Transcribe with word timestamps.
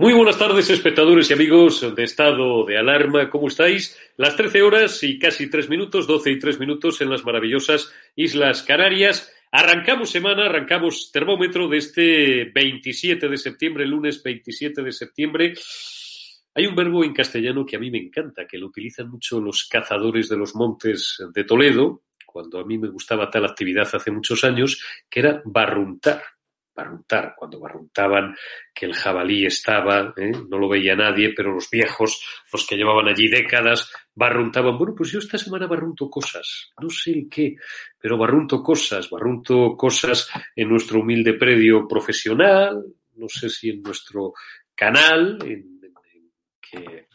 Muy 0.00 0.14
buenas 0.14 0.38
tardes, 0.38 0.70
espectadores 0.70 1.28
y 1.28 1.34
amigos 1.34 1.94
de 1.94 2.04
estado 2.04 2.64
de 2.64 2.78
alarma. 2.78 3.28
¿Cómo 3.28 3.48
estáis? 3.48 3.98
Las 4.16 4.34
13 4.34 4.62
horas 4.62 5.02
y 5.02 5.18
casi 5.18 5.50
3 5.50 5.68
minutos, 5.68 6.06
12 6.06 6.30
y 6.30 6.38
3 6.38 6.58
minutos 6.58 7.02
en 7.02 7.10
las 7.10 7.22
maravillosas 7.22 7.92
Islas 8.16 8.62
Canarias. 8.62 9.30
Arrancamos 9.52 10.08
semana, 10.08 10.46
arrancamos 10.46 11.12
termómetro 11.12 11.68
de 11.68 11.76
este 11.76 12.44
27 12.46 13.28
de 13.28 13.36
septiembre, 13.36 13.84
lunes 13.84 14.22
27 14.22 14.82
de 14.82 14.90
septiembre. 14.90 15.52
Hay 16.54 16.66
un 16.66 16.74
verbo 16.74 17.04
en 17.04 17.12
castellano 17.12 17.66
que 17.66 17.76
a 17.76 17.78
mí 17.78 17.90
me 17.90 17.98
encanta, 17.98 18.46
que 18.46 18.56
lo 18.56 18.68
utilizan 18.68 19.10
mucho 19.10 19.38
los 19.38 19.68
cazadores 19.68 20.30
de 20.30 20.38
los 20.38 20.54
montes 20.54 21.18
de 21.34 21.44
Toledo, 21.44 22.04
cuando 22.24 22.58
a 22.58 22.64
mí 22.64 22.78
me 22.78 22.88
gustaba 22.88 23.30
tal 23.30 23.44
actividad 23.44 23.86
hace 23.92 24.10
muchos 24.10 24.44
años, 24.44 24.82
que 25.10 25.20
era 25.20 25.42
barruntar 25.44 26.22
barruntar, 26.80 27.34
cuando 27.36 27.60
barruntaban 27.60 28.34
que 28.74 28.86
el 28.86 28.94
jabalí 28.94 29.44
estaba, 29.44 30.14
¿eh? 30.16 30.32
no 30.48 30.58
lo 30.58 30.68
veía 30.68 30.96
nadie, 30.96 31.32
pero 31.34 31.52
los 31.52 31.68
viejos, 31.70 32.24
los 32.52 32.66
que 32.66 32.76
llevaban 32.76 33.08
allí 33.08 33.28
décadas, 33.28 33.92
barruntaban. 34.14 34.78
Bueno, 34.78 34.94
pues 34.96 35.10
yo 35.10 35.18
esta 35.18 35.36
semana 35.36 35.66
barrunto 35.66 36.08
cosas, 36.08 36.70
no 36.80 36.88
sé 36.88 37.12
el 37.12 37.28
qué, 37.28 37.56
pero 37.98 38.16
barrunto 38.16 38.62
cosas, 38.62 39.10
barrunto 39.10 39.76
cosas 39.76 40.30
en 40.56 40.68
nuestro 40.68 41.00
humilde 41.00 41.34
predio 41.34 41.86
profesional, 41.86 42.82
no 43.16 43.28
sé 43.28 43.50
si 43.50 43.70
en 43.70 43.82
nuestro 43.82 44.32
canal, 44.74 45.38
en, 45.44 45.80
que 46.60 47.08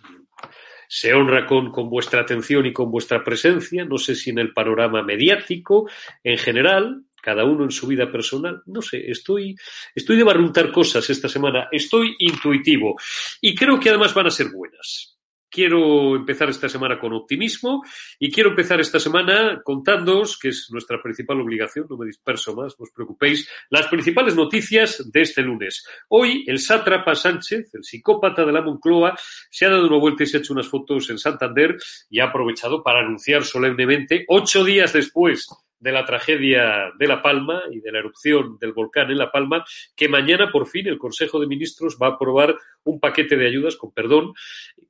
se 0.88 1.14
honra 1.14 1.48
con, 1.48 1.72
con, 1.72 1.90
vuestra 1.90 2.22
atención 2.22 2.66
y 2.66 2.74
con 2.74 2.92
vuestra 2.92 3.24
presencia, 3.24 3.84
no 3.86 3.98
sé 3.98 4.16
si 4.16 4.30
en 4.30 4.40
el 4.40 4.54
panorama 4.54 5.02
mediático 5.02 5.90
en 6.24 6.38
general, 6.38 7.05
cada 7.26 7.44
uno 7.44 7.64
en 7.64 7.72
su 7.72 7.88
vida 7.88 8.12
personal. 8.12 8.62
No 8.68 8.84
sé, 8.84 9.10
estoy, 9.10 9.56
estoy 9.96 10.16
de 10.16 10.24
barruntar 10.24 10.72
cosas 10.72 11.10
esta 11.10 11.28
semana, 11.28 11.68
estoy 11.72 12.16
intuitivo 12.20 12.96
y 13.42 13.56
creo 13.56 13.80
que 13.80 13.90
además 13.90 14.14
van 14.14 14.28
a 14.28 14.32
ser 14.32 14.50
buenas. 14.54 15.18
Quiero 15.50 16.16
empezar 16.18 16.50
esta 16.50 16.68
semana 16.68 17.00
con 17.00 17.14
optimismo 17.14 17.82
y 18.20 18.30
quiero 18.30 18.50
empezar 18.50 18.80
esta 18.80 19.00
semana 19.00 19.62
contándoos, 19.64 20.38
que 20.38 20.50
es 20.50 20.68
nuestra 20.70 21.02
principal 21.02 21.40
obligación, 21.40 21.88
no 21.90 21.98
me 21.98 22.06
disperso 22.06 22.56
más, 22.56 22.76
no 22.78 22.84
os 22.84 22.92
preocupéis, 22.92 23.50
las 23.70 23.88
principales 23.88 24.36
noticias 24.36 25.10
de 25.12 25.22
este 25.22 25.42
lunes. 25.42 25.84
Hoy 26.10 26.44
el 26.46 26.60
sátrapa 26.60 27.16
Sánchez, 27.16 27.74
el 27.74 27.84
psicópata 27.84 28.46
de 28.46 28.52
la 28.52 28.62
Moncloa, 28.62 29.18
se 29.50 29.66
ha 29.66 29.70
dado 29.70 29.88
una 29.88 29.98
vuelta 29.98 30.24
y 30.24 30.28
se 30.28 30.38
ha 30.38 30.40
hecho 30.42 30.54
unas 30.54 30.68
fotos 30.68 31.10
en 31.10 31.18
Santander 31.18 31.78
y 32.10 32.20
ha 32.20 32.26
aprovechado 32.26 32.84
para 32.84 33.00
anunciar 33.00 33.46
solemnemente, 33.46 34.26
ocho 34.28 34.64
días 34.64 34.92
después 34.94 35.48
de 35.86 35.92
la 35.92 36.04
tragedia 36.04 36.92
de 36.98 37.08
La 37.08 37.22
Palma 37.22 37.62
y 37.72 37.80
de 37.80 37.92
la 37.92 38.00
erupción 38.00 38.58
del 38.60 38.74
volcán 38.74 39.12
en 39.12 39.20
La 39.20 39.32
Palma, 39.32 39.64
que 39.96 40.10
mañana 40.10 40.52
por 40.52 40.68
fin 40.68 40.88
el 40.88 40.98
Consejo 40.98 41.40
de 41.40 41.46
Ministros 41.46 42.00
va 42.02 42.08
a 42.08 42.10
aprobar 42.14 42.56
un 42.86 43.00
paquete 43.00 43.38
de 43.38 43.46
ayudas, 43.46 43.76
con 43.76 43.92
perdón, 43.92 44.34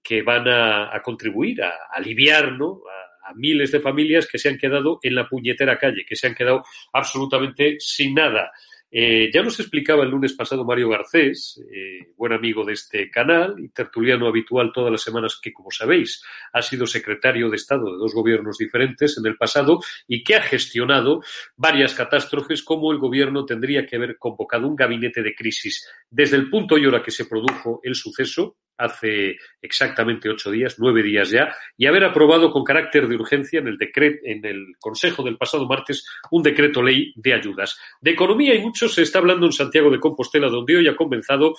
que 0.01 0.21
van 0.21 0.47
a, 0.47 1.01
contribuir 1.03 1.61
a, 1.63 1.73
aliviar 1.91 2.53
¿no? 2.53 2.83
a, 2.89 3.29
a, 3.29 3.33
miles 3.33 3.73
de 3.73 3.81
familias 3.81 4.25
que 4.25 4.39
se 4.39 4.47
han 4.47 4.57
quedado 4.57 4.99
en 5.03 5.15
la 5.15 5.27
puñetera 5.27 5.77
calle, 5.77 6.05
que 6.07 6.15
se 6.15 6.27
han 6.27 6.33
quedado 6.33 6.63
absolutamente 6.93 7.75
sin 7.79 8.15
nada. 8.15 8.53
Eh, 8.91 9.29
ya 9.33 9.41
nos 9.41 9.59
explicaba 9.59 10.03
el 10.03 10.09
lunes 10.09 10.33
pasado 10.33 10.63
Mario 10.63 10.89
Garcés, 10.89 11.61
eh, 11.71 12.13
buen 12.15 12.31
amigo 12.31 12.63
de 12.63 12.73
este 12.73 13.09
canal 13.09 13.55
y 13.59 13.69
tertuliano 13.69 14.27
habitual 14.27 14.71
todas 14.73 14.91
las 14.91 15.01
semanas 15.01 15.39
que, 15.41 15.51
como 15.51 15.71
sabéis, 15.71 16.23
ha 16.53 16.61
sido 16.61 16.87
secretario 16.87 17.49
de 17.49 17.57
Estado 17.57 17.91
de 17.91 17.97
dos 17.97 18.13
gobiernos 18.13 18.57
diferentes 18.57 19.17
en 19.17 19.25
el 19.25 19.37
pasado 19.37 19.79
y 20.07 20.23
que 20.23 20.35
ha 20.35 20.41
gestionado 20.41 21.21
varias 21.57 21.93
catástrofes 21.93 22.63
como 22.63 22.91
el 22.91 22.99
gobierno 22.99 23.45
tendría 23.45 23.85
que 23.85 23.95
haber 23.95 24.17
convocado 24.17 24.67
un 24.67 24.75
gabinete 24.75 25.21
de 25.21 25.35
crisis. 25.35 25.89
Desde 26.09 26.37
el 26.37 26.49
punto 26.49 26.77
y 26.77 26.85
hora 26.85 27.03
que 27.03 27.11
se 27.11 27.25
produjo 27.25 27.81
el 27.83 27.95
suceso, 27.95 28.57
hace 28.77 29.37
exactamente 29.61 30.29
ocho 30.29 30.51
días, 30.51 30.75
nueve 30.77 31.01
días 31.01 31.29
ya, 31.29 31.55
y 31.77 31.85
haber 31.85 32.03
aprobado 32.03 32.51
con 32.51 32.63
carácter 32.63 33.07
de 33.07 33.15
urgencia 33.15 33.59
en 33.59 33.67
el 33.67 33.77
decreto, 33.77 34.19
en 34.23 34.45
el 34.45 34.75
Consejo 34.79 35.23
del 35.23 35.37
pasado 35.37 35.67
martes, 35.67 36.05
un 36.31 36.43
decreto 36.43 36.81
ley 36.81 37.13
de 37.15 37.33
ayudas. 37.33 37.79
De 38.01 38.11
economía 38.11 38.53
y 38.55 38.61
mucho 38.61 38.87
se 38.89 39.01
está 39.01 39.19
hablando 39.19 39.45
en 39.45 39.51
Santiago 39.51 39.89
de 39.89 39.99
Compostela, 39.99 40.49
donde 40.49 40.77
hoy 40.77 40.87
ha 40.87 40.95
comenzado 40.95 41.55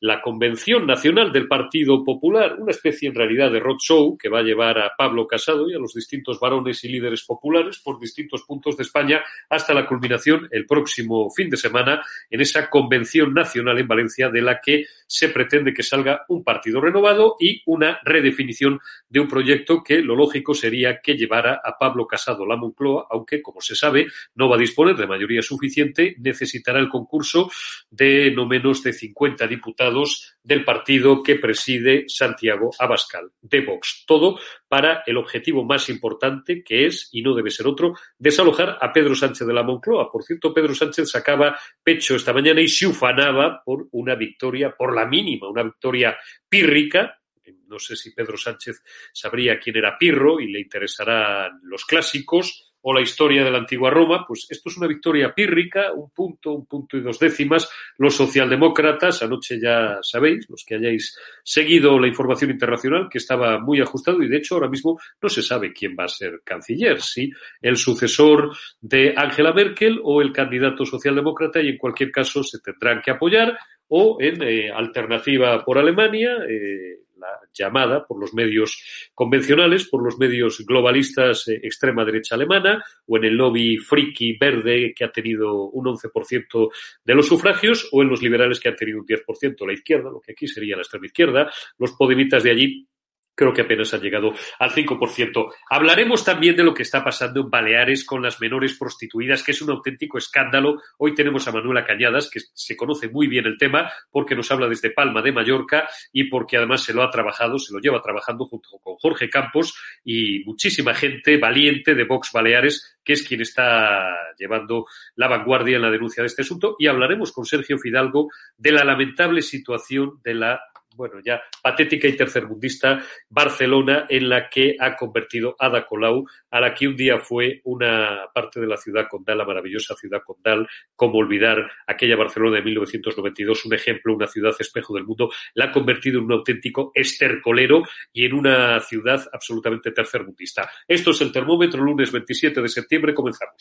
la 0.00 0.20
Convención 0.20 0.86
Nacional 0.86 1.32
del 1.32 1.48
Partido 1.48 2.04
Popular, 2.04 2.56
una 2.58 2.70
especie 2.70 3.08
en 3.08 3.14
realidad 3.14 3.50
de 3.50 3.60
roadshow 3.60 4.16
que 4.16 4.28
va 4.28 4.40
a 4.40 4.42
llevar 4.42 4.78
a 4.78 4.92
Pablo 4.96 5.26
Casado 5.26 5.68
y 5.68 5.74
a 5.74 5.78
los 5.78 5.94
distintos 5.94 6.38
varones 6.40 6.84
y 6.84 6.88
líderes 6.88 7.24
populares 7.24 7.80
por 7.82 7.98
distintos 7.98 8.42
puntos 8.42 8.76
de 8.76 8.82
España 8.82 9.22
hasta 9.48 9.74
la 9.74 9.86
culminación 9.86 10.48
el 10.50 10.66
próximo 10.66 11.30
fin 11.30 11.50
de 11.50 11.56
semana 11.56 12.02
en 12.30 12.40
esa 12.40 12.68
Convención 12.70 13.32
Nacional 13.34 13.78
en 13.78 13.88
Valencia 13.88 14.28
de 14.28 14.42
la 14.42 14.60
que 14.60 14.86
se 15.06 15.28
pretende 15.28 15.72
que 15.72 15.82
salga 15.82 16.24
un 16.28 16.43
partido 16.44 16.80
renovado 16.80 17.36
y 17.40 17.62
una 17.66 17.98
redefinición 18.04 18.80
de 19.08 19.20
un 19.20 19.28
proyecto 19.28 19.82
que 19.82 20.00
lo 20.00 20.14
lógico 20.14 20.54
sería 20.54 21.00
que 21.00 21.16
llevara 21.16 21.60
a 21.64 21.76
Pablo 21.78 22.06
Casado 22.06 22.46
la 22.46 22.56
Moncloa, 22.56 23.06
aunque, 23.10 23.42
como 23.42 23.60
se 23.60 23.74
sabe, 23.74 24.06
no 24.34 24.48
va 24.48 24.56
a 24.56 24.60
disponer 24.60 24.96
de 24.96 25.06
mayoría 25.06 25.42
suficiente, 25.42 26.16
necesitará 26.18 26.78
el 26.78 26.88
concurso 26.88 27.50
de 27.90 28.30
no 28.30 28.46
menos 28.46 28.82
de 28.82 28.92
50 28.92 29.46
diputados 29.46 30.34
del 30.42 30.64
partido 30.64 31.22
que 31.22 31.36
preside 31.36 32.04
Santiago 32.08 32.70
Abascal, 32.78 33.30
de 33.40 33.60
Vox. 33.62 34.04
Todo 34.06 34.38
para 34.74 35.04
el 35.06 35.16
objetivo 35.18 35.64
más 35.64 35.88
importante, 35.88 36.64
que 36.64 36.86
es, 36.86 37.08
y 37.12 37.22
no 37.22 37.32
debe 37.32 37.52
ser 37.52 37.68
otro, 37.68 37.94
desalojar 38.18 38.76
a 38.80 38.92
Pedro 38.92 39.14
Sánchez 39.14 39.46
de 39.46 39.54
la 39.54 39.62
Moncloa. 39.62 40.10
Por 40.10 40.24
cierto, 40.24 40.52
Pedro 40.52 40.74
Sánchez 40.74 41.08
sacaba 41.08 41.56
pecho 41.80 42.16
esta 42.16 42.32
mañana 42.32 42.60
y 42.60 42.66
se 42.66 42.88
ufanaba 42.88 43.62
por 43.64 43.86
una 43.92 44.16
victoria, 44.16 44.74
por 44.76 44.92
la 44.92 45.06
mínima, 45.06 45.48
una 45.48 45.62
victoria 45.62 46.18
pírrica. 46.48 47.20
No 47.68 47.78
sé 47.78 47.94
si 47.94 48.12
Pedro 48.12 48.36
Sánchez 48.36 48.82
sabría 49.12 49.60
quién 49.60 49.76
era 49.76 49.96
Pirro 49.96 50.40
y 50.40 50.50
le 50.50 50.58
interesarán 50.58 51.60
los 51.62 51.84
clásicos 51.84 52.63
o 52.86 52.92
la 52.92 53.00
historia 53.00 53.42
de 53.42 53.50
la 53.50 53.58
antigua 53.58 53.90
Roma, 53.90 54.24
pues 54.28 54.46
esto 54.50 54.68
es 54.68 54.76
una 54.76 54.86
victoria 54.86 55.34
pírrica, 55.34 55.92
un 55.94 56.10
punto, 56.10 56.52
un 56.52 56.66
punto 56.66 56.98
y 56.98 57.00
dos 57.00 57.18
décimas. 57.18 57.68
Los 57.96 58.14
socialdemócratas, 58.14 59.22
anoche 59.22 59.58
ya 59.58 59.98
sabéis, 60.02 60.46
los 60.50 60.64
que 60.66 60.74
hayáis 60.74 61.18
seguido 61.42 61.98
la 61.98 62.08
información 62.08 62.50
internacional, 62.50 63.08
que 63.10 63.16
estaba 63.16 63.58
muy 63.58 63.80
ajustado 63.80 64.22
y 64.22 64.28
de 64.28 64.36
hecho 64.36 64.56
ahora 64.56 64.68
mismo 64.68 64.98
no 65.22 65.28
se 65.30 65.42
sabe 65.42 65.72
quién 65.72 65.96
va 65.98 66.04
a 66.04 66.08
ser 66.08 66.42
canciller, 66.44 67.00
si 67.00 67.32
el 67.62 67.78
sucesor 67.78 68.54
de 68.82 69.14
Angela 69.16 69.54
Merkel 69.54 69.98
o 70.02 70.20
el 70.20 70.32
candidato 70.32 70.84
socialdemócrata 70.84 71.62
y 71.62 71.70
en 71.70 71.78
cualquier 71.78 72.12
caso 72.12 72.42
se 72.42 72.58
tendrán 72.60 73.00
que 73.00 73.12
apoyar 73.12 73.58
o 73.88 74.18
en 74.20 74.42
eh, 74.42 74.70
alternativa 74.70 75.64
por 75.64 75.78
Alemania, 75.78 76.36
eh, 76.46 76.98
la 77.24 77.40
llamada 77.52 78.06
por 78.06 78.20
los 78.20 78.34
medios 78.34 79.10
convencionales, 79.14 79.88
por 79.88 80.02
los 80.02 80.18
medios 80.18 80.64
globalistas 80.66 81.48
eh, 81.48 81.60
extrema 81.62 82.04
derecha 82.04 82.34
alemana, 82.34 82.84
o 83.06 83.16
en 83.16 83.24
el 83.24 83.34
lobby 83.34 83.78
friki 83.78 84.36
verde 84.38 84.92
que 84.94 85.04
ha 85.04 85.12
tenido 85.12 85.68
un 85.70 85.86
11% 85.86 86.70
de 87.04 87.14
los 87.14 87.26
sufragios, 87.26 87.88
o 87.92 88.02
en 88.02 88.08
los 88.08 88.22
liberales 88.22 88.60
que 88.60 88.68
han 88.68 88.76
tenido 88.76 88.98
un 88.98 89.06
10% 89.06 89.66
la 89.66 89.72
izquierda, 89.72 90.10
lo 90.10 90.20
que 90.20 90.32
aquí 90.32 90.46
sería 90.46 90.76
la 90.76 90.82
extrema 90.82 91.06
izquierda, 91.06 91.50
los 91.78 91.92
podemitas 91.92 92.42
de 92.42 92.50
allí 92.50 92.88
creo 93.34 93.52
que 93.52 93.62
apenas 93.62 93.92
ha 93.94 93.98
llegado 93.98 94.32
al 94.58 94.70
5%. 94.70 95.52
Hablaremos 95.70 96.24
también 96.24 96.56
de 96.56 96.64
lo 96.64 96.74
que 96.74 96.82
está 96.82 97.02
pasando 97.02 97.40
en 97.40 97.50
Baleares 97.50 98.04
con 98.04 98.22
las 98.22 98.40
menores 98.40 98.76
prostituidas, 98.78 99.42
que 99.42 99.52
es 99.52 99.62
un 99.62 99.70
auténtico 99.70 100.18
escándalo. 100.18 100.80
Hoy 100.98 101.14
tenemos 101.14 101.46
a 101.48 101.52
Manuela 101.52 101.84
Cañadas, 101.84 102.30
que 102.30 102.40
se 102.52 102.76
conoce 102.76 103.08
muy 103.08 103.26
bien 103.26 103.46
el 103.46 103.58
tema, 103.58 103.90
porque 104.10 104.34
nos 104.34 104.50
habla 104.50 104.68
desde 104.68 104.90
Palma 104.90 105.22
de 105.22 105.32
Mallorca 105.32 105.88
y 106.12 106.24
porque 106.24 106.56
además 106.56 106.82
se 106.82 106.94
lo 106.94 107.02
ha 107.02 107.10
trabajado, 107.10 107.58
se 107.58 107.72
lo 107.72 107.80
lleva 107.80 108.00
trabajando 108.00 108.46
junto 108.46 108.68
con 108.82 108.96
Jorge 108.96 109.28
Campos 109.28 109.74
y 110.04 110.44
muchísima 110.44 110.94
gente 110.94 111.36
valiente 111.36 111.94
de 111.94 112.04
Vox 112.04 112.30
Baleares, 112.32 112.98
que 113.02 113.14
es 113.14 113.26
quien 113.26 113.40
está 113.40 114.08
llevando 114.38 114.86
la 115.16 115.28
vanguardia 115.28 115.76
en 115.76 115.82
la 115.82 115.90
denuncia 115.90 116.22
de 116.22 116.28
este 116.28 116.42
asunto. 116.42 116.76
Y 116.78 116.86
hablaremos 116.86 117.32
con 117.32 117.44
Sergio 117.44 117.78
Fidalgo 117.78 118.28
de 118.56 118.72
la 118.72 118.84
lamentable 118.84 119.42
situación 119.42 120.20
de 120.22 120.34
la 120.34 120.60
bueno, 120.94 121.20
ya 121.24 121.42
patética 121.62 122.08
y 122.08 122.16
tercermundista 122.16 123.02
Barcelona, 123.28 124.06
en 124.08 124.28
la 124.28 124.48
que 124.48 124.76
ha 124.78 124.96
convertido 124.96 125.56
Ada 125.58 125.86
Colau, 125.86 126.24
a 126.50 126.60
la 126.60 126.74
que 126.74 126.88
un 126.88 126.96
día 126.96 127.18
fue 127.18 127.60
una 127.64 128.26
parte 128.32 128.60
de 128.60 128.66
la 128.66 128.76
ciudad 128.76 129.06
condal, 129.08 129.38
la 129.38 129.44
maravillosa 129.44 129.94
ciudad 129.94 130.22
condal, 130.24 130.66
como 130.96 131.18
olvidar 131.18 131.58
aquella 131.86 132.16
Barcelona 132.16 132.56
de 132.56 132.62
1992, 132.62 133.66
un 133.66 133.74
ejemplo, 133.74 134.14
una 134.14 134.26
ciudad 134.26 134.54
espejo 134.58 134.94
del 134.94 135.04
mundo, 135.04 135.30
la 135.54 135.66
ha 135.66 135.72
convertido 135.72 136.18
en 136.18 136.26
un 136.26 136.32
auténtico 136.32 136.90
estercolero 136.94 137.82
y 138.12 138.24
en 138.24 138.34
una 138.34 138.80
ciudad 138.80 139.22
absolutamente 139.32 139.90
tercermundista. 139.90 140.70
Esto 140.86 141.10
es 141.10 141.20
el 141.20 141.32
termómetro, 141.32 141.82
lunes 141.82 142.12
27 142.12 142.60
de 142.60 142.68
septiembre, 142.68 143.14
comenzamos. 143.14 143.56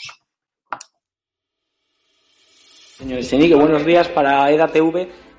Señor 2.97 3.23
Senique, 3.23 3.55
buenos 3.55 3.85
días 3.85 4.07
para 4.07 4.49
EDATV. 4.51 5.32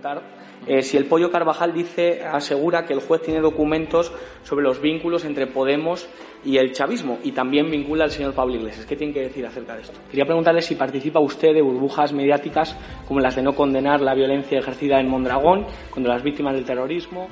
Preguntar 0.00 0.22
eh, 0.66 0.82
si 0.82 0.96
el 0.96 1.06
Pollo 1.06 1.30
Carvajal 1.30 1.74
dice, 1.74 2.22
asegura 2.24 2.86
que 2.86 2.94
el 2.94 3.00
juez 3.00 3.20
tiene 3.20 3.40
documentos 3.40 4.12
sobre 4.44 4.64
los 4.64 4.80
vínculos 4.80 5.26
entre 5.26 5.46
Podemos 5.46 6.08
y 6.42 6.56
el 6.56 6.72
chavismo 6.72 7.18
y 7.22 7.32
también 7.32 7.70
vincula 7.70 8.04
al 8.04 8.10
señor 8.10 8.32
Pablo 8.34 8.54
Iglesias. 8.54 8.86
¿Qué 8.86 8.96
tiene 8.96 9.12
que 9.12 9.20
decir 9.20 9.44
acerca 9.44 9.74
de 9.74 9.82
esto? 9.82 9.98
Quería 10.10 10.24
preguntarle 10.24 10.62
si 10.62 10.74
participa 10.74 11.20
usted 11.20 11.52
de 11.52 11.60
burbujas 11.60 12.14
mediáticas 12.14 12.76
como 13.06 13.20
las 13.20 13.36
de 13.36 13.42
no 13.42 13.54
condenar 13.54 14.00
la 14.00 14.14
violencia 14.14 14.58
ejercida 14.58 15.00
en 15.00 15.08
Mondragón 15.08 15.66
contra 15.90 16.14
las 16.14 16.22
víctimas 16.22 16.54
del 16.54 16.64
terrorismo. 16.64 17.28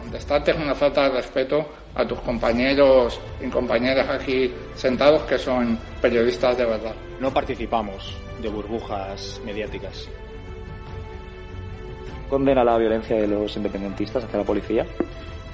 Contestarte 0.00 0.52
es 0.52 0.56
una 0.56 0.74
falta 0.74 1.02
de 1.04 1.10
respeto 1.10 1.66
a 1.94 2.06
tus 2.06 2.18
compañeros 2.20 3.20
y 3.40 3.48
compañeras 3.48 4.08
aquí 4.08 4.52
sentados 4.74 5.22
que 5.22 5.38
son 5.38 5.78
periodistas 6.00 6.56
de 6.56 6.64
verdad. 6.64 6.94
No 7.20 7.32
participamos 7.32 8.16
de 8.40 8.48
burbujas 8.48 9.40
mediáticas. 9.44 10.08
¿Condena 12.28 12.62
la 12.62 12.78
violencia 12.78 13.16
de 13.16 13.26
los 13.26 13.56
independentistas 13.56 14.24
hacia 14.24 14.38
la 14.38 14.44
policía? 14.44 14.86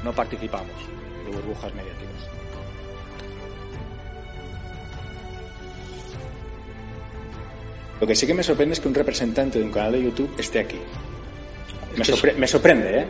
No 0.05 0.13
participamos 0.13 0.75
de 1.25 1.33
burbujas 1.33 1.75
mediáticas. 1.75 2.07
Lo 8.01 8.07
que 8.07 8.15
sí 8.15 8.27
que 8.27 8.35
me 8.35 8.43
sorprende 8.43 8.75
es 8.75 8.81
que 8.81 8.89
un 8.89 8.95
representante 8.95 9.59
de 9.59 9.65
un 9.65 9.73
canal 9.73 9.93
de 9.93 10.03
YouTube 10.03 10.31
esté 10.39 10.61
aquí. 10.61 10.79
Me, 11.97 12.05
sorpre 12.05 12.35
me 12.35 12.47
sorprende, 12.47 13.01
¿eh? 13.01 13.07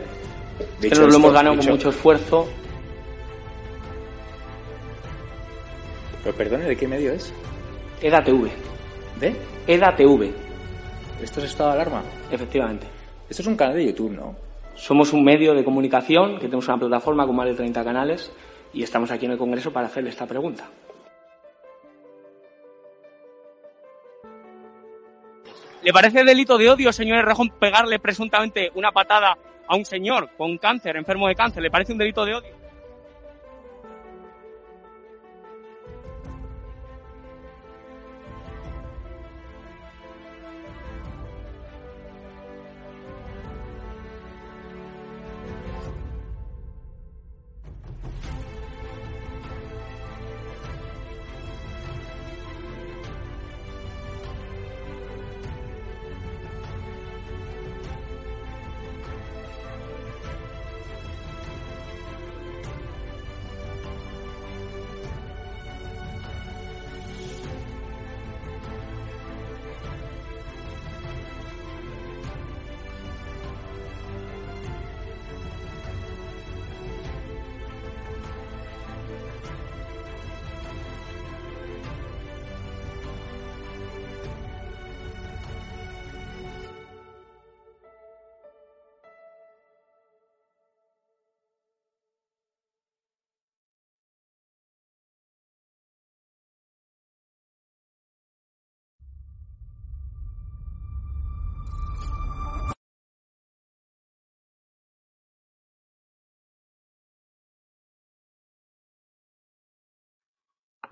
Dicho 0.79 1.01
nos 1.01 1.11
lo 1.11 1.15
hemos 1.17 1.33
ganado 1.33 1.57
con 1.57 1.65
mucho 1.65 1.89
esfuerzo. 1.89 2.47
Pero 6.27 6.37
perdone, 6.37 6.65
¿de 6.65 6.75
qué 6.75 6.89
medio 6.89 7.13
es? 7.13 7.33
EDATV. 8.01 8.49
¿De? 9.17 9.33
EDATV. 9.65 10.29
¿Esto 11.23 11.39
es 11.39 11.45
estado 11.45 11.69
de 11.69 11.75
alarma? 11.75 12.03
Efectivamente. 12.29 12.85
Esto 13.29 13.43
es 13.43 13.47
un 13.47 13.55
canal 13.55 13.77
de 13.77 13.85
YouTube, 13.85 14.11
¿no? 14.11 14.35
Somos 14.75 15.13
un 15.13 15.23
medio 15.23 15.53
de 15.53 15.63
comunicación 15.63 16.33
que 16.33 16.47
tenemos 16.47 16.67
una 16.67 16.79
plataforma 16.79 17.25
con 17.25 17.33
más 17.33 17.45
de 17.45 17.53
30 17.53 17.81
canales 17.81 18.29
y 18.73 18.83
estamos 18.83 19.09
aquí 19.09 19.25
en 19.25 19.31
el 19.31 19.37
Congreso 19.37 19.71
para 19.71 19.87
hacerle 19.87 20.09
esta 20.09 20.25
pregunta. 20.25 20.69
¿Le 25.81 25.93
parece 25.93 26.25
delito 26.25 26.57
de 26.57 26.69
odio, 26.69 26.91
señor 26.91 27.23
Rejón, 27.23 27.51
pegarle 27.57 27.99
presuntamente 27.99 28.69
una 28.75 28.91
patada 28.91 29.37
a 29.65 29.77
un 29.77 29.85
señor 29.85 30.31
con 30.37 30.57
cáncer, 30.57 30.97
enfermo 30.97 31.29
de 31.29 31.35
cáncer? 31.35 31.63
¿Le 31.63 31.71
parece 31.71 31.93
un 31.93 31.99
delito 31.99 32.25
de 32.25 32.35
odio? 32.35 32.66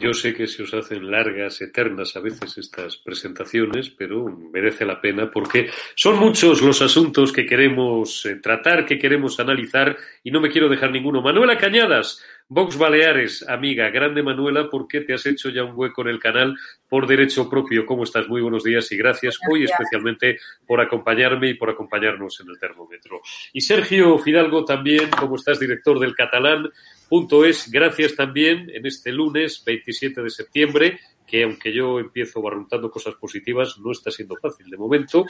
Yo 0.06 0.13
sé 0.13 0.36
que 0.36 0.46
se 0.46 0.62
os 0.62 0.72
hacen 0.75 1.10
largas, 1.10 1.60
eternas 1.62 2.16
a 2.16 2.19
veces 2.19 2.60
estas 2.60 2.96
presentaciones, 2.96 3.90
pero 3.90 4.24
merece 4.54 4.86
la 4.86 5.02
pena 5.02 5.31
porque 5.31 5.72
son 5.96 6.19
muchos 6.19 6.62
los 6.62 6.80
asuntos 6.84 7.34
que 7.34 7.48
queremos 7.48 8.24
eh, 8.28 8.36
tratar, 8.36 8.86
que 8.86 9.00
queremos 9.00 9.40
analizar 9.40 9.98
y 10.24 10.30
no 10.30 10.40
me 10.40 10.52
quiero 10.52 10.69
dejar 10.69 10.92
ninguno. 10.92 11.24
Manuela 11.24 11.57
Cañadas, 11.57 12.24
Vox 12.48 12.78
Baleares, 12.78 13.44
amiga, 13.50 13.90
grande 13.90 14.22
Manuela, 14.22 14.69
porque 14.69 15.02
te 15.02 15.16
has 15.16 15.25
hecho 15.25 15.50
ya 15.50 15.63
un 15.63 15.74
hueco 15.75 16.04
en 16.04 16.10
el 16.10 16.19
canal 16.19 16.56
por 16.88 17.08
derecho 17.08 17.50
propio. 17.50 17.88
¿Cómo 17.88 18.04
estás? 18.04 18.28
Muy 18.28 18.44
buenos 18.44 18.63
días 18.63 18.92
y 18.92 18.98
gracias, 18.98 19.40
hoy 19.50 19.63
especialmente 19.63 20.38
por 20.68 20.80
acompañarme 20.81 21.50
y 21.50 21.54
por 21.56 21.72
acompañarnos 21.72 22.40
en 22.42 22.50
el 22.51 22.60
termómetro. 22.60 23.22
Y 23.54 23.62
Sergio 23.62 24.19
Fidalgo 24.19 24.63
también, 24.66 25.10
como 25.10 25.38
estás, 25.38 25.60
director 25.60 26.00
del 26.00 26.13
catalán, 26.13 26.69
Punto 27.10 27.46
es, 27.46 27.69
gracias 27.72 28.16
también 28.16 28.69
en 28.74 28.86
este 28.86 29.12
lunes 29.12 29.63
27 29.66 30.22
de 30.22 30.30
septiembre, 30.30 31.00
que 31.25 31.44
aunque 31.44 31.74
yo 31.74 32.00
empiezo 32.00 32.41
barruntando 32.41 32.89
cosas 32.89 33.15
positivas, 33.15 33.77
no 33.80 33.91
está 33.91 34.12
siendo 34.12 34.36
fácil 34.36 34.70
de 34.70 34.77
momento. 34.77 35.25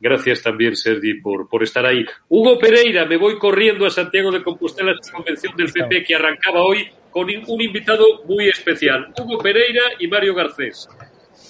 Gracias 0.00 0.42
también, 0.42 0.76
Sergi, 0.76 1.14
por, 1.14 1.48
por 1.48 1.62
estar 1.62 1.84
ahí. 1.84 2.04
Hugo 2.28 2.58
Pereira, 2.58 3.06
me 3.06 3.16
voy 3.16 3.38
corriendo 3.38 3.86
a 3.86 3.90
Santiago 3.90 4.30
de 4.30 4.42
Compostela, 4.42 4.92
esta 4.92 5.12
convención 5.12 5.56
del 5.56 5.72
PP 5.72 6.04
que 6.04 6.14
arrancaba 6.14 6.62
hoy 6.62 6.88
con 7.10 7.28
un 7.28 7.60
invitado 7.60 8.04
muy 8.24 8.48
especial, 8.48 9.12
Hugo 9.18 9.38
Pereira 9.38 9.82
y 9.98 10.06
Mario 10.06 10.34
Garcés. 10.34 10.88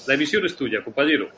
La 0.06 0.14
emisión 0.14 0.44
es 0.46 0.56
tuya, 0.56 0.82
compañero. 0.82 1.28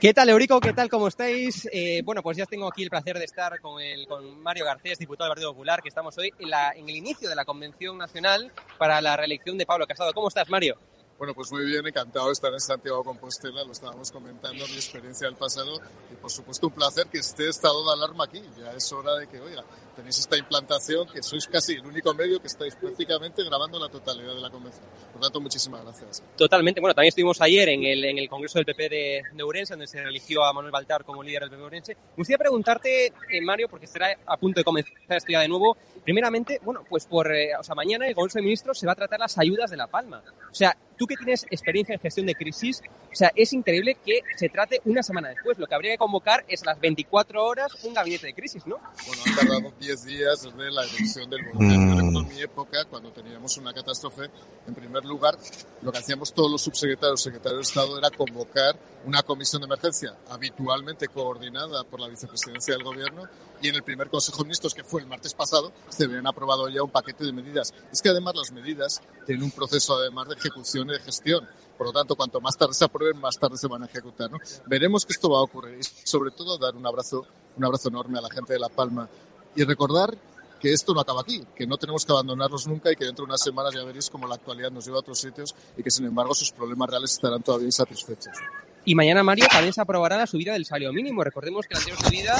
¿Qué 0.00 0.14
tal, 0.14 0.28
Eurico? 0.28 0.60
¿Qué 0.60 0.72
tal? 0.72 0.88
¿Cómo 0.88 1.08
estáis? 1.08 1.68
Eh, 1.72 2.02
bueno, 2.04 2.22
pues 2.22 2.36
ya 2.36 2.46
tengo 2.46 2.68
aquí 2.68 2.84
el 2.84 2.88
placer 2.88 3.18
de 3.18 3.24
estar 3.24 3.60
con, 3.60 3.82
el, 3.82 4.06
con 4.06 4.40
Mario 4.40 4.64
Garcés, 4.64 4.96
diputado 4.96 5.26
del 5.26 5.32
Partido 5.32 5.50
Popular, 5.50 5.82
que 5.82 5.88
estamos 5.88 6.16
hoy 6.18 6.30
en, 6.38 6.50
la, 6.50 6.70
en 6.70 6.88
el 6.88 6.94
inicio 6.94 7.28
de 7.28 7.34
la 7.34 7.44
Convención 7.44 7.98
Nacional 7.98 8.52
para 8.78 9.00
la 9.00 9.16
reelección 9.16 9.58
de 9.58 9.66
Pablo 9.66 9.88
Casado. 9.88 10.12
¿Cómo 10.14 10.28
estás, 10.28 10.48
Mario? 10.48 10.76
Bueno, 11.18 11.34
pues 11.34 11.50
muy 11.50 11.64
bien, 11.64 11.84
encantado 11.84 12.26
de 12.26 12.32
estar 12.32 12.52
en 12.52 12.60
Santiago 12.60 13.02
Compostela, 13.02 13.64
lo 13.64 13.72
estábamos 13.72 14.12
comentando, 14.12 14.64
mi 14.68 14.76
experiencia 14.76 15.26
del 15.26 15.34
pasado, 15.34 15.80
y 16.12 16.14
por 16.14 16.30
supuesto 16.30 16.68
un 16.68 16.74
placer 16.74 17.08
que 17.08 17.18
esté 17.18 17.48
estado 17.48 17.84
de 17.84 17.92
alarma 17.94 18.26
aquí, 18.26 18.40
ya 18.56 18.70
es 18.70 18.92
hora 18.92 19.16
de 19.16 19.26
que, 19.26 19.40
oiga, 19.40 19.64
tenéis 19.98 20.20
esta 20.20 20.36
implantación, 20.36 21.08
que 21.08 21.22
sois 21.22 21.46
casi 21.48 21.74
el 21.74 21.84
único 21.84 22.14
medio 22.14 22.40
que 22.40 22.46
estáis 22.46 22.76
prácticamente 22.76 23.42
grabando 23.42 23.80
la 23.80 23.88
totalidad 23.88 24.32
de 24.32 24.40
la 24.40 24.48
convención. 24.48 24.86
Por 25.12 25.20
tanto, 25.20 25.40
muchísimas 25.40 25.82
gracias. 25.82 26.22
Totalmente, 26.36 26.80
bueno, 26.80 26.94
también 26.94 27.08
estuvimos 27.08 27.40
ayer 27.40 27.68
en 27.70 27.82
el, 27.82 28.04
en 28.04 28.18
el 28.18 28.28
Congreso 28.28 28.60
del 28.60 28.66
PP 28.66 28.88
de, 28.88 29.22
de 29.32 29.42
Ourense, 29.42 29.72
donde 29.72 29.88
se 29.88 29.98
eligió 29.98 30.44
a 30.44 30.52
Manuel 30.52 30.70
Baltar 30.70 31.04
como 31.04 31.22
líder 31.22 31.42
del 31.42 31.50
PP 31.50 31.58
de 31.58 31.64
Ourense. 31.64 31.94
Me 31.94 32.16
gustaría 32.16 32.38
preguntarte, 32.38 33.06
eh, 33.06 33.40
Mario, 33.42 33.68
porque 33.68 33.86
estará 33.86 34.16
a 34.24 34.36
punto 34.36 34.60
de 34.60 34.64
comenzar 34.64 34.94
esto 35.08 35.32
ya 35.32 35.40
de 35.40 35.48
nuevo, 35.48 35.76
primeramente, 36.04 36.60
bueno, 36.62 36.84
pues 36.88 37.06
por, 37.06 37.34
eh, 37.34 37.56
o 37.58 37.64
sea, 37.64 37.74
mañana 37.74 38.06
el 38.06 38.14
Congreso 38.14 38.38
de 38.38 38.44
Ministros 38.44 38.78
se 38.78 38.86
va 38.86 38.92
a 38.92 38.96
tratar 38.96 39.18
las 39.18 39.36
ayudas 39.36 39.68
de 39.70 39.76
La 39.76 39.88
Palma. 39.88 40.22
O 40.48 40.54
sea, 40.54 40.76
¿tú 40.96 41.06
que 41.06 41.16
tienes 41.16 41.44
experiencia 41.50 41.94
en 41.94 42.00
gestión 42.00 42.26
de 42.26 42.36
crisis, 42.36 42.82
o 43.10 43.14
sea, 43.14 43.32
es 43.34 43.52
increíble 43.52 43.96
que 44.04 44.20
se 44.36 44.48
trate 44.48 44.80
una 44.84 45.02
semana 45.02 45.30
después. 45.30 45.58
Lo 45.58 45.66
que 45.66 45.74
habría 45.74 45.92
que 45.92 45.98
convocar 45.98 46.44
es 46.46 46.62
a 46.62 46.66
las 46.66 46.80
24 46.80 47.44
horas 47.44 47.84
un 47.84 47.94
gabinete 47.94 48.26
de 48.26 48.34
crisis, 48.34 48.66
¿no? 48.66 48.76
Bueno, 49.06 49.22
han 49.26 49.34
tardado 49.34 49.72
10 49.80 49.87
días 49.96 50.42
desde 50.42 50.70
la 50.70 50.84
elección 50.84 51.30
del 51.30 51.50
gobierno. 51.50 52.20
En 52.20 52.28
mi 52.28 52.40
época, 52.40 52.84
cuando 52.84 53.10
teníamos 53.10 53.56
una 53.56 53.72
catástrofe, 53.72 54.30
en 54.66 54.74
primer 54.74 55.04
lugar, 55.04 55.38
lo 55.82 55.90
que 55.90 55.98
hacíamos 55.98 56.32
todos 56.32 56.50
los 56.50 56.62
subsecretarios, 56.62 57.22
secretarios 57.22 57.60
de 57.60 57.68
Estado, 57.68 57.98
era 57.98 58.10
convocar 58.10 58.78
una 59.06 59.22
comisión 59.22 59.62
de 59.62 59.66
emergencia, 59.66 60.14
habitualmente 60.28 61.08
coordinada 61.08 61.84
por 61.84 62.00
la 62.00 62.08
vicepresidencia 62.08 62.74
del 62.74 62.84
gobierno, 62.84 63.22
y 63.62 63.68
en 63.68 63.76
el 63.76 63.82
primer 63.82 64.10
Consejo 64.10 64.38
de 64.38 64.44
Ministros, 64.44 64.74
que 64.74 64.84
fue 64.84 65.00
el 65.00 65.06
martes 65.06 65.34
pasado, 65.34 65.72
se 65.88 66.04
habían 66.04 66.26
aprobado 66.26 66.68
ya 66.68 66.82
un 66.82 66.90
paquete 66.90 67.24
de 67.24 67.32
medidas. 67.32 67.72
Es 67.90 68.02
que 68.02 68.10
además 68.10 68.34
las 68.36 68.52
medidas 68.52 69.00
tienen 69.26 69.44
un 69.44 69.50
proceso 69.50 69.96
además 69.96 70.28
de 70.28 70.34
ejecución 70.34 70.90
y 70.90 70.92
de 70.92 71.00
gestión. 71.00 71.48
Por 71.76 71.86
lo 71.86 71.92
tanto, 71.92 72.16
cuanto 72.16 72.40
más 72.40 72.56
tarde 72.56 72.74
se 72.74 72.84
aprueben, 72.84 73.20
más 73.20 73.38
tarde 73.38 73.56
se 73.56 73.68
van 73.68 73.82
a 73.84 73.86
ejecutar. 73.86 74.30
¿no? 74.30 74.38
Veremos 74.66 75.06
que 75.06 75.12
esto 75.12 75.30
va 75.30 75.38
a 75.38 75.42
ocurrir 75.42 75.78
y 75.78 75.84
sobre 75.84 76.32
todo 76.32 76.58
dar 76.58 76.74
un 76.74 76.86
abrazo, 76.86 77.24
un 77.56 77.64
abrazo 77.64 77.88
enorme 77.88 78.18
a 78.18 78.22
la 78.22 78.30
gente 78.30 78.52
de 78.52 78.58
La 78.58 78.68
Palma 78.68 79.08
y 79.56 79.64
recordar 79.64 80.16
que 80.60 80.72
esto 80.72 80.92
no 80.92 81.00
acaba 81.00 81.20
aquí, 81.20 81.44
que 81.54 81.66
no 81.66 81.76
tenemos 81.76 82.04
que 82.04 82.12
abandonarlos 82.12 82.66
nunca 82.66 82.90
y 82.90 82.96
que 82.96 83.04
dentro 83.04 83.24
de 83.24 83.30
unas 83.30 83.42
semanas 83.42 83.74
ya 83.74 83.84
veréis 83.84 84.10
cómo 84.10 84.26
la 84.26 84.34
actualidad 84.34 84.70
nos 84.70 84.84
lleva 84.84 84.98
a 84.98 85.00
otros 85.00 85.20
sitios 85.20 85.54
y 85.76 85.82
que 85.82 85.90
sin 85.90 86.06
embargo 86.06 86.34
sus 86.34 86.50
problemas 86.50 86.90
reales 86.90 87.12
estarán 87.12 87.42
todavía 87.42 87.66
insatisfechos. 87.66 88.36
Y 88.84 88.94
mañana, 88.94 89.22
Mario, 89.22 89.46
también 89.50 89.72
se 89.72 89.80
aprobará 89.80 90.16
la 90.16 90.26
subida 90.26 90.54
del 90.54 90.64
salario 90.64 90.92
mínimo. 90.92 91.22
Recordemos 91.22 91.66
que 91.66 91.74
la 91.74 91.80
anterior 91.80 92.02
subida 92.02 92.36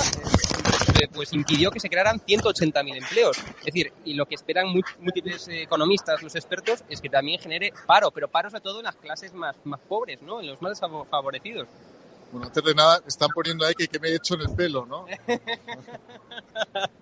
eh, 0.99 1.09
pues 1.13 1.33
impidió 1.33 1.71
que 1.71 1.79
se 1.79 1.91
crearan 1.91 2.21
180.000 2.21 2.97
empleos. 2.97 3.37
Es 3.37 3.67
decir, 3.67 3.93
y 4.05 4.15
lo 4.15 4.25
que 4.25 4.35
esperan 4.35 4.69
múltiples 4.69 5.47
economistas, 5.49 6.23
los 6.23 6.35
expertos, 6.35 6.85
es 6.89 7.01
que 7.01 7.11
también 7.11 7.39
genere 7.39 7.73
paro, 7.87 8.11
pero 8.11 8.29
paro 8.29 8.49
sobre 8.49 8.63
todo 8.63 8.79
en 8.79 8.85
las 8.85 8.97
clases 8.97 9.35
más, 9.35 9.57
más 9.65 9.81
pobres, 9.81 10.23
¿no? 10.23 10.41
En 10.41 10.47
los 10.47 10.63
más 10.63 10.81
desfavorecidos. 10.81 11.69
Bueno, 12.31 12.47
antes 12.47 12.63
de 12.63 12.75
nada, 12.75 13.03
están 13.07 13.31
poniendo 13.35 13.65
ahí 13.65 13.75
que, 13.75 13.89
que 13.89 13.99
me 13.99 14.09
he 14.09 14.17
hecho 14.17 14.35
en 14.35 14.43
el 14.43 14.51
pelo, 14.55 14.85
¿no? 14.85 15.07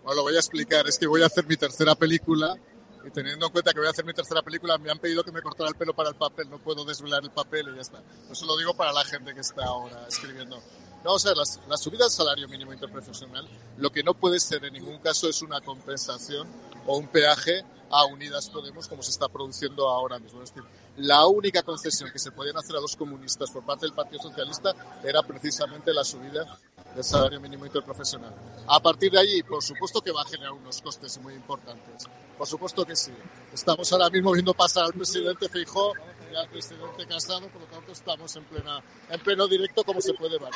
bueno, 0.05 0.15
lo 0.15 0.23
voy 0.23 0.37
a 0.37 0.39
explicar. 0.39 0.87
Es 0.87 0.99
que 0.99 1.07
voy 1.07 1.23
a 1.23 1.27
hacer 1.27 1.47
mi 1.47 1.57
tercera 1.57 1.95
película 1.95 2.57
y 3.05 3.11
teniendo 3.11 3.47
en 3.47 3.53
cuenta 3.53 3.73
que 3.73 3.79
voy 3.79 3.87
a 3.87 3.91
hacer 3.91 4.05
mi 4.05 4.13
tercera 4.13 4.43
película, 4.43 4.79
me 4.79 4.91
han 4.91 4.99
pedido 4.99 5.23
que 5.23 5.31
me 5.31 5.41
cortara 5.41 5.69
el 5.69 5.77
pelo 5.77 5.95
para 5.95 6.09
el 6.09 6.17
papel, 6.17 6.51
no 6.51 6.59
puedo 6.59 6.85
desvelar 6.85 7.23
el 7.23 7.31
papel 7.31 7.69
y 7.73 7.77
ya 7.77 7.83
está. 7.83 8.03
Eso 8.31 8.47
lo 8.47 8.57
digo 8.57 8.75
para 8.75 8.93
la 8.93 9.05
gente 9.05 9.33
que 9.33 9.41
está 9.41 9.65
ahora 9.65 10.07
escribiendo. 10.09 10.61
No, 11.05 11.15
o 11.15 11.19
sea, 11.19 11.33
la 11.35 11.77
subida 11.77 12.05
del 12.05 12.11
salario 12.11 12.49
mínimo 12.49 12.73
interprofesional, 12.73 13.49
lo 13.77 13.91
que 13.91 14.03
no 14.03 14.15
puede 14.15 14.41
ser 14.41 14.65
en 14.65 14.73
ningún 14.73 14.99
caso 14.99 15.29
es 15.29 15.41
una 15.43 15.61
compensación 15.61 16.49
o 16.85 16.99
un 16.99 17.07
peaje 17.07 17.65
a 17.91 18.05
Unidas 18.07 18.51
Podemos 18.51 18.89
como 18.89 19.03
se 19.03 19.11
está 19.11 19.29
produciendo 19.29 19.89
ahora 19.89 20.19
mismo. 20.19 20.43
Es 20.43 20.53
decir, 20.53 20.69
la 20.99 21.27
única 21.27 21.63
concesión 21.63 22.11
que 22.11 22.19
se 22.19 22.33
podían 22.33 22.57
hacer 22.57 22.77
a 22.77 22.81
los 22.81 22.97
comunistas 22.97 23.51
por 23.51 23.65
parte 23.65 23.87
del 23.87 23.95
Partido 23.95 24.23
Socialista 24.23 24.75
era 25.05 25.23
precisamente 25.23 25.93
la 25.93 26.05
subida 26.05 26.59
del 26.95 27.05
salario 27.05 27.41
mínimo 27.41 27.67
interprofesional. 27.67 28.35
A 28.67 28.81
partir 28.81 29.13
de 29.13 29.21
allí, 29.21 29.43
por 29.43 29.63
supuesto 29.63 30.01
que 30.01 30.11
va 30.11 30.23
a 30.23 30.25
generar 30.25 30.53
unos 30.53 30.81
costes 30.81 31.19
muy 31.19 31.35
importantes. 31.35 32.07
Por 32.39 32.47
supuesto 32.47 32.85
que 32.85 32.97
sí. 32.97 33.13
Estamos 33.53 33.93
ahora 33.93 34.09
mismo 34.11 34.33
viendo 34.33 34.55
pasar 34.55 34.85
al 34.85 34.93
presidente 34.95 35.49
Feijóo 35.49 35.93
y 36.33 36.35
al 36.35 36.49
presidente 36.49 37.07
Casado, 37.07 37.49
por 37.49 37.63
lo 37.63 37.67
tanto 37.67 37.93
estamos 37.93 38.35
en, 38.37 38.45
plena, 38.45 38.83
en 39.11 39.21
pleno 39.21 39.47
directo 39.47 39.85
como 39.85 40.01
se 40.01 40.15
puede 40.15 40.39
ver. 40.39 40.51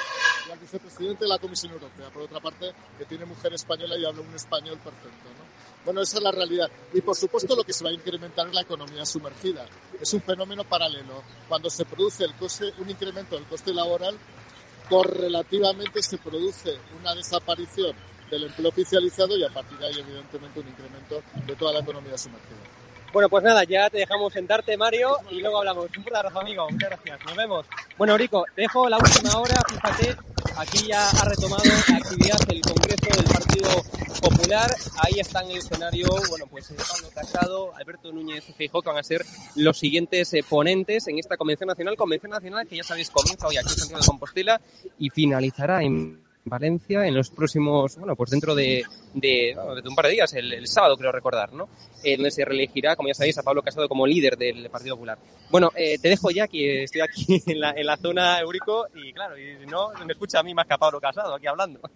Y 0.49 0.51
al 0.51 0.59
vicepresidente 0.59 1.25
de 1.25 1.29
la 1.29 1.39
Comisión 1.39 1.73
Europea, 1.73 2.09
por 2.11 2.23
otra 2.23 2.41
parte, 2.41 2.73
que 2.99 3.05
tiene 3.05 3.27
mujer 3.27 3.53
española 3.53 3.97
y 3.99 4.05
habla 4.05 4.23
un 4.23 4.35
español 4.35 4.79
perfecto. 4.79 5.29
Bueno, 5.85 6.03
esa 6.03 6.19
es 6.19 6.23
la 6.23 6.31
realidad. 6.31 6.71
Y 6.93 7.01
por 7.01 7.17
supuesto 7.17 7.57
lo 7.57 7.65
que 7.65 7.73
se 7.73 7.85
va 7.85 7.91
a 7.91 7.93
incrementar 7.93 8.47
es 8.49 8.55
la 8.55 8.61
economía 8.63 9.05
sumergida. 9.07 9.67
Es 10.01 10.13
un 10.13 10.23
fenómeno 10.23 10.65
paralelo. 10.65 11.23
Cuando 11.49 11.71
se 11.71 11.85
produce 11.85 12.25
el 12.25 12.35
coste, 12.35 12.73
un 12.79 12.91
incremento 12.91 13.37
del 13.37 13.47
coste 13.47 13.73
laboral, 13.73 14.17
correlativamente 14.89 16.03
se 16.03 16.19
produce 16.19 16.79
una 17.01 17.15
desaparición 17.15 17.95
del 18.31 18.45
empleo 18.45 18.69
oficializado 18.69 19.37
y 19.37 19.45
a 19.45 19.49
partir 19.49 19.79
de 19.79 19.87
ahí, 19.87 19.99
evidentemente, 19.99 20.61
un 20.61 20.69
incremento 20.69 21.23
de 21.47 21.57
toda 21.57 21.73
la 21.73 21.81
economía 21.81 22.17
sumergida. 22.17 22.80
Bueno, 23.13 23.29
pues 23.29 23.43
nada, 23.43 23.65
ya 23.65 23.91
te 23.91 23.99
dejamos 23.99 24.33
sentarte, 24.33 24.77
Mario, 24.77 25.17
y 25.31 25.41
luego 25.41 25.59
hablamos. 25.59 25.87
Un 25.97 26.17
abrazo, 26.17 26.41
amigo. 26.41 26.69
Muchas 26.71 26.91
gracias. 26.91 27.19
Nos 27.27 27.37
vemos. 27.37 27.67
Bueno, 27.99 28.17
Rico, 28.17 28.45
dejo 28.57 28.89
la 28.89 28.99
última 28.99 29.37
hora. 29.37 29.61
Fíjate, 29.69 30.17
aquí 30.57 30.87
ya 30.87 31.11
ha 31.11 31.25
retomado 31.25 31.63
la 31.65 31.97
actividad 31.97 32.39
el 32.49 32.61
Congreso 32.61 33.17
del 33.17 33.25
Partido 33.25 33.71
Popular. 34.23 34.71
Ahí 34.99 35.19
está 35.19 35.43
en 35.43 35.51
el 35.51 35.57
escenario, 35.59 36.07
bueno, 36.29 36.47
pues 36.49 36.71
eh, 36.71 36.77
Pablo 36.77 37.09
Casado, 37.13 37.75
Alberto 37.75 38.13
Núñez 38.13 38.45
Feijóo, 38.57 38.81
que 38.81 38.89
van 38.91 38.99
a 38.99 39.03
ser 39.03 39.25
los 39.57 39.77
siguientes 39.77 40.33
eh, 40.35 40.45
ponentes 40.49 41.09
en 41.09 41.19
esta 41.19 41.37
Convención 41.37 41.67
Nacional. 41.67 41.97
Convención 41.97 42.31
Nacional 42.31 42.69
que 42.69 42.77
ya 42.77 42.85
sabéis 42.85 43.11
comienza 43.11 43.49
hoy 43.49 43.57
aquí 43.57 43.73
en 43.73 43.77
Santiago 43.77 44.03
de 44.03 44.07
Compostela 44.07 44.61
y 44.99 45.11
finalizará 45.11 45.83
en 45.83 46.20
Valencia 46.45 47.07
en 47.07 47.15
los 47.15 47.31
próximos, 47.31 47.97
bueno, 47.97 48.17
pues 48.17 48.31
dentro 48.31 48.55
de, 48.55 48.83
de, 49.15 49.55
un 49.87 49.95
par 49.95 50.07
de 50.07 50.13
días, 50.13 50.33
el, 50.35 50.67
sábado 50.67 50.97
creo 50.97 51.13
recordar, 51.13 51.53
¿no? 51.53 51.69
Eh, 52.03 52.17
donde 52.17 52.31
se 52.31 52.45
reelegirá, 52.45 52.97
como 52.97 53.09
ya 53.09 53.15
sabéis, 53.15 53.37
a 53.39 53.43
Pablo 53.43 53.63
Casado 53.63 53.89
como 53.89 54.07
líder 54.07 54.37
del 54.37 54.71
Partido 54.71 54.97
Popular. 54.97 55.19
Bueno, 55.51 55.71
eh, 55.75 55.99
te 55.99 56.09
dejo 56.09 56.31
ya 56.31 56.49
que 56.49 56.85
estoy 56.85 57.03
aquí 57.03 57.43
en 57.47 57.61
la, 57.61 57.73
en 57.73 57.87
la 57.87 57.97
zona 57.97 58.41
Eurico 58.41 58.87
y 58.95 59.13
claro, 59.13 59.39
y 59.39 59.67
no, 59.67 59.91
me 60.05 60.13
escucha 60.13 60.41
a 60.41 60.43
mí 60.43 60.55
más 60.55 60.67
que 60.67 60.75
a 60.75 60.79
Pablo 60.79 61.01
Casado 61.01 61.35
aquí 61.35 61.47
hablando. 61.47 61.81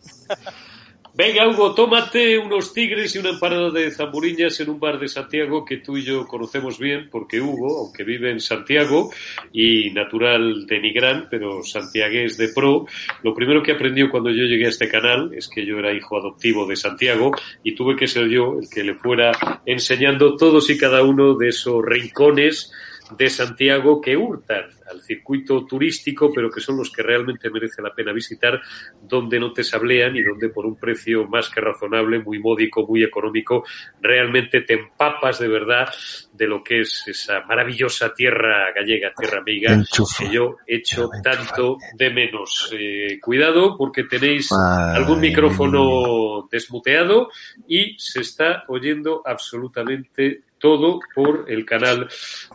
Venga, 1.17 1.49
Hugo, 1.49 1.77
tómate 1.77 2.37
unos 2.39 2.73
tigres 2.73 3.15
y 3.15 3.21
una 3.21 3.31
empanada 3.31 3.71
de 3.71 3.93
zamburiñas 3.93 4.59
en 4.59 4.69
un 4.69 4.81
bar 4.81 4.99
de 4.99 5.07
Santiago 5.07 5.65
que 5.65 5.77
tú 5.77 5.97
y 5.97 6.03
yo 6.03 6.27
conocemos 6.27 6.77
bien, 6.77 7.09
porque 7.09 7.41
Hugo, 7.41 7.85
aunque 7.85 8.03
vive 8.03 8.33
en 8.33 8.41
Santiago 8.41 9.13
y 9.53 9.93
natural 9.93 10.67
de 10.67 10.81
Nigrán, 10.81 11.29
pero 11.31 11.63
santiagués 11.63 12.37
de 12.37 12.49
pro, 12.49 12.87
lo 13.23 13.33
primero 13.33 13.63
que 13.63 13.71
aprendió 13.71 14.11
cuando 14.11 14.31
yo 14.31 14.43
llegué 14.43 14.67
a 14.67 14.71
este 14.71 14.89
canal 14.89 15.31
es 15.33 15.47
que 15.47 15.65
yo 15.65 15.79
era 15.79 15.95
hijo 15.95 16.19
adoptivo 16.19 16.67
de 16.67 16.75
Santiago 16.75 17.31
y 17.63 17.77
tuve 17.77 17.95
que 17.95 18.09
ser 18.09 18.29
yo 18.29 18.59
el 18.61 18.69
que 18.69 18.83
le 18.83 18.97
fuera 18.97 19.31
enseñando 19.65 20.35
todos 20.35 20.69
y 20.69 20.77
cada 20.77 21.05
uno 21.05 21.37
de 21.37 21.51
esos 21.51 21.81
rincones 21.85 22.73
de 23.11 23.29
Santiago 23.29 24.01
que 24.01 24.17
hurtan 24.17 24.65
al 24.91 25.01
circuito 25.01 25.65
turístico, 25.67 26.31
pero 26.35 26.51
que 26.51 26.61
son 26.61 26.77
los 26.77 26.91
que 26.91 27.03
realmente 27.03 27.51
merece 27.51 27.83
la 27.83 27.95
pena 27.95 28.13
visitar, 28.13 28.61
donde 29.03 29.39
no 29.39 29.53
te 29.53 29.65
sablean 29.65 30.17
y 30.17 30.23
donde 30.23 30.49
por 30.49 30.67
un 30.67 30.77
precio 30.77 31.27
más 31.27 31.51
que 31.51 31.61
razonable, 31.61 32.19
muy 32.19 32.39
módico, 32.39 32.87
muy 32.87 33.03
económico, 33.03 33.65
realmente 34.01 34.63
te 34.63 34.75
empapas 34.75 35.39
de 35.39 35.49
verdad 35.49 35.89
de 36.33 36.47
lo 36.47 36.63
que 36.63 36.81
es 36.81 37.05
esa 37.07 37.43
maravillosa 37.43 38.13
tierra 38.15 38.73
gallega, 38.75 39.13
tierra 39.17 39.39
amiga, 39.39 39.83
que 40.19 40.31
yo 40.31 40.57
echo 40.67 41.09
tanto 41.23 41.79
de 41.95 42.11
menos. 42.11 42.71
Eh, 42.73 43.19
cuidado 43.21 43.77
porque 43.77 44.05
tenéis 44.05 44.51
algún 44.53 45.21
micrófono 45.21 46.49
desmuteado 46.51 47.29
y 47.67 47.97
se 47.99 48.21
está 48.21 48.65
oyendo 48.69 49.23
absolutamente 49.25 50.43
todo 50.65 50.99
por 51.15 51.45
el 51.49 51.67
canal 51.67 52.09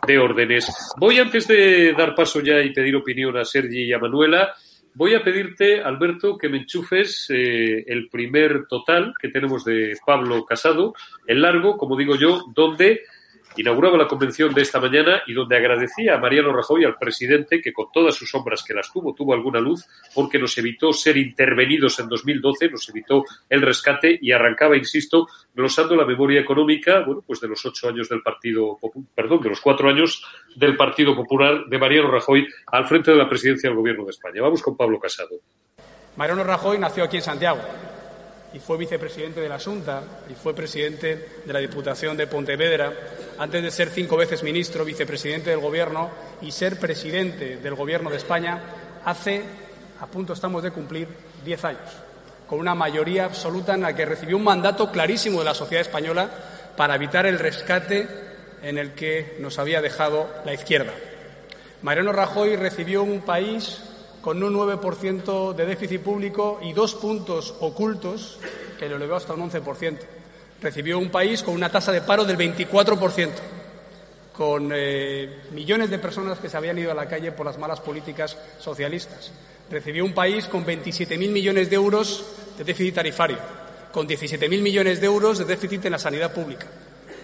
de 0.04 0.18
órdenes. 0.18 0.66
Voy 0.98 1.20
antes 1.20 1.46
de 1.46 1.92
dar 1.92 2.12
paso 2.16 2.40
ya 2.40 2.60
y 2.60 2.72
pedir 2.72 2.96
opinión 2.96 3.36
a 3.36 3.44
Sergi 3.44 3.84
y 3.84 3.92
a 3.92 4.00
Manuela. 4.00 4.52
Voy 4.94 5.14
a 5.14 5.22
pedirte, 5.22 5.80
Alberto, 5.80 6.36
que 6.36 6.48
me 6.48 6.58
enchufes 6.58 7.28
eh, 7.30 7.84
el 7.86 8.08
primer 8.08 8.66
total 8.66 9.14
que 9.16 9.28
tenemos 9.28 9.64
de 9.64 9.96
Pablo 10.04 10.44
Casado, 10.44 10.92
el 11.24 11.40
largo, 11.40 11.76
como 11.76 11.96
digo 11.96 12.16
yo, 12.16 12.46
donde 12.52 13.02
inauguraba 13.56 13.96
la 13.96 14.06
convención 14.06 14.54
de 14.54 14.62
esta 14.62 14.80
mañana 14.80 15.22
y 15.26 15.32
donde 15.32 15.56
agradecía 15.56 16.14
a 16.14 16.18
Mariano 16.18 16.52
Rajoy, 16.52 16.84
al 16.84 16.96
presidente, 16.96 17.60
que 17.60 17.72
con 17.72 17.86
todas 17.92 18.14
sus 18.14 18.30
sombras 18.30 18.62
que 18.62 18.74
las 18.74 18.92
tuvo, 18.92 19.14
tuvo 19.14 19.34
alguna 19.34 19.60
luz, 19.60 19.86
porque 20.14 20.38
nos 20.38 20.56
evitó 20.58 20.92
ser 20.92 21.16
intervenidos 21.16 21.98
en 21.98 22.08
2012, 22.08 22.70
nos 22.70 22.88
evitó 22.88 23.24
el 23.48 23.62
rescate 23.62 24.18
y 24.20 24.32
arrancaba, 24.32 24.76
insisto, 24.76 25.26
glosando 25.54 25.96
la 25.96 26.04
memoria 26.04 26.40
económica, 26.40 27.00
bueno, 27.00 27.22
pues 27.26 27.40
de 27.40 27.48
los 27.48 27.64
ocho 27.66 27.88
años 27.88 28.08
del 28.08 28.22
Partido, 28.22 28.78
perdón, 29.14 29.40
de 29.42 29.48
los 29.48 29.60
cuatro 29.60 29.88
años 29.88 30.24
del 30.54 30.76
Partido 30.76 31.14
Popular 31.14 31.64
de 31.66 31.78
Mariano 31.78 32.10
Rajoy 32.10 32.46
al 32.66 32.86
frente 32.86 33.10
de 33.10 33.16
la 33.16 33.28
presidencia 33.28 33.68
del 33.68 33.76
Gobierno 33.76 34.04
de 34.04 34.10
España. 34.10 34.42
Vamos 34.42 34.62
con 34.62 34.76
Pablo 34.76 34.98
Casado. 34.98 35.36
Mariano 36.16 36.44
Rajoy 36.44 36.78
nació 36.78 37.04
aquí 37.04 37.16
en 37.16 37.22
Santiago 37.22 37.60
y 38.52 38.58
fue 38.58 38.78
vicepresidente 38.78 39.40
de 39.40 39.48
la 39.48 39.58
Junta 39.58 40.02
y 40.28 40.34
fue 40.34 40.54
presidente 40.54 41.40
de 41.44 41.52
la 41.52 41.60
Diputación 41.60 42.16
de 42.16 42.26
Pontevedra, 42.26 42.92
antes 43.38 43.62
de 43.62 43.70
ser 43.70 43.90
cinco 43.90 44.16
veces 44.16 44.42
ministro, 44.42 44.84
vicepresidente 44.84 45.50
del 45.50 45.60
Gobierno 45.60 46.10
y 46.42 46.50
ser 46.50 46.78
presidente 46.78 47.56
del 47.58 47.74
Gobierno 47.74 48.10
de 48.10 48.16
España, 48.16 48.60
hace, 49.04 49.44
a 50.00 50.06
punto 50.06 50.32
estamos 50.32 50.62
de 50.62 50.72
cumplir, 50.72 51.08
diez 51.44 51.64
años, 51.64 51.88
con 52.48 52.58
una 52.58 52.74
mayoría 52.74 53.24
absoluta 53.24 53.74
en 53.74 53.82
la 53.82 53.94
que 53.94 54.04
recibió 54.04 54.36
un 54.36 54.44
mandato 54.44 54.90
clarísimo 54.90 55.38
de 55.38 55.44
la 55.44 55.54
sociedad 55.54 55.82
española 55.82 56.28
para 56.76 56.96
evitar 56.96 57.26
el 57.26 57.38
rescate 57.38 58.08
en 58.62 58.78
el 58.78 58.92
que 58.92 59.36
nos 59.40 59.58
había 59.58 59.80
dejado 59.80 60.28
la 60.44 60.52
izquierda. 60.52 60.92
Mariano 61.82 62.12
Rajoy 62.12 62.56
recibió 62.56 63.02
un 63.02 63.22
país 63.22 63.80
con 64.22 64.42
un 64.42 64.54
9% 64.54 65.54
de 65.54 65.66
déficit 65.66 66.00
público 66.02 66.60
y 66.62 66.72
dos 66.72 66.94
puntos 66.94 67.54
ocultos 67.60 68.38
que 68.78 68.88
lo 68.88 68.96
elevó 68.96 69.16
hasta 69.16 69.34
un 69.34 69.50
11%. 69.50 69.98
Recibió 70.60 70.98
un 70.98 71.10
país 71.10 71.42
con 71.42 71.54
una 71.54 71.70
tasa 71.70 71.92
de 71.92 72.02
paro 72.02 72.24
del 72.24 72.36
24%. 72.36 73.30
con 74.32 74.70
eh, 74.72 75.42
millones 75.52 75.90
de 75.90 75.98
personas 75.98 76.38
que 76.38 76.48
se 76.48 76.56
habían 76.56 76.78
ido 76.78 76.90
a 76.90 76.94
la 76.94 77.06
calle 77.06 77.30
por 77.32 77.44
las 77.44 77.58
malas 77.58 77.80
políticas 77.80 78.38
socialistas. 78.58 79.32
Recibió 79.70 80.02
un 80.02 80.14
país 80.14 80.46
con 80.46 80.64
27.000 80.64 81.30
millones 81.30 81.68
de 81.68 81.76
euros 81.76 82.24
de 82.56 82.64
déficit 82.64 82.94
tarifario, 82.94 83.36
con 83.92 84.08
17.000 84.08 84.62
millones 84.62 85.00
de 85.00 85.06
euros 85.06 85.38
de 85.38 85.44
déficit 85.44 85.84
en 85.84 85.92
la 85.92 85.98
sanidad 85.98 86.32
pública, 86.32 86.66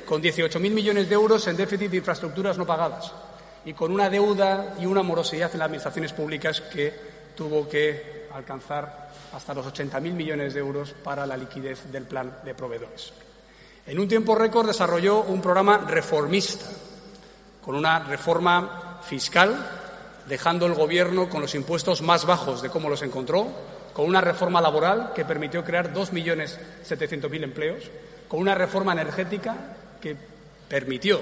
con 0.04 0.22
18.000 0.22 0.60
millones 0.70 1.08
de 1.08 1.14
euros 1.14 1.46
en 1.46 1.56
déficit 1.56 1.90
de 1.90 1.96
infraestructuras 1.96 2.58
no 2.58 2.66
pagadas 2.66 3.10
y 3.66 3.74
con 3.74 3.92
una 3.92 4.08
deuda 4.08 4.76
y 4.80 4.86
una 4.86 5.02
morosidad 5.02 5.50
en 5.52 5.58
las 5.58 5.66
administraciones 5.66 6.12
públicas 6.12 6.60
que 6.60 6.94
tuvo 7.36 7.68
que 7.68 8.28
alcanzar 8.32 9.10
hasta 9.32 9.54
los 9.54 9.66
80.000 9.66 10.00
millones 10.12 10.54
de 10.54 10.60
euros 10.60 10.94
para 11.02 11.26
la 11.26 11.36
liquidez 11.36 11.90
del 11.90 12.04
plan 12.04 12.38
de 12.44 12.54
proveedores. 12.54 13.12
En 13.86 13.98
un 13.98 14.06
tiempo 14.06 14.36
récord 14.36 14.68
desarrolló 14.68 15.22
un 15.22 15.42
programa 15.42 15.78
reformista, 15.78 16.64
con 17.60 17.74
una 17.74 17.98
reforma 17.98 19.00
fiscal, 19.02 19.56
dejando 20.28 20.66
el 20.66 20.74
Gobierno 20.74 21.28
con 21.28 21.42
los 21.42 21.54
impuestos 21.56 22.02
más 22.02 22.24
bajos 22.24 22.62
de 22.62 22.70
cómo 22.70 22.88
los 22.88 23.02
encontró, 23.02 23.48
con 23.92 24.06
una 24.06 24.20
reforma 24.20 24.60
laboral 24.60 25.12
que 25.12 25.24
permitió 25.24 25.64
crear 25.64 25.92
2.700.000 25.92 27.42
empleos, 27.42 27.82
con 28.28 28.40
una 28.40 28.54
reforma 28.54 28.92
energética 28.92 29.56
que 30.00 30.16
permitió 30.68 31.20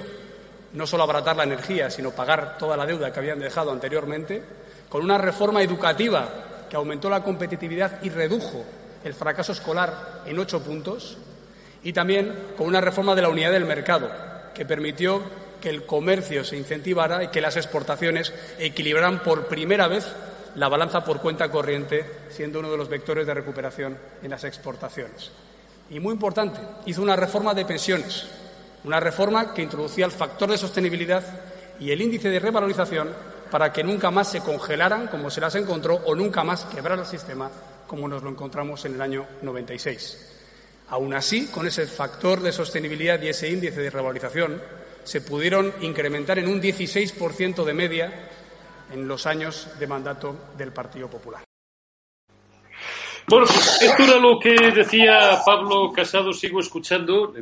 no 0.75 0.85
solo 0.85 1.03
abaratar 1.03 1.35
la 1.35 1.43
energía, 1.43 1.89
sino 1.89 2.11
pagar 2.11 2.57
toda 2.57 2.77
la 2.77 2.85
deuda 2.85 3.11
que 3.11 3.19
habían 3.19 3.39
dejado 3.39 3.71
anteriormente, 3.71 4.43
con 4.89 5.03
una 5.03 5.17
reforma 5.17 5.63
educativa 5.63 6.29
que 6.69 6.75
aumentó 6.75 7.09
la 7.09 7.23
competitividad 7.23 8.03
y 8.03 8.09
redujo 8.09 8.63
el 9.03 9.13
fracaso 9.13 9.51
escolar 9.51 10.21
en 10.25 10.37
ocho 10.37 10.61
puntos, 10.61 11.17
y 11.83 11.93
también 11.93 12.53
con 12.57 12.67
una 12.67 12.81
reforma 12.81 13.15
de 13.15 13.21
la 13.21 13.29
unidad 13.29 13.51
del 13.51 13.65
mercado 13.65 14.09
que 14.53 14.65
permitió 14.65 15.21
que 15.61 15.69
el 15.69 15.85
comercio 15.85 16.43
se 16.43 16.57
incentivara 16.57 17.23
y 17.23 17.27
que 17.29 17.41
las 17.41 17.57
exportaciones 17.57 18.33
equilibraran 18.59 19.23
por 19.23 19.47
primera 19.47 19.87
vez 19.87 20.05
la 20.55 20.69
balanza 20.69 21.03
por 21.03 21.21
cuenta 21.21 21.49
corriente, 21.49 22.05
siendo 22.29 22.59
uno 22.59 22.71
de 22.71 22.77
los 22.77 22.89
vectores 22.89 23.27
de 23.27 23.33
recuperación 23.33 23.97
en 24.23 24.29
las 24.31 24.43
exportaciones. 24.43 25.31
Y 25.89 25.99
muy 25.99 26.13
importante, 26.13 26.59
hizo 26.85 27.01
una 27.01 27.15
reforma 27.15 27.53
de 27.53 27.65
pensiones, 27.65 28.27
una 28.85 28.99
reforma 28.99 29.53
que 29.53 29.63
introducía 29.63 30.05
el 30.05 30.11
factor 30.11 30.49
de 30.49 30.57
sostenibilidad 30.57 31.23
y 31.79 31.91
el 31.91 32.01
índice 32.01 32.29
de 32.29 32.39
revalorización 32.39 33.09
para 33.51 33.73
que 33.73 33.83
nunca 33.83 34.11
más 34.11 34.31
se 34.31 34.41
congelaran 34.41 35.07
como 35.07 35.29
se 35.29 35.41
las 35.41 35.55
encontró 35.55 35.95
o 36.05 36.15
nunca 36.15 36.43
más 36.43 36.65
quebrara 36.65 37.01
el 37.01 37.07
sistema 37.07 37.49
como 37.87 38.07
nos 38.07 38.23
lo 38.23 38.29
encontramos 38.29 38.85
en 38.85 38.95
el 38.95 39.01
año 39.01 39.25
96. 39.41 40.31
Aún 40.89 41.13
así, 41.13 41.47
con 41.47 41.65
ese 41.65 41.87
factor 41.87 42.41
de 42.41 42.51
sostenibilidad 42.51 43.21
y 43.21 43.29
ese 43.29 43.49
índice 43.49 43.81
de 43.81 43.89
revalorización, 43.89 44.61
se 45.03 45.21
pudieron 45.21 45.73
incrementar 45.81 46.39
en 46.39 46.47
un 46.47 46.61
16% 46.61 47.63
de 47.63 47.73
media 47.73 48.11
en 48.91 49.07
los 49.07 49.25
años 49.25 49.67
de 49.79 49.87
mandato 49.87 50.35
del 50.57 50.71
Partido 50.71 51.09
Popular. 51.09 51.43
Bueno, 53.27 53.47
pues 53.47 53.81
esto 53.81 54.03
era 54.03 54.19
lo 54.19 54.39
que 54.39 54.55
decía 54.75 55.39
Pablo 55.43 55.91
Casado, 55.91 56.31
sigo 56.31 56.59
escuchando. 56.59 57.33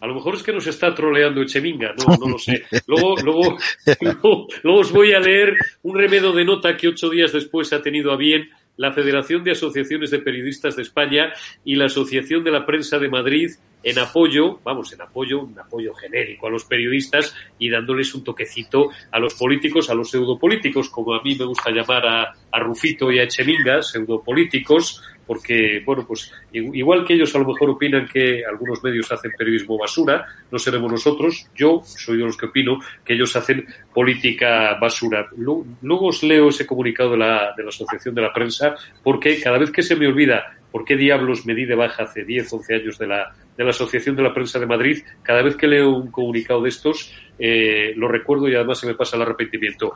A 0.00 0.06
lo 0.06 0.14
mejor 0.14 0.36
es 0.36 0.42
que 0.44 0.52
nos 0.52 0.66
está 0.68 0.94
troleando 0.94 1.42
Echeminga, 1.42 1.94
no, 1.98 2.16
no 2.16 2.28
lo 2.32 2.38
sé. 2.38 2.64
Luego, 2.86 3.16
luego, 3.24 3.58
luego, 4.00 4.46
luego 4.62 4.80
os 4.80 4.92
voy 4.92 5.14
a 5.14 5.20
leer 5.20 5.56
un 5.82 5.98
remedo 5.98 6.32
de 6.32 6.44
nota 6.44 6.76
que 6.76 6.88
ocho 6.88 7.10
días 7.10 7.32
después 7.32 7.72
ha 7.72 7.82
tenido 7.82 8.12
a 8.12 8.16
bien 8.16 8.48
la 8.76 8.92
Federación 8.92 9.42
de 9.42 9.52
Asociaciones 9.52 10.10
de 10.10 10.18
Periodistas 10.20 10.76
de 10.76 10.82
España 10.82 11.32
y 11.64 11.76
la 11.76 11.86
Asociación 11.86 12.44
de 12.44 12.50
la 12.50 12.66
Prensa 12.66 12.98
de 12.98 13.08
Madrid 13.08 13.50
en 13.82 13.98
apoyo, 14.00 14.58
vamos, 14.64 14.92
en 14.92 15.00
apoyo, 15.00 15.40
un 15.42 15.58
apoyo 15.58 15.94
genérico 15.94 16.48
a 16.48 16.50
los 16.50 16.64
periodistas 16.64 17.36
y 17.58 17.70
dándoles 17.70 18.12
un 18.14 18.24
toquecito 18.24 18.88
a 19.12 19.20
los 19.20 19.34
políticos, 19.34 19.88
a 19.90 19.94
los 19.94 20.10
pseudopolíticos, 20.10 20.90
como 20.90 21.14
a 21.14 21.22
mí 21.22 21.36
me 21.36 21.44
gusta 21.44 21.70
llamar 21.70 22.04
a, 22.04 22.34
a 22.50 22.58
Rufito 22.58 23.12
y 23.12 23.20
a 23.20 23.22
Echeminga, 23.22 23.82
pseudopolíticos, 23.82 25.02
porque, 25.26 25.82
bueno, 25.84 26.04
pues 26.06 26.32
igual 26.52 27.04
que 27.04 27.14
ellos 27.14 27.34
a 27.34 27.38
lo 27.38 27.46
mejor 27.46 27.70
opinan 27.70 28.06
que 28.06 28.44
algunos 28.44 28.82
medios 28.82 29.10
hacen 29.10 29.32
periodismo 29.36 29.78
basura, 29.78 30.26
no 30.50 30.58
seremos 30.58 30.90
nosotros, 30.90 31.48
yo 31.54 31.82
soy 31.84 32.18
de 32.18 32.24
los 32.24 32.36
que 32.36 32.46
opino 32.46 32.78
que 33.04 33.14
ellos 33.14 33.34
hacen 33.36 33.66
política 33.92 34.74
basura. 34.80 35.28
Luego 35.36 36.06
os 36.06 36.22
leo 36.22 36.48
ese 36.48 36.66
comunicado 36.66 37.12
de 37.12 37.18
la, 37.18 37.54
de 37.56 37.62
la 37.62 37.68
Asociación 37.70 38.14
de 38.14 38.22
la 38.22 38.32
Prensa, 38.32 38.74
porque 39.02 39.40
cada 39.40 39.58
vez 39.58 39.70
que 39.70 39.82
se 39.82 39.96
me 39.96 40.06
olvida 40.06 40.56
por 40.76 40.84
qué 40.84 40.94
diablos 40.94 41.46
me 41.46 41.54
di 41.54 41.64
de 41.64 41.74
baja 41.74 42.02
hace 42.02 42.22
10, 42.22 42.52
11 42.52 42.74
años 42.74 42.98
de 42.98 43.06
la, 43.06 43.34
de 43.56 43.64
la 43.64 43.70
Asociación 43.70 44.14
de 44.14 44.22
la 44.22 44.34
Prensa 44.34 44.58
de 44.58 44.66
Madrid, 44.66 45.02
cada 45.22 45.40
vez 45.40 45.56
que 45.56 45.66
leo 45.66 45.88
un 45.88 46.10
comunicado 46.10 46.60
de 46.60 46.68
estos, 46.68 47.14
eh, 47.38 47.94
lo 47.96 48.08
recuerdo 48.08 48.46
y 48.46 48.54
además 48.54 48.80
se 48.80 48.86
me 48.86 48.92
pasa 48.92 49.16
el 49.16 49.22
arrepentimiento. 49.22 49.94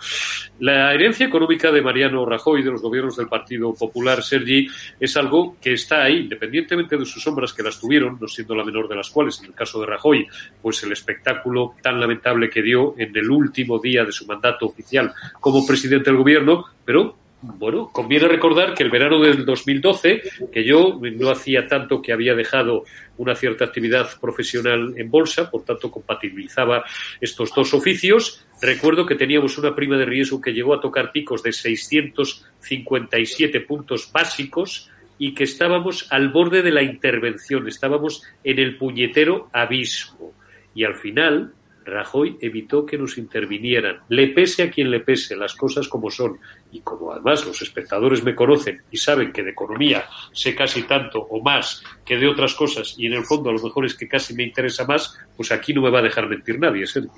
La 0.61 0.95
herencia 0.95 1.27
económica 1.27 1.71
de 1.71 1.83
Mariano 1.83 2.25
Rajoy, 2.25 2.63
de 2.63 2.71
los 2.71 2.81
gobiernos 2.81 3.15
del 3.19 3.29
Partido 3.29 3.75
Popular, 3.75 4.23
Sergi, 4.23 4.69
es 4.99 5.15
algo 5.19 5.59
que 5.61 5.75
está 5.75 6.05
ahí, 6.05 6.21
independientemente 6.21 6.97
de 6.97 7.05
sus 7.05 7.23
sombras 7.23 7.53
que 7.53 7.63
las 7.63 7.79
tuvieron, 7.79 8.17
no 8.19 8.27
siendo 8.27 8.55
la 8.55 8.65
menor 8.65 8.89
de 8.89 8.97
las 8.97 9.11
cuales, 9.11 9.39
en 9.41 9.49
el 9.49 9.55
caso 9.55 9.83
de 9.83 9.87
Rajoy, 9.87 10.27
pues 10.63 10.83
el 10.83 10.93
espectáculo 10.93 11.75
tan 11.83 12.01
lamentable 12.01 12.49
que 12.49 12.63
dio 12.63 12.95
en 12.97 13.15
el 13.15 13.31
último 13.31 13.79
día 13.79 14.03
de 14.03 14.13
su 14.13 14.25
mandato 14.25 14.65
oficial 14.65 15.13
como 15.41 15.67
presidente 15.67 16.09
del 16.09 16.17
gobierno, 16.17 16.65
pero 16.87 17.17
bueno, 17.43 17.89
conviene 17.91 18.29
recordar 18.29 18.75
que 18.75 18.83
el 18.83 18.91
verano 18.91 19.19
del 19.19 19.47
2012, 19.47 20.23
que 20.53 20.65
yo 20.65 21.01
no 21.01 21.31
hacía 21.31 21.67
tanto 21.67 22.03
que 22.03 22.13
había 22.13 22.35
dejado 22.35 22.85
una 23.17 23.35
cierta 23.35 23.65
actividad 23.65 24.11
profesional 24.21 24.93
en 24.97 25.11
bolsa, 25.11 25.51
por 25.51 25.65
tanto 25.65 25.91
compatibilizaba 25.91 26.85
estos 27.21 27.55
dos 27.55 27.73
oficios, 27.73 28.47
recuerdo 28.61 29.07
que 29.07 29.15
teníamos 29.15 29.57
una 29.57 29.75
prima 29.75 29.97
de 29.97 30.05
riesgo 30.05 30.39
que 30.41 30.53
llegó 30.53 30.75
a 30.75 30.81
tocar 30.81 31.13
picos 31.13 31.43
de 31.43 31.53
657 31.53 33.61
puntos 33.61 34.11
básicos 34.13 34.91
y 35.19 35.33
que 35.35 35.45
estábamos 35.45 36.09
al 36.11 36.29
borde 36.29 36.61
de 36.63 36.73
la 36.73 36.83
intervención, 36.83 37.67
estábamos 37.69 38.23
en 38.45 38.59
el 38.59 38.77
puñetero 38.77 39.49
abismo. 39.53 40.35
Y 40.75 40.85
al 40.85 40.97
final, 40.97 41.55
Rajoy 41.91 42.39
evitó 42.41 42.87
que 42.87 42.97
nos 42.97 43.19
intervinieran. 43.19 44.01
Le 44.09 44.29
pese 44.29 44.63
a 44.63 44.71
quien 44.71 44.91
le 44.91 45.01
pese, 45.01 45.37
las 45.37 45.55
cosas 45.55 45.89
como 45.89 46.11
son. 46.11 46.39
Y 46.73 46.81
como 46.81 47.13
además 47.13 47.45
los 47.45 47.61
espectadores 47.61 48.23
me 48.23 48.35
conocen 48.35 48.83
y 48.91 48.97
saben 48.97 49.33
que 49.33 49.43
de 49.43 49.51
economía 49.51 50.05
sé 50.33 50.55
casi 50.55 50.85
tanto 50.85 51.21
o 51.21 51.43
más 51.43 51.83
que 52.05 52.17
de 52.17 52.29
otras 52.29 52.55
cosas, 52.55 52.95
y 52.97 53.07
en 53.07 53.15
el 53.15 53.25
fondo 53.25 53.51
a 53.51 53.53
lo 53.53 53.63
mejor 53.63 53.85
es 53.85 53.95
que 53.95 54.09
casi 54.09 54.35
me 54.35 54.45
interesa 54.45 54.85
más, 54.87 55.19
pues 55.37 55.53
aquí 55.53 55.75
no 55.75 55.83
me 55.83 55.91
va 55.91 55.99
a 55.99 56.03
dejar 56.03 56.29
mentir 56.29 56.59
nadie, 56.59 56.87
Sergio. 56.87 57.13